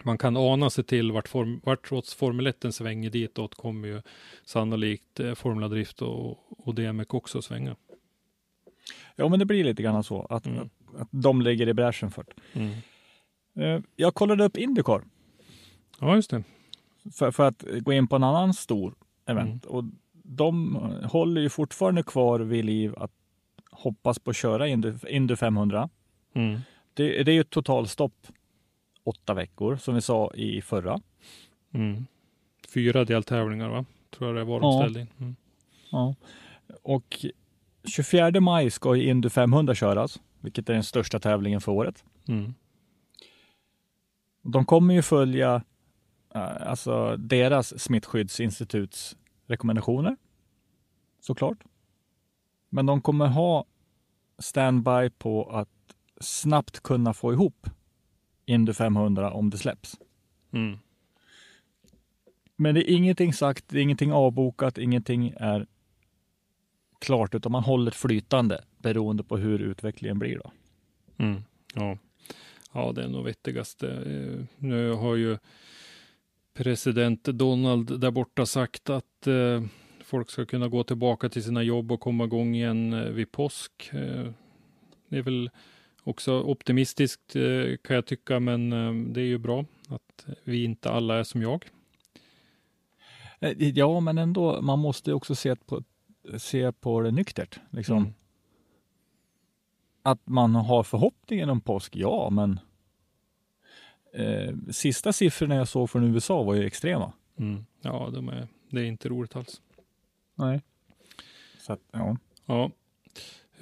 man 0.04 0.18
kan 0.18 0.38
ana 0.38 0.70
sig 0.70 0.84
till 0.84 1.12
vart, 1.12 1.28
form, 1.28 1.62
vart 1.64 1.88
trots 1.88 2.14
Formel 2.14 2.48
1 2.48 2.66
svänger 2.76 3.10
ditåt 3.10 3.56
kommer 3.56 3.88
ju 3.88 4.02
sannolikt 4.46 5.20
eh, 5.20 5.34
Formula 5.34 5.68
Drift 5.68 6.02
och, 6.02 6.38
och 6.68 6.76
DMX 6.76 7.14
också 7.14 7.42
svänga. 7.42 7.76
ja, 9.16 9.30
men 9.30 9.40
det 9.40 9.46
blir 9.46 9.64
lite 9.64 9.84
grann 9.84 10.04
så 10.04 10.26
att, 10.30 10.46
Mm. 10.46 10.70
att, 10.98 11.08
de 11.12 11.42
ligger 11.42 11.68
i 11.70 11.74
bräschen 11.74 12.12
för 12.12 12.26
det. 12.54 12.62
Eh, 13.66 13.82
Jag 13.96 14.14
kollade 14.14 14.44
upp 14.44 14.58
Indycar 14.58 15.04
Ja, 16.00 16.16
just 16.16 16.30
det. 16.30 16.44
För, 17.14 17.32
för 17.32 17.48
att 17.48 17.64
gå 17.82 17.94
in 17.94 18.08
på 18.08 18.16
en 18.16 18.24
annan 18.24 18.54
stor 18.54 18.96
event. 19.26 19.66
Och 19.66 19.84
de 20.14 20.76
håller 21.04 21.42
ju 21.42 21.50
fortfarande 21.50 22.04
kvar 22.04 22.40
vid 22.40 22.66
liv 22.66 22.94
att 22.98 23.12
hoppas 23.72 24.20
på 24.20 24.30
att 24.30 24.36
köra 24.36 24.68
Indy, 24.68 24.94
Indy 25.08 25.36
500. 25.36 25.90
Mm. 26.34 26.60
Det, 26.94 27.24
det 27.24 27.32
är 27.32 27.36
ju 27.36 27.42
ett 27.42 27.50
totalstopp 27.50 28.28
åtta 29.04 29.34
veckor 29.34 29.76
som 29.76 29.96
vi 29.96 30.02
sa 30.02 30.32
i 30.34 30.62
förra. 30.62 31.02
Mm. 31.74 32.06
Fyra 32.74 33.06
deltävlingar, 33.06 33.70
va? 33.70 33.86
Tror 34.10 34.30
jag 34.30 34.38
det 34.38 34.44
var 34.44 34.60
de 34.60 34.72
Ja. 34.72 34.80
ställde 34.82 35.00
in. 35.02 35.08
Mm. 35.20 35.36
Ja. 35.92 36.16
Och 36.84 37.26
24 37.84 38.42
maj 38.42 38.70
ska 38.72 38.96
ju 38.96 39.10
Indy 39.10 39.30
500 39.30 39.76
köras, 39.76 40.20
vilket 40.40 40.70
är 40.70 40.74
den 40.74 40.84
största 40.84 41.20
tävlingen 41.20 41.62
för 41.62 41.72
året. 41.72 42.04
Mm. 42.28 42.54
De 44.42 44.66
kommer 44.66 44.94
ju 44.94 45.02
följa 45.02 45.64
alltså 46.34 47.18
deras 47.18 47.82
smittskyddsinstituts 47.82 49.18
rekommendationer. 49.48 50.18
Såklart. 51.20 51.58
Men 52.70 52.86
de 52.86 53.02
kommer 53.02 53.28
ha 53.28 53.66
standby 54.40 55.10
på 55.10 55.50
att 55.50 55.70
snabbt 56.22 56.80
kunna 56.80 57.14
få 57.14 57.34
ihop 57.34 57.70
Indy 58.46 58.74
500 58.74 59.32
om 59.32 59.50
det 59.50 59.58
släpps. 59.58 59.98
Mm. 60.52 60.78
Men 62.56 62.76
det 62.76 62.92
är 62.92 62.96
ingenting 62.96 63.34
sagt, 63.34 63.66
det 63.68 63.80
är 63.80 63.84
ingenting 63.84 64.12
avbokat, 64.12 64.78
ingenting 64.78 65.34
är 65.38 65.68
klart, 67.00 67.36
utan 67.36 67.52
man 67.52 67.64
håller 67.64 67.92
flytande 67.92 68.64
beroende 68.78 69.24
på 69.24 69.38
hur 69.38 69.60
utvecklingen 69.60 70.20
blir. 70.20 70.38
Då. 70.38 70.52
Mm. 71.18 71.42
Ja. 71.74 71.98
ja, 72.74 72.92
det 72.92 73.04
är 73.04 73.08
nog 73.08 73.26
vettigaste. 73.26 73.88
Eh, 73.92 74.46
Nu 74.58 74.92
har 74.92 75.16
ju 75.16 75.38
president 76.60 77.24
Donald 77.24 78.00
där 78.00 78.12
borta 78.12 78.46
sagt 78.46 78.90
att 78.90 79.28
eh, 79.28 79.64
folk 80.04 80.30
ska 80.30 80.46
kunna 80.46 80.68
gå 80.68 80.84
tillbaka 80.84 81.30
till 81.30 81.44
sina 81.44 81.64
jobb 81.64 81.92
och 81.92 82.00
komma 82.00 82.24
igång 82.24 82.56
igen 82.56 82.94
eh, 82.94 83.04
vid 83.04 83.32
påsk. 83.32 83.90
Eh, 83.94 84.32
det 85.10 85.18
är 85.18 85.22
väl 85.22 85.50
också 86.04 86.42
optimistiskt 86.42 87.36
eh, 87.36 87.78
kan 87.84 87.96
jag 87.96 88.06
tycka, 88.06 88.40
men 88.40 88.74
eh, 88.74 89.14
det 89.14 89.22
är 89.22 89.26
ju 89.26 89.38
bra 89.38 89.66
att 89.90 90.26
vi 90.44 90.64
inte 90.64 90.92
alla 90.92 91.20
är 91.20 91.24
som 91.24 91.42
jag. 91.42 91.70
Eh, 93.40 93.70
Ja, 93.70 94.00
men 94.00 94.18
ändå, 94.18 94.62
man 94.62 94.80
måste 94.80 95.14
också 95.14 95.36
se 95.36 95.56
på, 95.56 95.84
se 96.38 96.72
på 96.72 97.02
det 97.02 97.12
nyktert. 97.12 97.60
Liksom. 97.70 97.98
Mm. 97.98 98.14
Att 100.04 100.28
man 100.28 100.56
har 100.56 100.84
förhoppningen 100.84 101.50
om 101.50 101.62
påsk, 101.62 101.96
ja, 101.96 102.30
men 102.30 102.60
eh, 104.14 104.56
sista 104.72 105.14
siffrorna 105.14 105.56
jag 105.56 105.68
såg 105.68 105.90
från 105.90 106.04
USA 106.04 106.44
var 106.44 106.54
ju 106.56 106.66
extrema. 106.66 107.14
Mm. 107.40 107.66
Ja, 107.82 108.10
de 108.14 108.30
är, 108.30 108.48
det 108.70 108.82
är 108.82 108.86
inte 108.86 109.10
roligt 109.10 109.36
alls. 109.36 109.62
Nej. 110.36 110.62
Så 111.60 111.74
att, 111.74 111.82
ja. 111.92 112.18
Ja. 112.46 112.72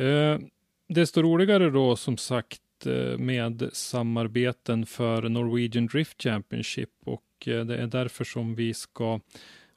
Eh, 0.06 0.39
desto 0.88 1.22
roligare 1.22 1.70
då 1.70 1.95
som 1.95 2.18
sagt 2.18 2.86
eh, 2.86 3.18
med 3.18 3.70
samarbeten 3.74 4.86
för 4.86 5.30
Norwegian 5.30 5.86
Drift 5.86 6.24
Championship 6.24 6.89
och 7.06 7.48
eh, 7.48 7.66
det 7.66 7.78
är 7.78 7.88
därför 7.88 8.24
som 8.24 8.56
vi 8.56 8.74
ska 8.74 9.20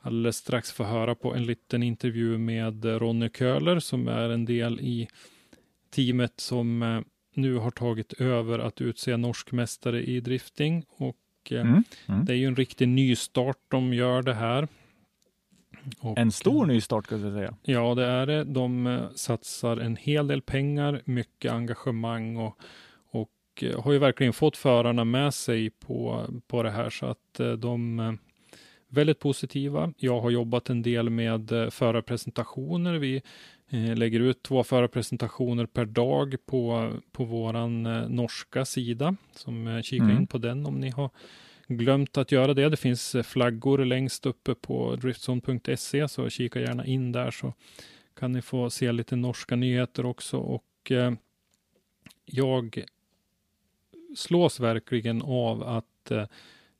alldeles 0.01 0.37
strax 0.37 0.73
få 0.73 0.85
höra 0.85 1.15
på 1.15 1.35
en 1.35 1.47
liten 1.47 1.83
intervju 1.83 2.39
med 2.39 2.85
eh, 2.85 2.99
Ronny 2.99 3.31
Köhler 3.31 3.79
som 3.79 4.09
är 4.09 4.29
en 4.29 4.45
del 4.45 4.81
i 4.81 5.09
teamet 5.91 6.41
som 6.41 6.83
eh, 6.83 7.01
nu 7.35 7.55
har 7.57 7.71
tagit 7.71 8.13
över 8.13 8.59
att 8.59 8.81
utse 8.81 9.17
norsk 9.17 9.53
mästare 9.53 10.03
i 10.03 10.21
drifting 10.21 10.85
och 10.89 11.17
eh, 11.51 11.61
Mm. 11.61 11.85
Mm. 12.09 12.25
det 12.25 12.33
är 12.33 12.37
ju 12.37 12.47
en 12.47 12.57
riktig 12.57 12.89
nystart 12.89 13.59
de 13.69 13.95
gör 13.95 14.23
det 14.23 14.35
här. 14.35 14.69
Och, 16.01 16.19
En 16.19 16.33
stor 16.33 16.67
nystart 16.67 17.07
ska 17.07 17.17
jag 17.19 17.33
säga. 17.33 17.55
Ja, 17.63 17.95
det 17.95 18.05
är 18.07 18.27
det. 18.27 18.45
De 18.45 18.87
eh, 18.87 19.11
satsar 19.15 19.77
en 19.77 19.97
hel 19.97 20.27
del 20.27 20.43
pengar, 20.43 21.03
mycket 21.05 21.53
engagemang 21.53 22.37
och, 22.37 22.59
och 23.11 23.31
eh, 23.63 23.81
har 23.83 23.93
ju 23.93 23.99
verkligen 23.99 24.33
fått 24.33 24.57
förarna 24.57 25.05
med 25.05 25.35
sig 25.35 25.71
på, 25.71 26.27
på 26.47 26.63
det 26.63 26.71
här 26.71 26.91
så 26.91 27.07
att 27.07 27.41
eh, 27.41 27.53
de 27.53 27.99
är 28.01 28.19
väldigt 28.89 29.19
positiva. 29.19 29.93
Jag 29.97 30.21
har 30.21 30.31
jobbat 30.31 30.71
en 30.71 30.83
del 30.83 31.11
med 31.11 31.53
eh, 31.53 31.71
förarpresentationer. 31.71 32.95
Vi 32.99 33.17
eh, 33.17 33.23
lägger 33.71 34.21
ut 34.21 34.43
två 34.43 34.65
förarpresentationer 34.65 35.67
per 35.67 35.85
dag 35.85 36.37
på, 36.47 36.93
på 37.13 37.25
våran 37.25 37.87
eh, 37.87 38.09
norska 38.09 38.65
sida. 38.65 39.17
Som 39.33 39.67
eh, 39.67 39.83
kika 39.83 40.05
Mm. 40.05 40.17
in 40.17 40.27
på 40.27 40.39
den 40.39 40.67
om 40.67 40.81
ni 40.81 40.91
har 40.91 41.11
glömt 41.69 42.19
att 42.19 42.33
göra 42.33 42.55
det. 42.55 42.69
Det 42.69 42.77
finns 42.77 43.15
eh, 43.15 43.23
flaggor 43.23 43.85
längst 43.85 44.27
uppe 44.27 44.55
på 44.55 44.97
driftzone.se 44.97 46.09
så 46.09 46.29
kika 46.29 46.61
gärna 46.61 46.87
in 46.87 47.13
där 47.13 47.31
så 47.31 47.55
kan 48.15 48.33
ni 48.33 48.43
få 48.43 48.71
se 48.71 48.93
lite 48.93 49.17
norska 49.17 49.57
nyheter 49.57 50.07
också 50.07 50.37
och 50.39 50.91
eh, 50.91 51.13
jag 52.25 52.85
slås 54.17 54.61
verkligen 54.61 55.23
av 55.23 55.63
att 55.63 56.11
eh, 56.11 56.25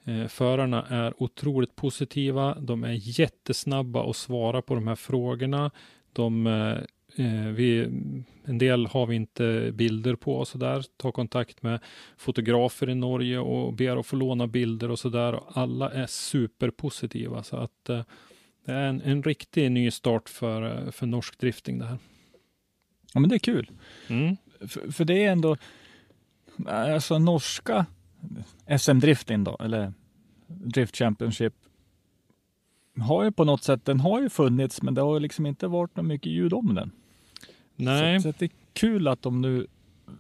eh, 0.05 0.27
förarna 0.27 0.87
är 0.87 1.23
otroligt 1.23 1.77
positiva. 1.77 2.55
De 2.61 2.85
är 2.85 3.21
jättesnabba 3.21 4.11
att 4.11 4.17
svara 4.17 4.63
på 4.63 4.75
de 4.75 4.89
här 4.89 4.95
frågorna. 4.95 5.71
De 6.13 6.47
eh, 6.47 6.79
Eh, 7.17 7.47
vi, 7.47 7.89
en 8.45 8.59
del 8.59 8.87
har 8.87 9.07
vi 9.07 9.17
inte 9.17 9.73
bilder 9.75 10.15
på 10.15 10.35
och 10.35 10.49
så 10.49 10.59
där. 10.59 10.85
Ta 10.97 11.13
kontakt 11.13 11.63
med 11.63 11.81
fotografer 12.17 12.91
i 12.91 12.95
Norge 12.95 13.39
och 13.39 13.75
ber 13.75 13.97
att 13.97 14.07
få 14.07 14.17
låna 14.17 14.47
bilder 14.47 14.91
och 14.91 14.99
så 14.99 15.09
där. 15.09 15.41
Alla 15.49 15.91
är 15.91 16.07
superpositiva 16.07 17.43
så 17.43 17.57
att 17.57 17.89
eh, 17.89 18.03
det 18.65 18.73
är 18.73 18.87
en, 18.87 19.01
en 19.01 19.23
riktig 19.23 19.73
ny 19.73 19.91
start 19.91 20.29
för, 20.29 20.87
eh, 20.87 20.91
för 20.91 21.07
norsk 21.07 21.39
drifting 21.39 21.79
det 21.79 21.87
här. 21.87 21.99
Ja, 23.15 23.21
men 23.21 23.31
det 23.31 23.37
är 23.37 23.39
kul. 23.39 23.71
Mm. 24.09 24.37
För, 24.61 24.93
för 24.93 25.05
det 25.05 25.25
är 25.25 25.33
ändå, 25.33 25.57
alltså 26.67 27.19
norska 27.19 27.87
SM-drifting 28.67 29.45
då, 29.45 29.57
eller 29.61 29.93
Drift 30.47 30.97
Championship, 30.97 31.55
har 32.99 33.25
ju 33.25 33.33
på 33.33 33.45
något 33.45 33.63
sätt, 33.65 33.85
den 33.85 34.01
har 34.01 34.21
ju 34.23 34.29
funnits, 34.29 34.83
men 34.83 34.95
det 34.95 35.01
har 35.01 35.21
liksom 35.21 35.47
inte 35.47 35.67
varit 35.67 35.97
något 35.97 36.07
mycket 36.07 36.33
ljud 36.33 36.53
om 36.53 36.75
den. 36.75 36.91
Nej. 37.77 38.21
Så, 38.21 38.33
så 38.33 38.39
det 38.39 38.45
är 38.45 38.51
kul 38.73 39.09
att 39.09 39.23
de 39.23 39.41
nu 39.41 39.67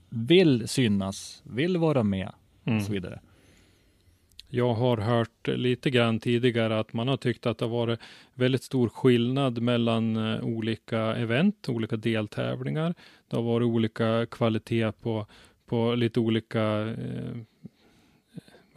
vill 0.08 0.68
synas, 0.68 1.42
vill 1.44 1.76
vara 1.76 2.02
med 2.02 2.28
och 2.62 2.68
Mm. 2.68 2.80
så 2.84 2.92
vidare. 2.92 3.20
Jag 4.48 4.74
har 4.74 4.96
hört 4.96 5.48
lite 5.48 5.90
grann 5.90 6.20
tidigare 6.20 6.78
att 6.80 6.92
man 6.92 7.08
har 7.08 7.16
tyckt 7.16 7.46
att 7.46 7.58
det 7.58 7.64
har 7.64 7.70
varit 7.70 8.00
väldigt 8.34 8.62
stor 8.62 8.88
skillnad 8.88 9.62
mellan 9.62 10.16
eh, 10.16 10.40
olika 10.44 11.00
event, 11.00 11.68
olika 11.68 11.96
deltävlingar. 11.96 12.94
Det 13.28 13.36
har 13.36 13.42
varit 13.42 13.66
olika 13.66 14.26
kvalitet 14.26 14.92
på, 14.92 15.26
på 15.66 15.94
lite 15.94 16.20
olika, 16.20 16.62
eh, 16.88 17.36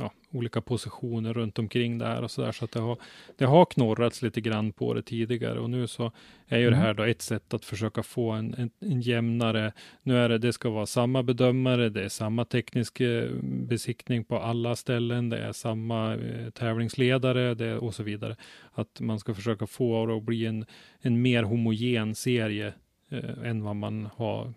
ja, 0.03 0.11
olika 0.31 0.61
positioner 0.61 1.33
runt 1.33 1.59
omkring 1.59 1.97
det 1.97 2.05
här 2.05 2.21
och 2.21 2.31
så 2.31 2.41
där. 2.41 2.51
Så 2.51 2.65
att 2.65 2.71
det 2.71 2.79
har, 2.79 2.97
det 3.37 3.45
har 3.45 3.65
knorrats 3.65 4.21
lite 4.21 4.41
grann 4.41 4.71
på 4.71 4.93
det 4.93 5.01
tidigare 5.01 5.59
och 5.59 5.69
nu 5.69 5.87
så 5.87 6.11
är 6.47 6.59
ju 6.59 6.69
det 6.69 6.75
här 6.75 6.93
då 6.93 7.03
ett 7.03 7.21
sätt 7.21 7.53
att 7.53 7.65
försöka 7.65 8.03
få 8.03 8.31
en, 8.31 8.53
en, 8.53 8.69
en 8.79 9.01
jämnare 9.01 9.73
nu 10.03 10.17
är 10.17 10.29
det, 10.29 10.37
det 10.37 10.53
ska 10.53 10.69
vara 10.69 10.85
samma 10.85 11.23
bedömare, 11.23 11.89
det 11.89 12.03
är 12.03 12.09
samma 12.09 12.45
teknisk 12.45 13.01
eh, 13.01 13.29
besiktning 13.41 14.23
på 14.23 14.39
alla 14.39 14.75
ställen, 14.75 15.29
det 15.29 15.37
är 15.37 15.51
samma 15.51 16.15
eh, 16.15 16.49
tävlingsledare 16.49 17.53
det, 17.55 17.77
och 17.77 17.93
så 17.93 18.03
vidare. 18.03 18.35
Att 18.71 18.99
man 18.99 19.19
ska 19.19 19.33
försöka 19.33 19.67
få 19.67 20.05
det 20.05 20.17
att 20.17 20.23
bli 20.23 20.45
en, 20.45 20.65
en 21.01 21.21
mer 21.21 21.43
homogen 21.43 22.15
serie 22.15 22.73
eh, 23.09 23.49
än 23.49 23.63
vad 23.63 23.75
man 23.75 24.09
har 24.15 24.53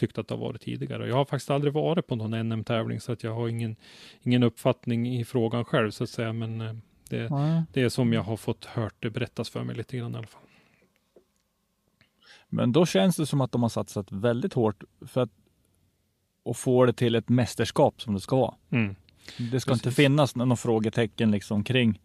tyckt 0.00 0.18
att 0.18 0.28
det 0.28 0.34
har 0.34 0.40
varit 0.40 0.60
tidigare. 0.60 1.08
Jag 1.08 1.16
har 1.16 1.24
faktiskt 1.24 1.50
aldrig 1.50 1.72
varit 1.72 2.06
på 2.06 2.16
någon 2.16 2.48
NM-tävling 2.48 3.00
så 3.00 3.12
att 3.12 3.22
jag 3.22 3.34
har 3.34 3.48
ingen, 3.48 3.76
ingen 4.22 4.42
uppfattning 4.42 5.18
i 5.18 5.24
frågan 5.24 5.64
själv 5.64 5.90
så 5.90 6.04
att 6.04 6.10
säga, 6.10 6.32
men 6.32 6.60
eh, 6.60 6.74
det, 7.08 7.28
det 7.72 7.82
är 7.82 7.88
som 7.88 8.12
jag 8.12 8.22
har 8.22 8.36
fått 8.36 8.64
hört 8.64 8.94
det 8.98 9.10
berättas 9.10 9.50
för 9.50 9.64
mig 9.64 9.76
lite 9.76 9.96
grann 9.96 10.14
i 10.14 10.16
alla 10.18 10.26
fall. 10.26 10.42
Men 12.48 12.72
då 12.72 12.86
känns 12.86 13.16
det 13.16 13.26
som 13.26 13.40
att 13.40 13.52
de 13.52 13.62
har 13.62 13.68
satsat 13.68 14.12
väldigt 14.12 14.54
hårt 14.54 14.84
för 15.06 15.20
att 15.20 15.30
och 16.42 16.56
få 16.56 16.86
det 16.86 16.92
till 16.92 17.14
ett 17.14 17.28
mästerskap 17.28 18.02
som 18.02 18.14
det 18.14 18.20
ska 18.20 18.36
vara. 18.36 18.54
Mm. 18.70 18.96
Det 19.52 19.60
ska 19.60 19.72
inte 19.72 19.84
Precis. 19.84 19.96
finnas 19.96 20.36
några 20.36 20.56
frågetecken 20.56 21.30
liksom 21.30 21.64
kring, 21.64 22.00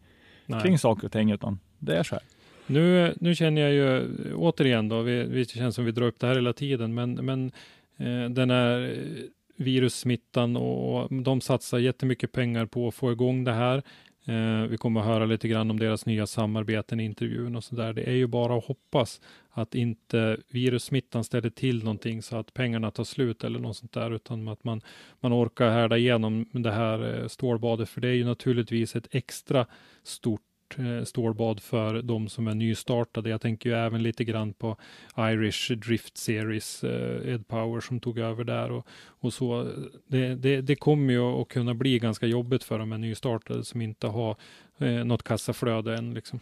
Nej. 0.46 0.60
kring 0.60 0.78
saker 0.78 1.06
och 1.06 1.12
ting, 1.12 1.30
utan 1.30 1.58
det 1.78 1.96
är 1.96 2.02
så 2.02 2.14
här. 2.14 2.24
Nu, 2.66 3.14
nu 3.20 3.34
känner 3.34 3.62
jag 3.62 3.72
ju 3.72 4.08
återigen 4.34 4.88
då, 4.88 5.02
vi, 5.02 5.24
vi 5.24 5.44
känns 5.44 5.74
som 5.74 5.84
vi 5.84 5.92
drar 5.92 6.06
upp 6.06 6.18
det 6.18 6.26
här 6.26 6.34
hela 6.34 6.52
tiden, 6.52 6.94
men, 6.94 7.12
men 7.12 7.52
Eh, 7.96 8.30
den 8.30 8.50
här 8.50 8.80
eh, 8.80 9.22
virussmittan 9.56 10.56
och 10.56 11.22
de 11.22 11.40
satsar 11.40 11.78
jättemycket 11.78 12.32
pengar 12.32 12.66
på 12.66 12.88
att 12.88 12.94
få 12.94 13.12
igång 13.12 13.44
det 13.44 13.52
här. 13.52 13.82
Eh, 14.26 14.68
vi 14.68 14.76
kommer 14.76 15.00
att 15.00 15.06
höra 15.06 15.26
lite 15.26 15.48
grann 15.48 15.70
om 15.70 15.78
deras 15.78 16.06
nya 16.06 16.26
samarbeten 16.26 17.00
i 17.00 17.04
intervjun 17.04 17.56
och 17.56 17.64
så 17.64 17.74
där. 17.74 17.92
Det 17.92 18.02
är 18.02 18.14
ju 18.14 18.26
bara 18.26 18.58
att 18.58 18.64
hoppas 18.64 19.20
att 19.50 19.74
inte 19.74 20.36
virussmittan 20.48 21.24
ställer 21.24 21.50
till 21.50 21.84
någonting 21.84 22.22
så 22.22 22.36
att 22.36 22.54
pengarna 22.54 22.90
tar 22.90 23.04
slut 23.04 23.44
eller 23.44 23.58
något 23.58 23.76
sånt 23.76 23.92
där, 23.92 24.10
utan 24.10 24.48
att 24.48 24.64
man, 24.64 24.80
man 25.20 25.32
orkar 25.32 25.70
härda 25.70 25.96
igenom 25.96 26.48
det 26.52 26.72
här 26.72 27.28
stålbadet, 27.28 27.88
för 27.88 28.00
det 28.00 28.08
är 28.08 28.12
ju 28.12 28.24
naturligtvis 28.24 28.96
ett 28.96 29.08
extra 29.10 29.66
stort 30.02 30.45
eh, 30.78 31.04
stålbad 31.04 31.60
för 31.60 32.02
de 32.02 32.28
som 32.28 32.48
är 32.48 32.54
nystartade. 32.54 33.30
Jag 33.30 33.40
tänker 33.40 33.70
ju 33.70 33.76
även 33.76 34.02
lite 34.02 34.24
grann 34.24 34.52
på 34.52 34.76
Irish 35.16 35.72
Drift 35.72 36.16
Series, 36.16 36.84
eh, 36.84 37.34
Ed 37.34 37.48
Power 37.48 37.80
som 37.80 38.00
tog 38.00 38.18
över 38.18 38.44
där 38.44 38.70
och, 38.70 38.86
och 39.20 39.32
så. 39.32 39.72
Det, 40.06 40.34
det, 40.34 40.60
det 40.60 40.76
kommer 40.76 41.12
ju 41.12 41.20
att 41.20 41.48
kunna 41.48 41.74
bli 41.74 41.98
ganska 41.98 42.26
jobbigt 42.26 42.64
för 42.64 42.78
de 42.78 42.92
här 42.92 42.98
nystartade 42.98 43.64
som 43.64 43.80
inte 43.80 44.06
har 44.06 44.36
eh, 44.78 45.04
något 45.04 45.22
kassaflöde 45.22 45.96
än 45.96 46.14
liksom. 46.14 46.40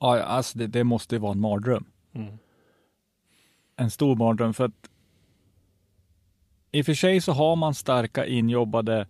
Ja, 0.00 0.18
ja, 0.18 0.22
alltså 0.22 0.58
det, 0.58 0.66
det 0.66 0.84
måste 0.84 1.14
ju 1.14 1.18
vara 1.18 1.32
en 1.32 1.40
mardröm. 1.40 1.84
Mm. 2.12 2.38
En 3.76 3.90
stor 3.90 4.16
mardröm 4.16 4.54
för 4.54 4.64
att 4.64 4.90
i 6.72 6.82
och 6.82 6.86
för 6.86 6.94
sig 6.94 7.20
så 7.20 7.32
har 7.32 7.56
man 7.56 7.74
starka 7.74 8.26
injobbade 8.26 9.06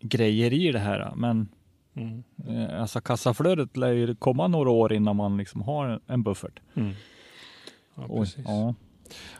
grejer 0.00 0.52
i 0.52 0.72
det 0.72 0.78
här, 0.78 1.12
men 1.16 1.48
Mm. 1.96 2.22
alltså 2.80 3.00
kassaflödet 3.00 3.76
lär 3.76 3.92
ju 3.92 4.14
komma 4.14 4.48
några 4.48 4.70
år 4.70 4.92
innan 4.92 5.16
man 5.16 5.36
liksom 5.36 5.62
har 5.62 6.00
en, 6.06 6.22
buffert. 6.22 6.60
Mm. 6.74 6.92
Ja, 7.94 8.08
precis. 8.08 8.44
ja. 8.44 8.74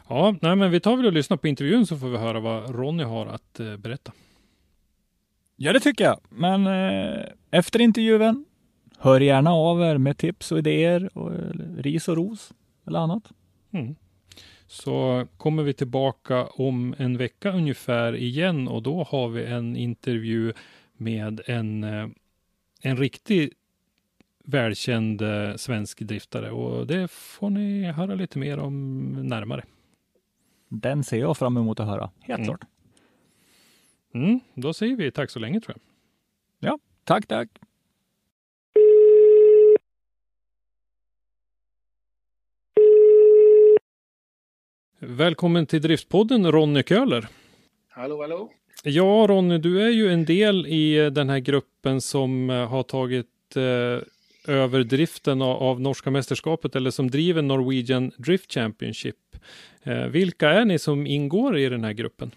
Ja, 0.09 0.35
nej, 0.41 0.55
men 0.55 0.71
vi 0.71 0.79
tar 0.79 0.97
väl 0.97 1.05
och 1.05 1.13
lyssnar 1.13 1.37
på 1.37 1.47
intervjun 1.47 1.85
så 1.85 1.97
får 1.97 2.07
vi 2.07 2.17
höra 2.17 2.39
vad 2.39 2.75
Ronny 2.75 3.03
har 3.03 3.25
att 3.25 3.59
eh, 3.59 3.77
berätta. 3.77 4.11
Ja, 5.55 5.73
det 5.73 5.79
tycker 5.79 6.03
jag. 6.03 6.19
Men 6.29 6.67
eh, 6.67 7.23
efter 7.51 7.81
intervjun, 7.81 8.45
hör 8.97 9.19
gärna 9.19 9.51
av 9.51 9.81
er 9.81 9.97
med 9.97 10.17
tips 10.17 10.51
och 10.51 10.57
idéer, 10.57 11.17
och, 11.17 11.31
ris 11.77 12.07
och 12.07 12.15
ros 12.15 12.53
eller 12.87 12.99
annat. 12.99 13.31
Mm. 13.71 13.95
Så 14.67 15.27
kommer 15.37 15.63
vi 15.63 15.73
tillbaka 15.73 16.45
om 16.45 16.95
en 16.97 17.17
vecka 17.17 17.51
ungefär 17.51 18.15
igen 18.15 18.67
och 18.67 18.83
då 18.83 19.03
har 19.03 19.29
vi 19.29 19.45
en 19.45 19.75
intervju 19.75 20.53
med 20.97 21.41
en, 21.45 21.83
eh, 21.83 22.07
en 22.81 22.97
riktig 22.97 23.53
välkänd 24.43 25.21
eh, 25.21 25.55
svensk 25.55 25.99
driftare 25.99 26.51
och 26.51 26.87
det 26.87 27.07
får 27.11 27.49
ni 27.49 27.83
höra 27.91 28.15
lite 28.15 28.39
mer 28.39 28.57
om 28.59 29.09
närmare. 29.27 29.63
Den 30.67 31.03
ser 31.03 31.17
jag 31.19 31.37
fram 31.37 31.57
emot 31.57 31.79
att 31.79 31.87
höra, 31.87 32.11
helt 32.19 32.39
Mm. 32.39 32.47
klart. 32.47 32.65
Mm, 34.13 34.39
då 34.53 34.73
säger 34.73 34.95
vi 34.95 35.11
tack 35.11 35.29
så 35.31 35.39
länge 35.39 35.61
tror 35.61 35.77
jag. 36.59 36.71
Ja, 36.71 36.79
tack, 37.03 37.27
tack. 37.27 37.49
Välkommen 44.99 45.65
till 45.65 45.81
Driftpodden 45.81 46.51
Ronny 46.51 46.83
Köhler. 46.83 47.27
Hallå, 47.89 48.21
hallå. 48.21 48.51
Ja, 48.83 49.25
Ronny, 49.29 49.57
du 49.57 49.81
är 49.81 49.89
ju 49.89 50.11
en 50.11 50.25
del 50.25 50.67
i 50.67 50.97
eh, 50.97 51.07
den 51.07 51.29
här 51.29 51.39
gruppen 51.39 52.01
som 52.01 52.49
eh, 52.49 52.67
har 52.67 52.83
tagit 52.83 53.55
eh, 53.55 54.01
över 54.47 54.83
driften 54.83 55.41
av, 55.41 55.63
av 55.63 55.81
norska 55.81 56.11
mästerskapet 56.11 56.75
eller 56.75 56.91
som 56.91 57.11
driver 57.11 57.41
Norwegian 57.41 58.11
Drift 58.17 58.53
Championship. 58.53 59.15
Eh, 59.83 60.05
vilka 60.05 60.49
är 60.49 60.65
ni 60.65 60.79
som 60.79 61.07
ingår 61.07 61.57
i 61.57 61.69
den 61.69 61.83
här 61.83 61.93
gruppen? 61.93 62.31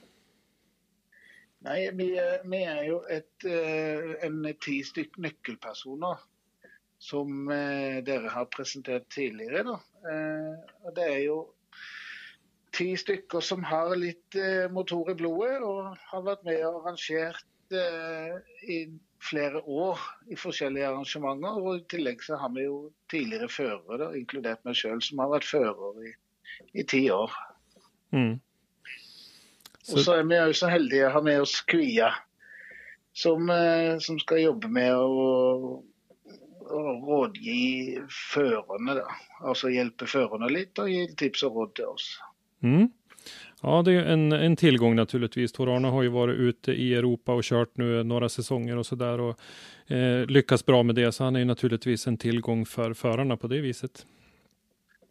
Nej, 1.59 1.91
vi, 1.95 2.19
är 2.19 2.49
vi 2.49 2.65
är 2.65 2.83
ju 2.85 2.97
ett, 2.97 3.45
eh, 3.45 4.27
en 4.27 4.55
tio 4.67 4.85
stycken 4.85 5.23
nyckelpersoner 5.23 6.19
som 6.99 7.49
eh, 7.49 8.05
dere 8.05 8.29
har 8.29 8.45
presenterat 8.45 9.09
tidigare. 9.09 9.63
Då. 9.63 9.73
Eh, 9.73 10.93
det 10.95 11.03
är 11.03 11.19
ju 11.19 11.45
ti 12.77 12.97
stykker 12.97 13.43
som 13.45 13.65
har 13.67 13.95
litt 13.99 14.37
eh, 14.39 14.67
motor 14.73 15.11
i 15.11 15.17
blodet 15.19 15.61
og 15.67 15.95
har 16.11 16.27
vært 16.27 16.45
med 16.47 16.61
og 16.67 16.83
arrangert 16.83 17.75
eh, 17.75 18.37
i 18.63 18.81
flere 19.21 19.63
år 19.67 20.01
i 20.31 20.39
forskjellige 20.39 20.89
arrangementer. 20.89 21.59
Og 21.61 21.81
i 21.81 21.85
tillegg 21.93 22.23
så 22.25 22.39
har 22.41 22.53
vi 22.55 22.67
jo 22.67 22.79
tidligere 23.13 23.51
førere, 23.53 23.99
da, 24.05 24.11
inkludert 24.17 24.63
meg 24.65 24.79
sjøl, 24.79 25.03
som 25.05 25.23
har 25.23 25.33
vært 25.35 25.49
fører 25.51 26.01
i, 26.07 26.15
i 26.81 26.87
ti 26.87 27.05
år. 27.15 27.35
Mm. 28.15 28.39
Og 29.91 30.03
så 30.05 30.21
er 30.21 30.27
vi 30.29 30.39
jo 30.39 30.57
så 30.57 30.71
heldige 30.71 31.09
å 31.09 31.15
ha 31.17 31.23
med 31.27 31.43
oss 31.43 31.61
Kvia, 31.67 32.13
som, 33.17 33.51
eh, 33.51 33.99
som 34.03 34.19
skal 34.23 34.45
jobbe 34.45 34.71
med 34.71 34.95
å, 34.95 35.81
å 36.71 36.83
rådgi 37.03 37.99
førerne. 38.31 39.01
Da. 39.01 39.21
Altså 39.43 39.73
hjelpe 39.75 40.07
førerne 40.11 40.51
litt 40.53 40.79
og 40.79 40.91
gi 40.93 41.09
tips 41.19 41.43
och 41.43 41.57
råd 41.57 41.75
till 41.75 41.91
oss. 41.91 42.11
Mm. 42.63 42.89
Ja, 43.63 43.83
det 43.83 43.93
är 43.93 44.05
en, 44.05 44.33
en 44.33 44.57
tillgång 44.57 44.97
naturligtvis. 44.97 45.53
Tor-Arne 45.53 45.89
har 45.89 46.03
ju 46.03 46.09
varit 46.09 46.39
ute 46.39 46.73
i 46.73 46.95
Europa 46.95 47.35
och 47.35 47.45
kört 47.45 47.77
nu 47.77 48.03
några 48.03 48.29
säsonger 48.29 48.77
och 48.77 48.87
sådär 48.87 49.21
och 49.21 49.41
eh, 49.93 50.27
lyckats 50.27 50.67
bra 50.67 50.83
med 50.83 50.95
det. 50.95 51.13
Så 51.13 51.25
han 51.25 51.37
är 51.37 51.41
ju 51.41 51.47
naturligtvis 51.47 52.07
en 52.07 52.17
tillgång 52.17 52.67
för 52.67 52.95
förarna 52.95 53.37
på 53.37 53.47
det 53.47 53.61
viset. 53.61 54.07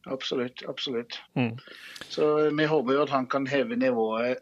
Absolutt. 0.05 0.63
absolutt. 0.67 1.21
Mm. 1.33 1.57
Så 2.07 2.49
vi 2.49 2.65
håper 2.65 2.93
jo 2.93 3.01
at 3.01 3.09
han 3.09 3.27
kan 3.27 3.45
heve 3.45 3.75
nivået 3.75 4.39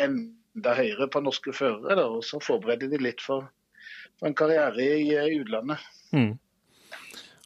enda 0.00 0.74
høyere 0.74 1.08
på 1.12 1.20
norske 1.20 1.52
førere, 1.52 1.96
da, 1.96 2.06
og 2.08 2.24
så 2.24 2.40
forbereder 2.42 2.88
de 2.90 2.98
litt 2.98 3.20
for, 3.22 3.50
for 4.18 4.30
en 4.30 4.34
karriere 4.34 4.86
i 4.96 5.10
eh, 5.14 5.28
utlandet. 5.40 5.78
Mm. 6.12 6.38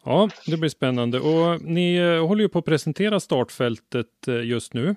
Ja, 0.05 0.29
det 0.47 0.57
blir 0.57 0.71
spännande. 0.71 1.21
Och 1.21 1.63
ni 1.63 1.97
eh, 1.97 2.27
håller 2.27 2.43
ju 2.43 2.49
på 2.49 2.59
att 2.59 2.65
presentera 2.65 3.21
startfältet 3.21 4.29
eh, 4.29 4.45
just 4.45 4.75
nu. 4.75 4.97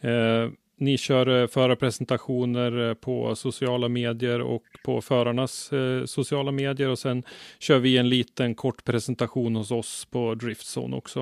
Eh, 0.00 0.50
ni 0.78 0.98
kör 0.98 1.42
eh, 1.42 1.46
förarpresentationer 1.46 2.94
på 2.94 3.36
sociala 3.36 3.88
medier 3.88 4.40
och 4.40 4.62
på 4.84 5.00
förarnas 5.00 5.72
eh, 5.72 6.04
sociala 6.04 6.52
medier 6.52 6.88
och 6.88 6.98
sen 6.98 7.22
kör 7.58 7.78
vi 7.78 7.96
en 7.98 8.08
liten 8.08 8.54
kort 8.54 8.84
presentation 8.84 9.56
hos 9.56 9.70
oss 9.70 10.04
på 10.10 10.34
Driftzone 10.34 10.96
också. 10.96 11.20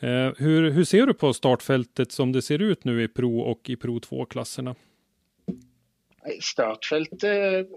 Eh, 0.00 0.32
hur, 0.36 0.70
hur 0.70 0.84
ser 0.84 1.06
du 1.06 1.14
på 1.14 1.32
startfältet 1.32 2.12
som 2.12 2.32
det 2.32 2.42
ser 2.42 2.62
ut 2.62 2.84
nu 2.84 3.02
i 3.02 3.08
Pro 3.08 3.40
och 3.40 3.70
i 3.70 3.76
Pro 3.76 3.98
2-klasserna? 3.98 4.74
Startfältet? 6.40 7.68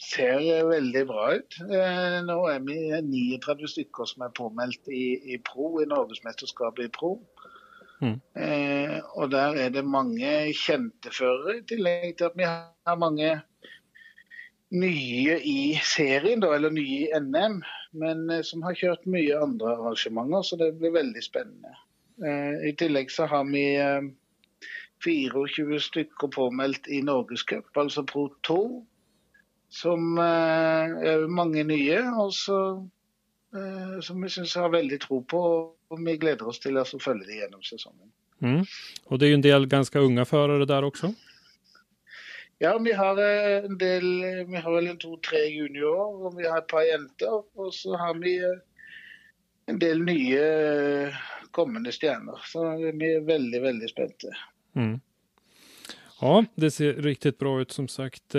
Ser 0.00 0.66
veldig 0.68 1.04
bra 1.08 1.28
ut. 1.38 1.56
Eh, 1.64 2.18
Nå 2.26 2.38
er 2.50 2.64
vi 2.66 2.78
39 2.92 3.70
stykker 3.70 4.10
som 4.10 4.26
er 4.26 4.34
påmeldt 4.36 4.90
i, 4.90 5.04
i 5.34 5.38
pro, 5.38 5.76
i 5.82 5.88
Norgesmesterskapet 5.90 6.88
i 6.88 6.92
pro. 6.94 7.16
Mm. 8.02 8.18
Eh, 8.36 8.98
og 9.14 9.30
der 9.32 9.56
er 9.64 9.70
det 9.72 9.84
mange 9.86 10.30
kjente 10.58 11.12
førere, 11.14 11.58
i 11.60 11.66
tillegg 11.68 12.16
til 12.18 12.30
at 12.30 12.38
vi 12.38 12.48
har 12.48 12.98
mange 13.00 13.36
nye 14.74 15.38
i 15.46 15.78
serien, 15.86 16.42
da, 16.42 16.50
eller 16.56 16.74
nye 16.74 17.06
i 17.06 17.20
NM, 17.20 17.60
men 18.00 18.26
eh, 18.30 18.42
som 18.46 18.64
har 18.66 18.76
kjørt 18.78 19.06
mye 19.10 19.38
andre 19.38 19.76
arrangementer, 19.76 20.42
så 20.42 20.58
det 20.60 20.74
blir 20.80 20.96
veldig 20.96 21.22
spennende. 21.24 21.76
Eh, 22.24 22.70
I 22.70 22.74
tillegg 22.78 23.12
så 23.14 23.28
har 23.30 23.46
vi 23.50 23.64
eh, 23.78 24.10
24 25.04 25.80
stykker 25.80 26.32
påmeldt 26.34 26.88
i 26.88 27.00
Norgescup, 27.04 27.70
altså 27.78 28.04
Pro 28.08 28.28
2. 28.46 28.58
Som 29.74 30.18
eh, 30.22 30.92
er 31.10 31.24
mange 31.26 31.64
nye, 31.66 32.00
og 32.22 32.30
så, 32.36 32.58
eh, 33.56 33.96
som 34.06 34.22
vi 34.22 34.30
syns 34.30 34.54
har 34.60 34.70
veldig 34.74 35.00
tro 35.02 35.22
på. 35.26 35.40
Og 35.90 36.04
vi 36.06 36.18
gleder 36.18 36.46
oss 36.50 36.62
til 36.62 36.78
å 36.78 36.84
følge 36.86 37.26
dem 37.26 37.40
gjennom 37.40 37.64
sesongen. 37.66 38.12
Mm. 38.42 38.64
Och 39.04 39.18
det 39.18 39.26
är 39.26 39.28
ju 39.28 39.34
en 39.34 39.40
del 39.40 39.66
ganska 39.66 39.98
unga 39.98 40.24
förare 40.24 40.64
där 40.64 40.84
också. 40.84 41.12
Ja, 42.58 42.78
vi 42.78 42.92
har 42.92 43.18
eh, 43.18 43.64
en 43.64 43.78
del 43.78 44.04
Vi 44.48 44.56
har 44.56 44.74
vel 44.74 44.86
en 44.86 44.98
to-tre 44.98 45.46
juniorer, 45.48 46.26
og 46.26 46.36
vi 46.38 46.46
har 46.46 46.58
et 46.58 46.68
par 46.70 46.86
jenter. 46.86 47.42
Og 47.54 47.74
så 47.74 47.96
har 47.96 48.14
vi 48.14 48.36
en 49.66 49.78
del 49.78 50.04
nye 50.04 50.44
eh, 50.44 51.18
kommende 51.50 51.92
stjerner. 51.92 52.40
Så 52.46 52.62
vi 52.78 53.10
er 53.16 53.26
veldig, 53.26 53.62
veldig 53.62 53.90
spente. 53.90 54.30
Mm. 54.76 55.00
Ja, 56.20 56.44
det 56.54 56.70
ser 56.70 57.02
riktigt 57.02 57.38
bra 57.38 57.60
ut 57.60 57.72
som 57.72 57.88
sagt. 57.88 58.34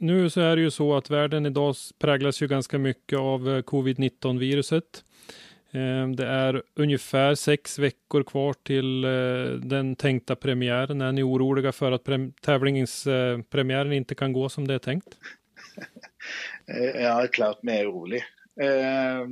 Eh, 0.00 0.06
nu 0.06 0.30
så 0.30 0.40
är 0.40 0.56
det 0.56 0.62
ju 0.62 0.70
så 0.70 0.96
att 0.96 1.10
världen 1.10 1.46
idag 1.46 1.74
präglas 1.98 2.42
ju 2.42 2.46
ganska 2.46 2.78
mycket 2.78 3.18
av 3.18 3.48
eh, 3.48 3.62
covid-19 3.62 4.38
viruset. 4.38 5.04
Eh, 5.72 6.08
det 6.08 6.26
är 6.26 6.62
ungefär 6.74 7.34
sex 7.34 7.78
veckor 7.78 8.22
kvar 8.22 8.54
till 8.62 9.04
eh, 9.04 9.60
den 9.68 9.96
tänkta 9.96 10.36
premiären. 10.36 11.00
Är 11.00 11.12
ni 11.12 11.22
oroliga 11.22 11.72
för 11.72 11.92
att 11.92 12.04
prem- 12.04 12.32
tävlingspremiären 12.40 13.92
inte 13.92 14.14
kan 14.14 14.32
gå 14.32 14.48
som 14.48 14.66
det 14.68 14.74
är 14.74 14.78
tänkt? 14.78 15.08
Eh, 16.68 17.02
Ja, 17.02 17.26
klart 17.32 17.58
vi 17.62 17.72
er 17.78 17.84
urolig. 17.86 18.22
Eh, 18.60 19.26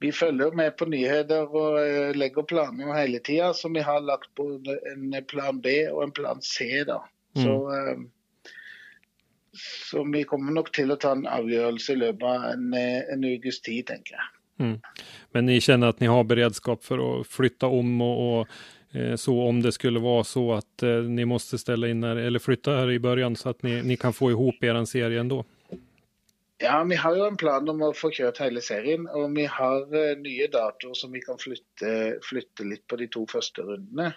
Vi 0.00 0.12
følger 0.12 0.50
med 0.56 0.76
på 0.76 0.86
nyheter 0.86 1.54
og 1.56 1.76
eh, 1.80 2.14
legger 2.16 2.42
planer 2.42 2.94
hele 2.96 3.18
tida, 3.18 3.52
så 3.54 3.68
vi 3.68 3.80
har 3.80 4.00
lagt 4.00 4.34
på 4.34 4.46
en 4.92 5.24
plan 5.28 5.60
B 5.60 5.68
og 5.92 6.02
en 6.02 6.10
plan 6.10 6.40
C. 6.42 6.84
da. 6.86 7.04
Så, 7.36 7.52
eh, 7.70 7.98
så 9.56 10.04
vi 10.12 10.24
kommer 10.24 10.54
nok 10.54 10.70
til 10.74 10.92
å 10.94 10.98
ta 11.00 11.12
en 11.16 11.26
avgjørelse 11.26 11.94
i 11.96 12.00
løpet 12.02 12.26
av 12.26 12.44
en, 12.52 12.74
eh, 12.74 13.02
en 13.12 13.24
ukes 13.24 13.60
tid, 13.60 13.86
tenker 13.86 14.14
jeg. 14.16 14.28
Mm. 14.60 14.80
Men 15.32 15.46
ni 15.46 15.60
känner 15.60 15.86
att 15.86 16.00
ni 16.00 16.06
har 16.06 16.24
beredskap 16.24 16.84
för 16.84 17.20
att 17.20 17.26
flytta 17.26 17.66
om 17.66 18.00
och, 18.00 18.40
och 18.40 18.48
eh, 18.92 19.16
så 19.16 19.42
om 19.42 19.62
det 19.62 19.72
skulle 19.72 20.00
vara 20.00 20.24
så 20.24 20.52
att 20.52 20.82
eh, 20.82 20.88
ni 20.88 21.24
måste 21.24 21.58
ställa 21.58 21.88
in 21.88 22.04
er, 22.04 22.16
eller 22.16 22.38
flytta 22.38 22.70
här 22.70 22.90
i 22.90 22.98
början 22.98 23.36
så 23.36 23.48
att 23.48 23.62
ni, 23.62 23.82
ni 23.82 23.96
kan 23.96 24.12
få 24.12 24.30
ihop 24.30 24.64
er 24.64 24.84
serie 24.84 25.20
ändå. 25.20 25.44
Ja, 26.62 26.84
vi 26.84 26.96
har 26.96 27.16
jo 27.16 27.24
en 27.24 27.36
plan 27.36 27.68
om 27.68 27.78
å 27.82 27.94
få 27.96 28.10
kjørt 28.12 28.42
hele 28.42 28.60
serien, 28.60 29.06
og 29.08 29.30
vi 29.32 29.46
har 29.48 29.94
eh, 29.96 30.18
nye 30.20 30.48
datoer 30.52 30.94
som 30.94 31.12
vi 31.12 31.22
kan 31.24 31.38
flytte, 31.40 32.18
flytte 32.20 32.66
litt 32.68 32.84
på 32.86 32.98
de 33.00 33.06
to 33.08 33.24
første 33.30 33.64
rundene. 33.64 34.10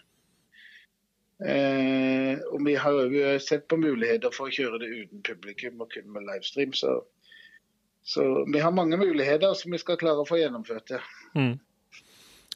Eh, 1.45 2.39
og 2.51 2.65
vi 2.65 2.75
har 2.75 2.91
jo 2.91 3.39
sett 3.39 3.67
på 3.67 3.77
muligheter 3.77 4.31
for 4.31 4.47
å 4.47 4.53
kjøre 4.53 4.79
det 4.79 4.91
uten 4.93 5.23
publikum 5.27 5.81
og 5.83 5.91
kun 5.91 6.07
med 6.13 6.23
livestream. 6.29 6.73
Så, 6.73 7.01
så 8.03 8.45
vi 8.53 8.59
har 8.63 8.71
mange 8.71 8.97
muligheter 8.97 9.53
som 9.53 9.71
vi 9.71 9.81
skal 9.81 9.99
klare 9.99 10.23
å 10.23 10.29
få 10.29 10.39
gjennomført. 10.39 10.95
Mm. 11.35 11.57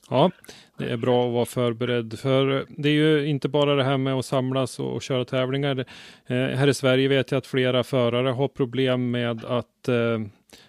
Ja, 0.10 0.32
det 0.78 0.86
är 0.86 0.98
bra 0.98 1.28
att 1.28 1.34
vara 1.34 1.46
förberedd. 1.46 2.20
För 2.20 2.66
det 2.70 2.90
är 2.90 2.94
ju 2.94 3.26
inte 3.28 3.50
bara 3.50 3.76
det 3.76 3.84
här 3.84 3.98
med 3.98 4.14
att 4.14 4.26
samlas 4.26 4.80
och, 4.80 4.94
och 4.96 5.02
köra 5.02 5.26
tävlingar. 5.26 5.86
Eh, 6.28 6.36
här 6.36 6.68
i 6.68 6.74
Sverige 6.74 7.08
vet 7.08 7.32
jag 7.32 7.38
att 7.38 7.48
flera 7.48 7.84
förare 7.84 8.30
har 8.30 8.48
problem 8.48 9.12
med 9.12 9.46
att 9.46 9.88
eh, 9.88 10.20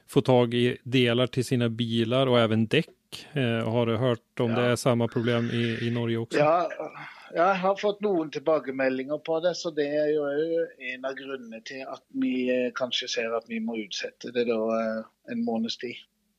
få 0.08 0.20
tag 0.20 0.54
i 0.54 0.76
delar 0.82 1.26
till 1.26 1.44
sina 1.44 1.68
bilar 1.68 2.26
och 2.26 2.38
även 2.40 2.66
däck. 2.66 2.88
Eh, 3.32 3.70
har 3.70 3.86
du 3.86 3.96
hört 3.96 4.40
om 4.40 4.50
Ja. 4.50 4.60
det 4.60 4.66
är 4.66 4.76
samma 4.76 5.08
problem 5.08 5.50
i, 5.50 5.78
i 5.86 5.90
Norge 5.90 6.16
också? 6.16 6.38
Ja, 6.38 6.70
jeg 7.34 7.60
har 7.62 7.76
fått 7.80 8.00
noen 8.04 8.30
tilbakemeldinger 8.30 9.18
på 9.26 9.40
det, 9.44 9.54
så 9.56 9.70
det 9.74 9.86
er 9.86 10.10
jo 10.14 10.26
en 10.92 11.04
av 11.08 11.16
grunnene 11.18 11.60
til 11.68 11.84
at 11.84 12.02
vi 12.22 12.48
eh, 12.52 12.70
kanskje 12.76 13.08
ser 13.08 13.34
at 13.36 13.48
vi 13.50 13.60
må 13.60 13.78
utsette 13.82 14.32
det 14.34 14.46
da 14.48 14.58
eh, 14.78 15.02
en 15.32 15.44
måneds 15.44 15.78
tid. 15.82 15.96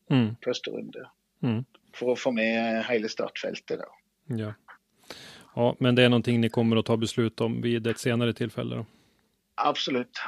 Mm. 0.10 0.36
Første 0.46 0.74
runde. 0.74 1.06
Mm. 1.46 1.62
For 1.96 2.14
å 2.14 2.18
få 2.18 2.34
med 2.34 2.84
hele 2.88 3.10
startfeltet. 3.10 3.82
da. 3.82 3.90
Ja. 4.40 4.54
ja, 5.56 5.76
men 5.80 5.96
det 5.96 6.04
är 6.04 6.10
någonting 6.10 6.42
ni 6.42 6.50
kommer 6.50 6.78
att 6.78 6.86
ta 6.86 6.98
beslut 6.98 7.42
om 7.42 7.62
vid 7.62 7.88
ett 7.88 8.00
senare 8.00 8.34
tillfälle? 8.34 8.76
Då. 8.76 8.86
Absolutt. 9.56 10.22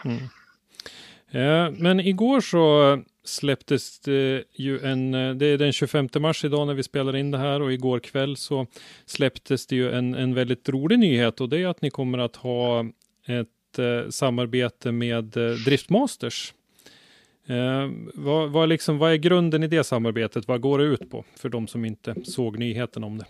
Eh, 1.31 1.71
Men 1.71 1.99
igår 1.99 2.41
så 2.41 2.63
släpptes 3.23 3.99
det 3.99 4.43
ju 4.53 4.79
en, 4.79 5.13
eh, 5.13 5.35
det 5.35 5.45
är 5.45 5.57
den 5.57 5.73
25 5.73 6.09
mars 6.19 6.45
idag 6.45 6.67
när 6.67 6.73
vi 6.73 6.83
spelar 6.83 7.15
in 7.15 7.31
det 7.31 7.37
här 7.37 7.61
och 7.61 7.73
igår 7.73 7.99
kväll 7.99 8.37
så 8.37 8.67
släpptes 9.05 9.67
det 9.67 9.75
ju 9.75 9.91
en, 9.91 10.15
en 10.15 10.33
väldigt 10.33 10.69
rolig 10.69 10.99
nyhet 10.99 11.41
och 11.41 11.49
det 11.49 11.57
är 11.57 11.67
att 11.67 11.81
ni 11.81 11.89
kommer 11.89 12.17
att 12.17 12.35
ha 12.35 12.85
ett 13.27 13.79
eh, 13.79 14.09
samarbete 14.09 14.91
med 14.91 15.37
eh, 15.37 15.51
Driftmasters. 15.51 16.53
Eh, 17.47 17.89
vad, 18.13 18.49
vad, 18.51 18.69
liksom, 18.69 18.97
vad 18.97 19.11
är 19.11 19.15
grunden 19.15 19.63
i 19.63 19.67
det 19.67 19.83
samarbetet? 19.83 20.47
Vad 20.47 20.61
går 20.61 20.79
det 20.79 20.85
ut 20.85 21.09
på 21.09 21.25
för 21.35 21.49
de 21.49 21.67
som 21.67 21.85
inte 21.85 22.15
såg 22.23 22.59
nyheten 22.59 23.03
om 23.03 23.17
det? 23.17 23.25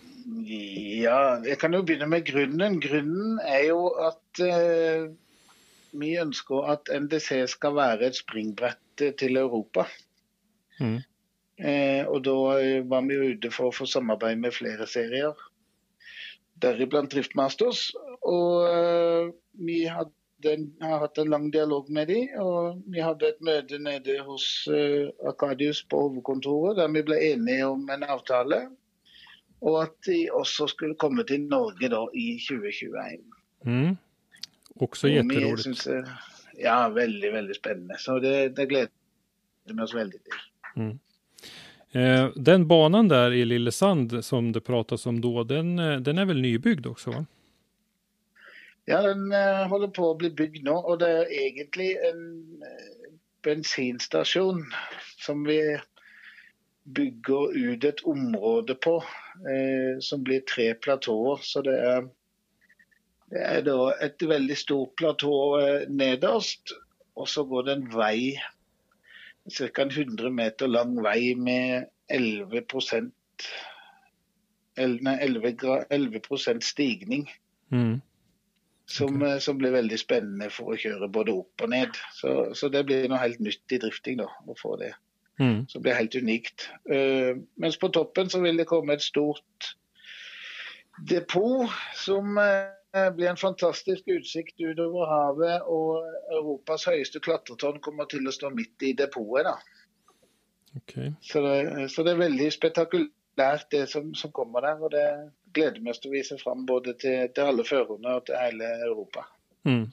Ja, 1.03 1.41
jag 1.45 1.59
kan 1.59 1.73
ju 1.73 1.83
börja 1.83 2.07
med 2.07 2.25
grunden. 2.25 2.79
Grunden 2.79 3.39
är 3.39 3.63
ju 3.63 3.85
att 4.07 4.39
eh, 4.39 5.15
vi 5.91 6.17
önskar 6.17 6.71
att 6.71 7.01
NDC 7.01 7.47
ska 7.47 7.69
vara 7.69 7.99
ett 7.99 8.15
springbrett 8.15 8.77
eh, 9.01 9.13
til 9.17 9.37
Europa. 9.37 9.87
Mm. 10.79 10.99
Eh, 11.61 12.03
og 12.09 12.23
da 12.25 12.35
eh, 12.57 12.81
var 12.89 13.05
vi 13.05 13.19
ute 13.33 13.51
for 13.53 13.69
å 13.69 13.75
få 13.75 13.87
samarbeid 13.89 14.39
med 14.41 14.55
flere 14.55 14.87
serier, 14.89 15.37
deriblant 16.61 17.11
Driftmasters. 17.13 17.91
Og 18.25 18.67
eh, 18.69 19.31
vi 19.61 19.83
hadde 19.89 20.55
en, 20.55 20.67
har 20.81 21.05
hatt 21.05 21.21
en 21.21 21.29
lang 21.29 21.49
dialog 21.53 21.89
med 21.93 22.09
de, 22.09 22.21
og 22.41 22.81
vi 22.89 23.03
hadde 23.03 23.29
et 23.29 23.41
møte 23.45 23.77
nede 23.81 24.19
hos 24.25 24.45
eh, 24.73 25.11
Arkadius 25.27 25.83
på 25.85 26.07
hovedkontoret 26.07 26.79
der 26.81 26.93
vi 26.95 27.05
ble 27.05 27.19
enige 27.31 27.69
om 27.69 27.89
en 27.93 28.07
avtale. 28.09 28.63
Og 29.61 29.83
at 29.83 29.93
de 30.07 30.23
også 30.33 30.65
skulle 30.71 30.97
komme 30.97 31.21
til 31.29 31.43
Norge 31.45 31.91
da 31.93 32.07
i 32.17 32.39
2021. 32.41 33.21
Mm. 33.69 33.97
Också 34.75 35.07
jätteroligt. 35.07 35.87
Ja, 36.57 36.89
veldig, 36.89 37.31
veldig 37.33 37.55
spennende. 37.55 37.97
Så 37.99 38.19
det, 38.19 38.49
det 38.55 38.65
gleder 38.65 38.91
vi 39.65 39.81
oss 39.81 39.95
veldig 39.95 40.19
til. 40.19 40.39
Eh, 41.91 42.29
den 42.35 42.67
banan 42.67 43.07
där 43.07 43.33
i 43.33 43.45
Lillesand 43.45 44.25
som 44.25 44.51
det 44.51 44.61
pratas 44.61 45.05
om 45.05 45.21
då, 45.21 45.43
den, 45.43 45.79
eh, 45.79 45.97
den 45.97 46.17
är 46.17 46.25
väl 46.25 46.41
nybyggd 46.41 46.85
också? 46.85 47.11
Va? 47.11 47.25
Ja, 48.85 49.01
den 49.01 49.31
eh, 49.31 49.67
holder 49.67 49.87
på 49.87 50.09
å 50.09 50.17
bli 50.17 50.31
bygd 50.33 50.65
nå, 50.65 50.73
og 50.75 50.99
det 51.03 51.09
er 51.09 51.33
egentlig 51.45 51.91
en 52.09 52.23
eh, 52.65 53.11
bensinstasjon 53.45 54.63
som 55.21 55.43
vi 55.45 55.59
bygger 56.83 57.53
ut 57.55 57.85
et 57.85 58.01
område 58.09 58.75
på, 58.81 58.97
eh, 59.53 59.99
som 60.01 60.23
blir 60.23 60.41
tre 60.49 60.73
platåer. 60.73 61.39
Så 61.45 61.61
det 61.61 61.77
er, 61.77 62.09
det 63.31 63.41
er 63.47 63.61
da 63.63 63.77
et 64.03 64.23
veldig 64.27 64.57
stort 64.59 64.95
platå 64.99 65.33
eh, 65.61 65.85
nederst, 65.89 66.73
og 67.15 67.29
så 67.31 67.45
går 67.47 67.67
det 67.67 67.75
en 67.77 67.87
vei, 67.93 68.35
ca. 69.51 69.69
en 69.85 69.91
100 69.91 70.31
meter 70.35 70.67
lang 70.67 70.97
vei 71.03 71.33
med 71.35 71.87
11 72.11 72.63
el- 74.77 74.99
nei, 75.01 75.17
11, 75.21 75.53
gra- 75.57 75.85
11 75.89 76.61
stigning. 76.61 77.29
Mm. 77.71 78.01
Som, 78.85 79.21
eh, 79.21 79.37
som 79.39 79.57
blir 79.57 79.71
veldig 79.71 79.99
spennende 79.99 80.49
for 80.51 80.73
å 80.73 80.77
kjøre 80.79 81.11
både 81.11 81.31
opp 81.31 81.63
og 81.63 81.69
ned. 81.69 81.95
Så, 82.13 82.53
så 82.55 82.67
det 82.69 82.85
blir 82.85 83.07
noe 83.07 83.21
helt 83.21 83.39
nytt 83.39 83.71
i 83.71 83.79
drifting 83.79 84.17
da, 84.19 84.27
å 84.47 84.57
få 84.59 84.75
det. 84.81 84.91
Mm. 85.39 85.67
Så 85.69 85.77
det 85.79 85.83
blir 85.85 85.99
helt 85.99 86.15
unikt. 86.15 86.67
Eh, 86.91 87.37
mens 87.57 87.77
på 87.79 87.87
toppen 87.95 88.29
så 88.29 88.41
vil 88.43 88.59
det 88.59 88.67
komme 88.67 88.93
et 88.93 89.05
stort 89.05 89.71
depot 91.07 91.71
som 91.95 92.35
eh, 92.95 93.09
blir 93.15 93.29
en 93.29 93.37
fantastisk 93.37 94.07
utsikt 94.07 94.59
utover 94.59 95.09
havet. 95.09 95.67
Og 95.67 96.03
Europas 96.37 96.87
høyeste 96.89 97.19
klatretårn 97.23 97.81
kommer 97.83 98.09
til 98.11 98.27
å 98.27 98.35
stå 98.35 98.51
midt 98.55 98.87
i 98.87 98.93
da. 98.93 99.09
Okej. 100.77 101.13
Så 101.21 101.41
det, 101.43 101.89
så 101.91 102.03
det 102.03 102.13
er 102.13 102.23
veldig 102.23 102.51
spektakulært 102.53 103.67
det 103.71 103.87
som, 103.91 104.13
som 104.15 104.31
kommer 104.31 104.61
der. 104.67 104.79
Og 104.79 104.91
det 104.91 105.07
gleder 105.53 105.81
vi 105.81 105.91
oss 105.91 105.99
til 105.99 106.13
å 106.13 106.17
vise 106.17 106.39
fram 106.39 106.65
både 106.65 106.95
til, 106.99 107.27
til 107.35 107.51
alle 107.51 107.67
førerne 107.67 108.17
og 108.17 108.25
til 108.27 108.39
hele 108.39 108.71
Europa. 108.87 109.27
Mm. 109.67 109.85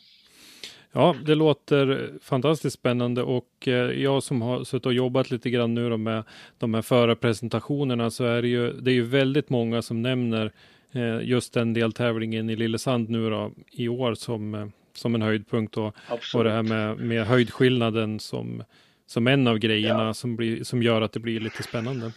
Ja, 0.92 1.14
det 1.24 1.34
låter 1.34 2.12
fantastiskt 2.22 2.78
spännande 2.78 3.22
och 3.22 3.68
eh, 3.68 3.72
jag 4.02 4.22
som 4.22 4.42
har 4.42 4.64
suttit 4.64 4.86
och 4.86 4.92
jobbat 4.92 5.30
lite 5.30 5.50
grann 5.50 5.74
nu 5.74 5.96
med 5.96 6.24
de 6.58 6.74
här 6.74 6.82
förarpresentationerna 6.82 8.10
så 8.10 8.24
är 8.24 8.42
det 8.42 8.48
ju, 8.48 8.72
det 8.72 8.90
är 8.90 8.94
ju 8.94 9.02
väldigt 9.02 9.50
många 9.50 9.82
som 9.82 10.02
nämner 10.02 10.52
just 11.22 11.54
den 11.54 11.72
deltävlingen 11.74 12.50
i 12.50 12.56
Lillesand 12.56 13.08
nu 13.10 13.30
då 13.30 13.52
i 13.70 13.88
år 13.88 14.14
som, 14.14 14.54
eh, 14.54 14.66
som 14.92 15.14
en 15.14 15.22
höjdpunkt 15.22 15.76
och, 15.76 15.94
och 16.34 16.44
det 16.44 16.50
här 16.50 16.62
med, 16.62 16.98
med 16.98 17.26
höjdskillnaden 17.26 18.20
som, 18.20 18.62
som 19.06 19.26
en 19.26 19.46
av 19.46 19.58
grejerna 19.58 20.04
Ja. 20.06 20.14
som, 20.14 20.36
blir, 20.36 20.64
som 20.64 20.82
gör 20.82 21.02
att 21.02 21.12
det 21.12 21.20
blir 21.20 21.40
lite 21.40 21.62
spännande. 21.62 22.12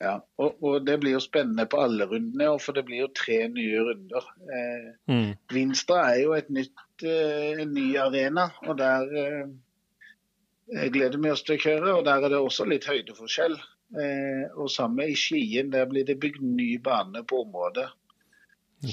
Ja, 0.00 0.26
og, 0.36 0.62
og 0.62 0.84
det 0.86 0.98
blir 1.02 1.16
jo 1.16 1.20
spennende 1.20 1.64
på 1.66 1.80
alle 1.82 2.06
rundene, 2.06 2.52
for 2.62 2.72
det 2.72 2.84
blir 2.86 3.00
jo 3.00 3.08
tre 3.24 3.48
nye 3.48 3.80
runder. 3.82 4.28
Eh, 4.54 4.92
Mm. 5.08 5.32
Vinstra 5.52 5.96
er 6.12 6.20
jo 6.22 6.32
et 6.36 6.48
nytt, 6.54 7.02
eh, 7.02 7.62
en 7.62 7.72
ny 7.74 7.96
arena, 7.98 8.44
og 8.68 8.76
der 8.78 9.08
eh, 9.18 10.88
gleder 10.92 11.18
vi 11.18 11.30
oss 11.32 11.42
til 11.42 11.56
å 11.56 11.62
kjøre. 11.64 11.94
Og 11.98 12.04
der 12.06 12.22
er 12.22 12.28
det 12.28 12.38
også 12.38 12.68
litt 12.70 12.86
høydeforskjell. 12.86 13.56
Eh, 13.96 14.50
og 14.52 14.70
samme 14.70 15.06
i 15.08 15.14
Skien, 15.16 15.70
der 15.70 15.86
blir 15.86 16.04
det 16.04 16.18
bygd 16.20 16.42
ny 16.44 16.78
bane 16.78 17.22
på 17.24 17.42
området. 17.46 17.88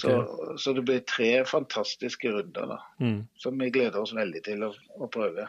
Så, 0.02 0.12
så 0.58 0.74
det 0.74 0.82
blir 0.82 1.00
tre 1.00 1.46
fantastiske 1.46 2.30
runder 2.32 2.68
da, 2.68 2.80
Mm. 3.00 3.28
som 3.38 3.60
vi 3.60 3.70
gleder 3.70 4.02
oss 4.02 4.14
veldig 4.14 4.44
til 4.44 4.64
å, 4.64 4.74
å 4.98 5.08
prøve. 5.08 5.48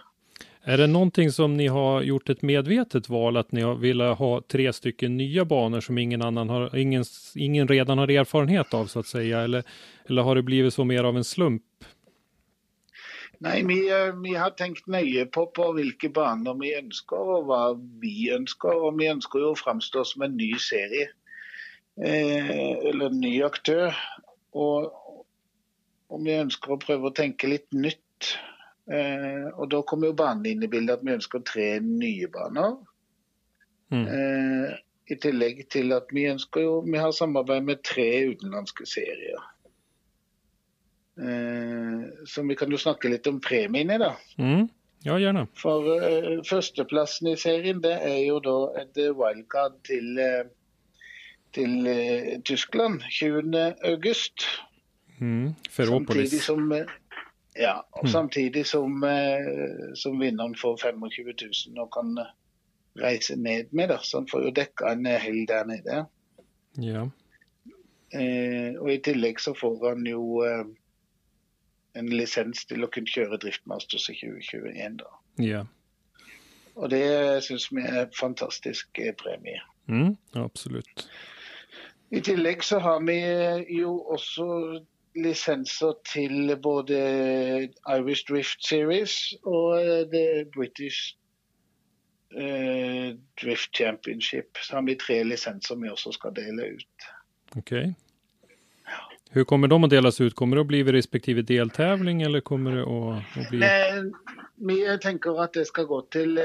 Är 0.69 0.77
det 0.77 0.87
någonting 0.87 1.33
som 1.33 1.57
ni 1.57 1.67
har 1.67 2.03
gjort 2.03 2.29
ett 2.29 2.43
medvetet 2.43 3.09
val 3.09 3.37
att 3.37 3.53
ni 3.53 3.61
har 3.63 3.75
velat 3.75 4.19
ha 4.19 4.43
tre 4.49 4.73
stycken 4.73 5.17
nya 5.17 5.45
banor 5.45 5.81
som 5.81 5.99
ingen 5.99 6.23
annan 6.23 6.49
har, 6.49 6.77
ingen, 6.77 7.05
ingen 7.35 7.69
redan 7.69 7.99
har 7.99 8.11
erfarenhet 8.11 8.75
av 8.75 8.87
så 8.87 8.99
att 8.99 9.07
säga? 9.07 9.41
Eller, 9.41 9.65
eller 10.07 10.23
har 10.23 10.35
det 10.35 10.43
blivit 10.43 10.75
så 10.75 10.85
mer 10.85 11.05
av 11.05 11.17
en 11.17 11.25
slump? 11.25 11.63
Nei, 13.45 13.63
vi, 13.69 13.79
eh, 13.93 14.15
vi 14.23 14.33
har 14.35 14.55
tenkt 14.57 14.87
nøye 14.89 15.27
på, 15.29 15.47
på 15.57 15.69
hvilke 15.77 16.09
baner 16.15 16.57
vi 16.61 16.73
ønsker, 16.79 17.33
og 17.37 17.51
hva 17.51 17.61
vi 18.03 18.31
ønsker. 18.33 18.73
Og 18.87 18.97
vi 19.01 19.11
ønsker 19.13 19.45
jo 19.45 19.53
å 19.53 19.59
framstå 19.61 20.05
som 20.09 20.25
en 20.27 20.37
ny 20.39 20.53
serie, 20.63 21.11
eh, 22.01 22.73
eller 22.89 23.11
en 23.11 23.21
ny 23.21 23.35
aktør. 23.45 23.97
Og, 24.57 24.89
og 26.09 26.25
vi 26.25 26.39
ønsker 26.41 26.73
å 26.73 26.81
prøve 26.81 27.11
å 27.11 27.17
tenke 27.17 27.51
litt 27.51 27.69
nytt. 27.77 28.33
Eh, 28.87 29.49
og 29.53 29.69
da 29.73 29.83
kommer 29.83 30.13
jo 30.13 30.19
banen 30.19 30.47
inn 30.47 30.63
i 30.63 30.71
bildet 30.71 31.01
at 31.01 31.05
vi 31.05 31.17
ønsker 31.17 31.45
tre 31.45 31.69
nye 31.83 32.31
baner. 32.33 32.79
Mm. 33.93 34.07
Eh, 34.07 34.77
I 35.13 35.19
tillegg 35.23 35.67
til 35.71 35.93
at 35.95 36.09
vi 36.11 36.25
ønsker 36.27 36.65
jo 36.65 36.71
Vi 36.83 36.99
har 36.99 37.13
samarbeid 37.15 37.63
med 37.63 37.85
tre 37.87 38.09
utenlandske 38.33 38.87
serier. 38.91 39.45
Eh, 41.17 42.03
så 42.29 42.43
vi 42.49 42.57
kan 42.57 42.71
jo 42.71 42.77
snakke 42.79 43.09
litt 43.09 43.27
om 43.27 43.41
premiene, 43.41 43.97
da. 43.99 44.17
Mm. 44.39 44.69
Ja, 45.07 45.19
gärna. 45.21 45.47
For 45.55 45.87
eh, 46.03 46.43
førsteplassen 46.45 47.29
i 47.31 47.37
serien 47.39 47.81
det 47.81 47.95
er 48.03 48.19
jo 48.27 48.41
da 48.43 48.57
et 48.83 48.99
wildcard 49.17 49.77
til, 49.87 50.19
eh, 50.19 50.49
til 51.55 51.87
eh, 51.87 52.33
Tyskland 52.45 53.01
20. 53.09 53.55
august. 53.87 54.45
Mm. 55.21 55.55
Samtidig 55.55 55.73
Ferropolis. 55.77 56.45
som, 56.45 56.73
eh, 56.73 56.87
ja, 57.57 57.77
Mm. 58.03 58.09
samtidig 58.13 58.67
som, 58.67 59.05
som 59.95 60.19
vinneren 60.21 60.57
får 60.61 60.77
25 60.83 61.33
000 61.73 61.79
og 61.81 61.89
kan 61.93 62.19
reise 63.01 63.37
ned 63.37 63.73
med. 63.73 63.89
Da. 63.89 63.97
Så 64.03 64.19
han 64.19 64.29
får 64.29 64.43
jo 64.45 64.51
dekka 64.51 64.91
en 64.93 65.07
helg 65.07 65.49
der 65.49 65.65
nede. 65.65 66.03
Ja. 66.79 67.07
Og 68.81 68.91
i 68.93 68.99
tillegg 68.99 69.41
så 69.41 69.55
får 69.57 69.89
han 69.89 70.05
jo 70.07 70.45
en 71.97 72.11
lisens 72.13 72.67
til 72.69 72.85
å 72.85 72.91
kunne 72.93 73.11
kjøre 73.11 73.41
Driftmasters 73.43 74.09
i 74.13 74.19
2021. 74.21 75.01
da. 75.03 75.11
Ja. 75.43 75.65
Og 76.77 76.91
det 76.93 77.07
syns 77.47 77.71
vi 77.73 77.85
er 77.89 78.11
fantastisk 78.17 79.01
eh, 79.01 79.15
premie. 79.17 79.63
Mm. 79.89 80.17
Absolut. 80.43 81.07
I 82.11 82.21
tillegg 82.21 82.63
så 82.65 82.79
har 82.79 83.01
vi 83.07 83.17
jo 83.79 83.97
også 84.15 84.47
lisenser 85.17 85.95
til 86.13 86.57
både 86.63 86.99
Irish 87.89 88.27
Drift 88.29 88.67
Series 88.67 89.35
og 89.43 89.81
eh, 89.81 90.05
The 90.13 90.27
British 90.55 91.17
eh, 92.37 93.17
Drift 93.41 93.73
Championship. 93.77 94.59
Så 94.63 94.77
har 94.77 94.83
vi 94.87 94.99
tre 95.01 95.23
lisenser 95.25 95.81
vi 95.81 95.91
også 95.91 96.13
skal 96.13 96.37
dele 96.37 96.75
ut. 96.77 97.09
Okej. 97.57 97.95
Hur 99.31 99.45
kommer 99.45 99.69
de 99.69 99.85
att 99.85 99.91
delas 99.91 100.21
ut? 100.21 100.35
Kommer 100.35 100.57
det 100.57 100.61
att 100.61 100.69
bli 100.69 100.83
vid 100.83 100.95
respektive 100.95 101.43
deltävling 101.43 102.23
eller 102.23 102.41
kommer 102.41 102.77
det 102.77 102.83
att, 102.83 103.39
att 103.45 103.51
bli? 103.51 103.59
Nej, 103.59 104.13
men 104.55 104.77
jag 104.77 105.01
tänker 105.01 105.43
att 105.43 105.53
det 105.53 105.65
ska 105.65 105.83
gå 105.83 106.01
till, 106.01 106.39
eh, 106.39 106.45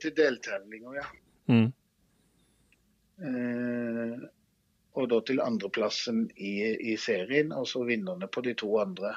till 0.00 0.14
deltävlingar, 0.14 0.94
ja. 0.94 1.04
Mm. 1.46 1.72
Eh, 3.20 4.18
och 4.92 5.08
då 5.08 5.20
till 5.20 5.40
andraplatsen 5.40 6.30
i, 6.36 6.76
i 6.92 6.96
serien 6.96 7.52
och 7.52 7.68
så 7.68 7.84
vinnarna 7.84 8.26
på 8.26 8.40
de 8.40 8.54
två 8.54 8.80
andra. 8.80 9.16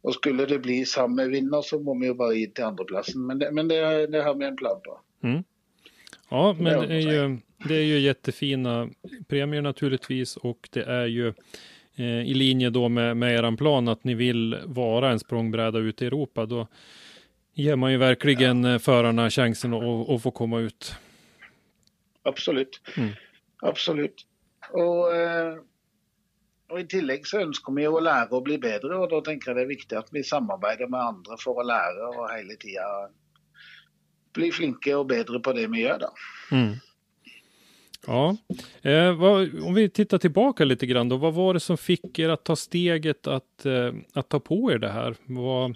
Och 0.00 0.14
skulle 0.14 0.46
det 0.46 0.58
bli 0.58 0.84
samma 0.84 1.24
vinnare 1.24 1.62
så 1.62 1.78
måste 1.78 2.00
vi 2.00 2.06
ju 2.06 2.14
bara 2.14 2.34
in 2.34 2.50
till 2.50 2.64
andraplatsen. 2.64 3.26
Men 3.26 3.38
det, 3.38 3.52
men 3.52 3.68
det, 3.68 4.06
det 4.06 4.22
har 4.22 4.34
vi 4.34 4.44
en 4.44 4.56
plan 4.56 4.80
på. 4.84 5.00
Mm. 5.22 5.44
Ja, 6.28 6.56
men 6.58 6.88
Det 6.88 6.94
är, 6.94 7.00
ju, 7.00 7.38
det 7.68 7.74
är 7.74 7.84
ju 7.84 7.98
jättefina 7.98 8.90
premier 9.28 9.62
naturligtvis 9.62 10.36
och 10.36 10.68
det 10.72 10.82
är 10.82 11.06
ju 11.06 11.32
i 12.00 12.34
linje 12.34 12.70
då 12.70 12.88
med, 12.88 13.16
med 13.16 13.34
eran 13.34 13.56
plan 13.56 13.88
att 13.88 14.04
ni 14.04 14.14
vill 14.14 14.58
vara 14.64 15.10
en 15.10 15.18
språngbräda 15.18 15.78
ute 15.78 16.04
i 16.04 16.06
Europa. 16.06 16.46
Då 16.46 16.66
ger 17.54 17.76
man 17.76 17.92
ju 17.92 17.98
verkligen 17.98 18.64
ja. 18.64 18.78
förarna 18.78 19.30
chansen 19.30 19.74
att, 19.74 20.10
att 20.10 20.22
få 20.22 20.30
komma 20.30 20.60
ut. 20.60 20.94
Absolut. 22.22 22.80
Mm. 22.96 23.10
Absolut. 23.62 24.26
Och, 24.70 25.16
eh, 25.16 25.56
och 26.68 26.80
i 26.80 26.86
tillägg 26.86 27.26
så 27.26 27.40
önskar 27.40 27.72
vi 27.72 27.86
att 27.86 28.02
lära 28.02 28.28
och 28.36 28.42
bli 28.42 28.58
bättre 28.58 28.96
och 28.96 29.08
då 29.08 29.20
tänker 29.20 29.50
jag 29.50 29.56
det 29.56 29.62
är 29.62 29.66
viktigt 29.66 29.98
att 29.98 30.08
vi 30.12 30.24
samarbetar 30.24 30.86
med 30.86 31.00
andra 31.00 31.36
för 31.44 31.60
att 31.60 31.66
lära 31.66 32.08
och 32.08 32.30
hela 32.30 32.54
tiden 32.60 32.84
bli 34.32 34.52
flinke 34.52 34.94
och 34.94 35.06
bättre 35.06 35.40
på 35.40 35.52
det 35.52 35.66
vi 35.66 35.80
gör 35.80 35.98
då. 35.98 36.12
Mm. 36.56 36.76
Ja, 38.06 38.36
eh, 38.82 39.14
vad, 39.14 39.62
om 39.62 39.74
vi 39.74 39.88
tittar 39.88 40.18
tillbaka 40.18 40.64
lite 40.64 40.86
grann 40.86 41.08
då, 41.08 41.16
vad 41.16 41.34
var 41.34 41.54
det 41.54 41.60
som 41.60 41.78
fick 41.78 42.18
er 42.18 42.28
att 42.28 42.44
ta 42.44 42.56
steget 42.56 43.26
att, 43.26 43.66
eh, 43.66 43.92
att 44.12 44.28
ta 44.28 44.40
på 44.40 44.72
er 44.72 44.78
det 44.78 44.88
här? 44.88 45.16
Vad, 45.24 45.74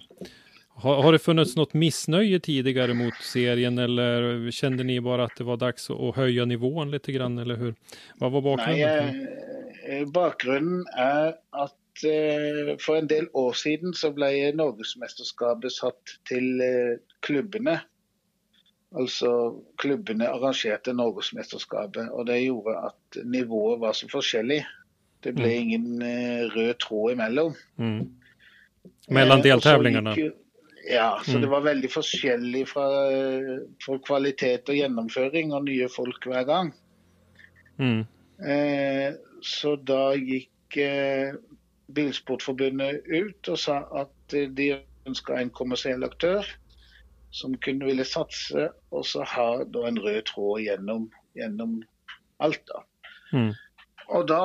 har, 0.69 1.03
har 1.03 1.11
det 1.11 1.19
funnits 1.19 1.55
något 1.55 1.73
missnöje 1.73 2.39
tidigare 2.39 2.93
mot 2.93 3.13
serien 3.13 3.77
eller 3.77 4.51
kände 4.51 4.83
ni 4.83 5.01
bara 5.01 5.23
att 5.23 5.35
det 5.37 5.43
var 5.43 5.57
dags 5.57 5.89
att, 5.89 5.99
att 5.99 6.15
höja 6.15 6.45
nivån 6.45 6.91
lite 6.91 7.11
grann 7.11 7.37
eller 7.37 7.55
hur? 7.55 7.75
Vad 8.15 8.31
var 8.31 8.41
bakgrunden? 8.41 9.05
Nej, 9.05 9.27
eh, 9.87 9.99
eh 9.99 10.07
bakgrunden 10.07 10.85
är 10.97 11.27
att 11.49 12.03
eh, 12.03 12.77
för 12.79 12.95
en 12.95 13.07
del 13.07 13.27
år 13.33 13.53
sedan 13.53 13.93
så 13.93 14.11
blev 14.11 14.55
Norgesmästerskapet 14.55 15.71
satt 15.71 16.01
till 16.29 16.61
eh, 16.61 16.65
klubbarna 17.19 17.79
Altså 18.95 19.29
klubbene 19.77 20.29
arrangerte 20.31 20.93
Norgesmesterskapet, 20.95 22.07
og 22.11 22.27
det 22.27 22.45
gjorde 22.45 22.77
at 22.87 23.17
nivået 23.25 23.81
var 23.81 23.91
så 23.93 24.07
forskjellig. 24.07 24.61
Det 25.23 25.33
ble 25.35 25.43
Mm. 25.47 25.59
ingen 25.59 26.01
eh, 26.01 26.47
rød 26.55 26.73
tråd 26.79 27.11
imellom. 27.11 27.55
Mm. 27.77 28.11
Mellan 29.09 29.39
Eh, 29.39 29.43
deltävlingarna? 29.43 30.15
Ja, 30.89 31.19
så 31.23 31.35
Mm. 31.35 31.41
det 31.41 31.49
var 31.49 31.61
veldig 31.61 31.89
forskjellig 31.91 32.67
fra, 32.67 33.11
eh, 33.11 33.59
fra 33.85 33.97
kvalitet 33.97 34.69
og 34.69 34.75
gjennomføring 34.75 35.53
og 35.53 35.65
nye 35.65 35.89
folk 35.89 36.23
hver 36.23 36.45
gang. 36.45 36.73
Mm. 37.79 38.05
Eh, 38.47 39.13
så 39.41 39.75
da 39.75 40.13
gikk 40.15 40.77
eh, 40.77 41.33
Bilsportforbundet 41.93 43.01
ut 43.07 43.49
og 43.49 43.57
sa 43.57 43.83
at 43.95 44.09
de 44.55 44.79
ønska 45.07 45.41
en 45.41 45.49
kommersiell 45.49 46.03
aktør 46.03 46.45
som 47.37 47.53
kunne 47.63 47.85
ville 47.85 48.05
satse, 48.07 48.69
og 48.91 49.05
så 49.05 49.25
ha 49.35 49.47
da 49.63 49.85
en 49.87 50.01
rød 50.01 50.23
tråd 50.31 50.65
gjennom, 50.65 51.07
gjennom 51.37 51.79
alt. 52.43 52.63
da. 52.71 52.83
Mm. 53.33 53.53
Og 54.15 54.27
da 54.29 54.41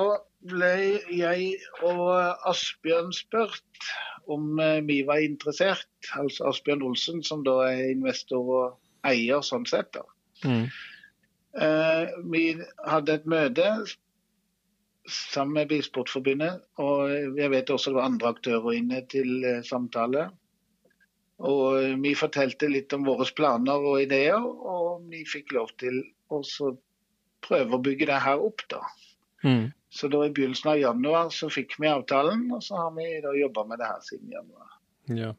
ble 0.51 0.75
jeg 1.15 1.53
og 1.87 2.09
Asbjørn 2.51 3.13
spurt 3.15 3.91
om 4.31 4.59
eh, 4.61 4.81
vi 4.87 5.03
var 5.07 5.23
interessert. 5.23 5.89
Altså 6.19 6.51
Asbjørn 6.51 6.83
Olsen, 6.87 7.23
som 7.23 7.45
da 7.47 7.59
er 7.71 7.93
investor 7.93 8.55
og 8.59 9.09
eier 9.09 9.43
sånn 9.47 9.67
sett. 9.71 9.95
da. 9.95 10.05
Mm. 10.45 10.67
Eh, 11.63 12.15
vi 12.33 12.45
hadde 12.89 13.19
et 13.19 13.29
møte 13.29 13.69
sammen 15.11 15.57
med 15.59 15.69
Bilsportforbundet, 15.73 16.63
og 16.79 17.11
jeg 17.39 17.51
vet 17.51 17.71
også 17.71 17.91
det 17.91 17.99
var 17.99 18.11
andre 18.11 18.31
aktører 18.37 18.79
inne 18.79 19.03
til 19.11 19.45
eh, 19.45 19.63
samtale. 19.67 20.29
Og 21.43 21.83
eh, 21.83 21.95
vi 21.99 22.15
fortalte 22.19 22.71
litt 22.71 22.93
om 22.95 23.07
våre 23.07 23.27
planer 23.37 23.87
og 23.93 24.01
ideer, 24.05 24.39
og 24.39 25.07
vi 25.11 25.25
fikk 25.29 25.55
lov 25.57 25.73
til 25.83 26.03
å 26.33 26.43
prøve 27.43 27.77
å 27.77 27.83
bygge 27.83 28.09
det 28.13 28.21
her 28.23 28.43
opp, 28.43 28.63
da. 28.71 28.83
Mm. 29.43 29.73
Så 29.93 30.09
da 30.09 30.23
i 30.25 30.31
begynnelsen 30.33 30.71
av 30.73 30.79
januar 30.81 31.33
så 31.35 31.51
fikk 31.53 31.77
vi 31.83 31.91
avtalen, 31.91 32.47
og 32.55 32.63
så 32.65 32.79
har 32.79 32.95
vi 32.97 33.09
da 33.25 33.35
jobba 33.37 33.67
med 33.69 33.83
det 33.83 33.91
her 33.91 34.05
siden 34.07 34.33
januar. 34.33 34.79
Ja. 35.11 35.33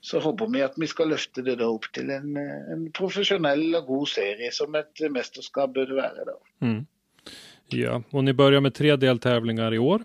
Så 0.00 0.20
håper 0.22 0.48
vi 0.50 0.62
at 0.64 0.74
vi 0.80 0.88
skal 0.90 1.12
løfte 1.12 1.44
det 1.44 1.58
da 1.60 1.68
opp 1.70 1.86
til 1.94 2.10
en, 2.14 2.32
eh, 2.40 2.72
en 2.72 2.88
profesjonell 2.96 3.68
og 3.76 3.92
god 3.92 4.10
serie, 4.16 4.50
som 4.52 4.74
et 4.78 5.06
mesterskap 5.12 5.74
burde 5.76 5.98
være. 5.98 6.24
da. 6.24 6.36
Mm. 6.66 6.86
ja, 7.68 8.02
och 8.10 8.24
ni 8.24 8.32
börjar 8.32 8.60
med 8.60 8.74
tre 8.74 8.96
deltävlingar 8.96 9.74
i 9.74 9.78
år. 9.78 10.04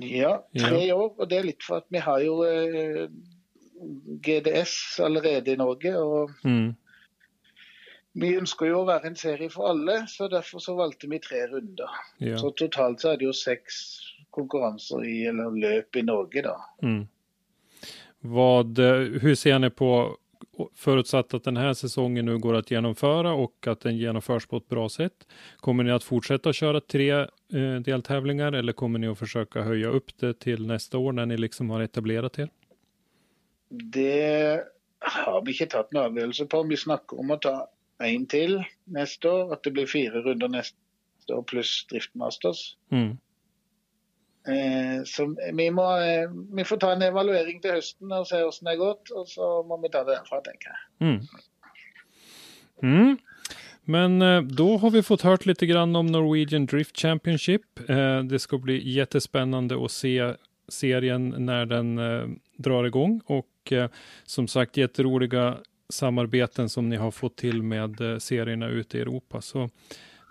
Ja, 0.00 0.36
tre 0.56 0.92
år. 0.94 1.14
Og 1.20 1.28
det 1.30 1.38
er 1.38 1.48
litt 1.50 1.62
for 1.66 1.76
at 1.82 1.86
vi 1.92 1.98
har 2.02 2.20
jo 2.24 2.38
eh, 2.46 3.08
GDS 4.24 5.00
allerede 5.04 5.52
i 5.52 5.56
Norge. 5.60 5.92
Og 5.98 6.30
Mm. 6.44 6.74
vi 8.14 8.32
ønsker 8.36 8.66
jo 8.66 8.80
å 8.82 8.86
være 8.88 9.06
en 9.12 9.16
serie 9.16 9.50
for 9.50 9.68
alle, 9.70 10.00
så 10.08 10.28
derfor 10.28 10.58
så 10.60 10.74
valgte 10.76 11.08
vi 11.10 11.18
tre 11.22 11.44
runder. 11.52 11.88
Ja. 12.18 12.36
Så 12.40 12.50
totalt 12.56 13.00
så 13.00 13.12
er 13.12 13.16
det 13.20 13.28
jo 13.28 13.32
seks 13.32 14.00
konkurrenser 14.34 15.04
i, 15.04 15.26
eller 15.26 15.50
løp 15.50 15.96
i 15.96 16.02
Norge, 16.02 16.42
da. 16.42 16.56
Mm. 16.82 17.06
Vad, 18.22 18.78
eh, 18.78 19.20
hur 19.22 19.34
ser 19.34 19.58
ni 19.58 19.70
på, 19.70 20.16
förutsatt 20.74 21.34
att 21.34 21.44
den 21.44 21.56
här 21.56 21.74
säsongen 21.74 22.24
nu 22.24 22.38
går 22.38 22.54
att 22.54 22.70
genomföra 22.70 23.32
och 23.32 23.66
att 23.66 23.80
den 23.80 23.96
genomförs 23.96 24.46
på 24.46 24.56
ett 24.56 24.68
bra 24.68 24.88
sätt, 24.88 25.26
kommer 25.56 25.84
ni 25.84 25.90
att 25.90 26.04
fortsätta 26.04 26.52
köra 26.52 26.80
tre 26.80 27.10
eh, 27.10 27.26
deltävlingar 27.84 28.52
eller 28.52 28.72
kommer 28.72 28.98
ni 28.98 29.08
att 29.08 29.18
försöka 29.18 29.62
höja 29.62 29.88
upp 29.88 30.18
det 30.18 30.40
till 30.40 30.66
nästa 30.66 30.98
år 30.98 31.12
när 31.12 31.26
ni 31.26 31.36
liksom 31.36 31.70
har 31.70 31.80
etablerat 31.80 32.38
er? 32.38 32.48
Det 33.70 34.64
har 35.00 35.42
vi 35.44 35.54
ikke 35.54 35.70
tatt 35.72 35.92
noen 35.94 36.10
avgjørelse 36.10 36.46
på. 36.50 36.62
Vi 36.68 36.76
snakker 36.76 37.20
om 37.22 37.30
å 37.30 37.38
ta 37.40 37.54
én 38.02 38.26
til 38.28 38.58
neste 38.90 39.30
år. 39.30 39.52
At 39.54 39.64
det 39.64 39.72
blir 39.76 39.88
fire 39.90 40.22
runder 40.24 40.50
neste 40.52 41.36
år 41.36 41.44
pluss 41.46 41.86
Driftmasters. 41.92 42.74
Mm. 42.92 43.16
Eh, 44.50 45.02
så 45.04 45.36
vi, 45.52 45.70
må, 45.70 45.86
eh, 46.00 46.30
vi 46.56 46.64
får 46.64 46.76
ta 46.76 46.92
en 46.92 47.02
evaluering 47.02 47.60
til 47.62 47.78
høsten 47.78 48.12
og 48.12 48.26
se 48.28 48.42
hvordan 48.42 48.66
det 48.66 48.74
har 48.74 48.82
gått, 48.82 49.12
og 49.14 49.28
så 49.30 49.50
må 49.66 49.78
vi 49.82 49.90
ta 49.92 50.04
det 50.04 50.16
derfra, 50.18 50.42
tenker 50.44 50.72
jeg. 50.72 50.80
Mm. 51.00 51.20
Mm. 52.82 53.18
Men 53.84 54.22
eh, 54.22 54.42
då 54.42 54.76
har 54.76 54.90
vi 54.90 55.02
fått 55.02 55.22
hört 55.22 55.46
lite 55.46 55.66
grann 55.66 55.96
om 55.96 56.06
Norwegian 56.06 56.66
Drift 56.66 56.96
Championship. 56.96 57.62
Det 58.24 58.38
ska 58.38 58.58
bli 58.58 58.90
jättespännande 58.90 59.84
att 59.84 59.90
se 59.90 60.34
serien 60.68 61.34
när 61.38 61.66
den 61.66 62.00
drar 62.56 62.84
igång 62.84 63.20
och 63.26 63.72
som 64.24 64.48
sagt 64.48 64.76
jätteroliga 64.76 65.58
samarbeten 65.88 66.68
som 66.68 66.88
ni 66.88 66.96
har 66.96 67.10
fått 67.10 67.36
till 67.36 67.62
med 67.62 68.22
serierna 68.22 68.68
ute 68.68 68.98
i 68.98 69.00
Europa. 69.00 69.40
Så 69.40 69.70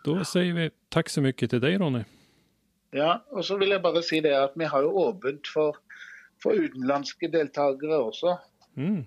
då 0.05 0.25
säger 0.25 0.53
vi 0.53 0.69
tack 0.89 1.09
så 1.09 1.21
mycket 1.21 1.49
till 1.49 1.61
dig 1.61 1.77
Ronny. 1.77 2.03
Ja, 2.93 3.19
og 3.31 3.45
så 3.45 3.57
vil 3.57 3.69
jeg 3.69 3.81
bare 3.83 4.01
si 4.03 4.19
det 4.25 4.33
at 4.33 4.55
vi 4.57 4.65
har 4.65 4.81
jo 4.81 4.89
åpent 4.97 5.47
for, 5.53 5.77
for 6.41 6.57
utenlandske 6.57 7.29
deltakere 7.31 7.97
også, 8.01 8.37
Mm. 8.75 9.05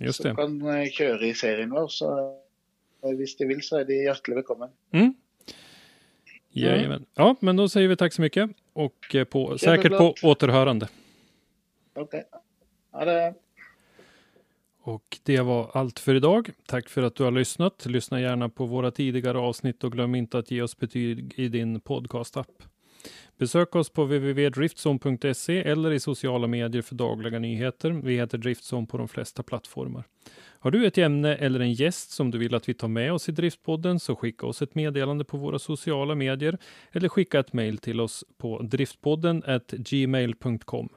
Just 0.00 0.22
som 0.22 0.30
det. 0.30 0.36
kan 0.36 0.54
eh, 0.68 0.88
kjøre 0.90 1.28
i 1.28 1.34
serien 1.34 1.70
vår. 1.70 1.86
Så 1.88 2.08
eh, 3.04 3.12
hvis 3.16 3.36
de 3.38 3.46
vil, 3.46 3.60
så 3.62 3.76
er 3.82 3.84
de 3.86 4.00
hjertelig 4.02 4.36
velkommen. 4.40 4.70
Mm. 4.92 5.14
Jajamän. 6.52 7.06
Ja, 7.14 7.36
men 7.40 7.56
då 7.56 7.68
säger 7.68 7.88
vi 7.88 7.96
tack 7.96 8.12
så 8.12 8.22
mycket 8.22 8.50
och 8.72 9.14
eh, 9.14 9.24
på, 9.24 9.58
säkert 9.58 9.92
på 9.98 10.14
återhörande. 10.22 10.88
OK. 11.94 12.14
Ha 12.92 13.04
det. 13.04 13.34
Och 14.82 15.18
det 15.22 15.40
var 15.40 15.70
allt 15.74 15.98
för 15.98 16.14
idag. 16.14 16.50
Tack 16.66 16.88
för 16.88 17.02
att 17.02 17.14
du 17.14 17.24
har 17.24 17.30
lyssnat. 17.30 17.86
Lyssna 17.86 18.20
gärna 18.20 18.48
på 18.48 18.66
våra 18.66 18.90
tidigare 18.90 19.38
avsnitt 19.38 19.84
och 19.84 19.92
glöm 19.92 20.14
inte 20.14 20.38
att 20.38 20.50
ge 20.50 20.62
oss 20.62 20.76
betyg 20.76 21.34
i 21.36 21.48
din 21.48 21.80
podcastapp. 21.80 22.62
Besök 23.38 23.76
oss 23.76 23.90
på 23.90 24.04
www.driftzone.se 24.04 25.58
eller 25.58 25.90
i 25.90 26.00
sociala 26.00 26.46
medier 26.46 26.82
för 26.82 26.94
dagliga 26.94 27.38
nyheter. 27.38 27.90
Vi 27.90 28.16
heter 28.16 28.38
Driftzone 28.38 28.86
på 28.86 28.98
de 28.98 29.08
flesta 29.08 29.42
plattformar. 29.42 30.04
Har 30.58 30.70
du 30.70 30.86
ett 30.86 30.98
ämne 30.98 31.34
eller 31.34 31.60
en 31.60 31.72
gäst 31.72 32.10
som 32.10 32.30
du 32.30 32.38
vill 32.38 32.54
att 32.54 32.68
vi 32.68 32.74
tar 32.74 32.88
med 32.88 33.12
oss 33.12 33.28
i 33.28 33.32
Driftpodden 33.32 34.00
så 34.00 34.16
skicka 34.16 34.46
oss 34.46 34.62
ett 34.62 34.74
meddelande 34.74 35.24
på 35.24 35.36
våra 35.36 35.58
sociala 35.58 36.14
medier 36.14 36.58
eller 36.92 37.08
skicka 37.08 37.40
ett 37.40 37.52
mejl 37.52 37.78
till 37.78 38.00
oss 38.00 38.24
på 38.38 38.62
driftpodden 38.62 39.42
gmail.com. 39.70 40.88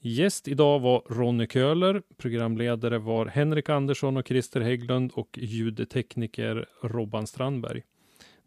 Gäst 0.00 0.48
idag 0.48 0.80
var 0.80 1.02
Ronny 1.08 1.46
Köhler, 1.46 2.02
programledare 2.16 2.98
var 2.98 3.26
Henrik 3.26 3.68
Andersson 3.68 4.16
och 4.16 4.28
Christer 4.28 4.60
Hägglund 4.60 5.12
och 5.14 5.38
ljudtekniker 5.38 6.66
Robban 6.82 7.26
Strandberg. 7.26 7.82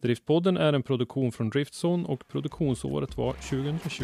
Driftpodden 0.02 0.58
är 0.58 0.74
en 0.74 0.84
produktion 0.84 1.32
från 1.32 1.50
Driftzone 1.50 2.08
och 2.08 2.28
produktionsåret 2.28 3.18
var 3.18 3.34
2020. 3.34 4.04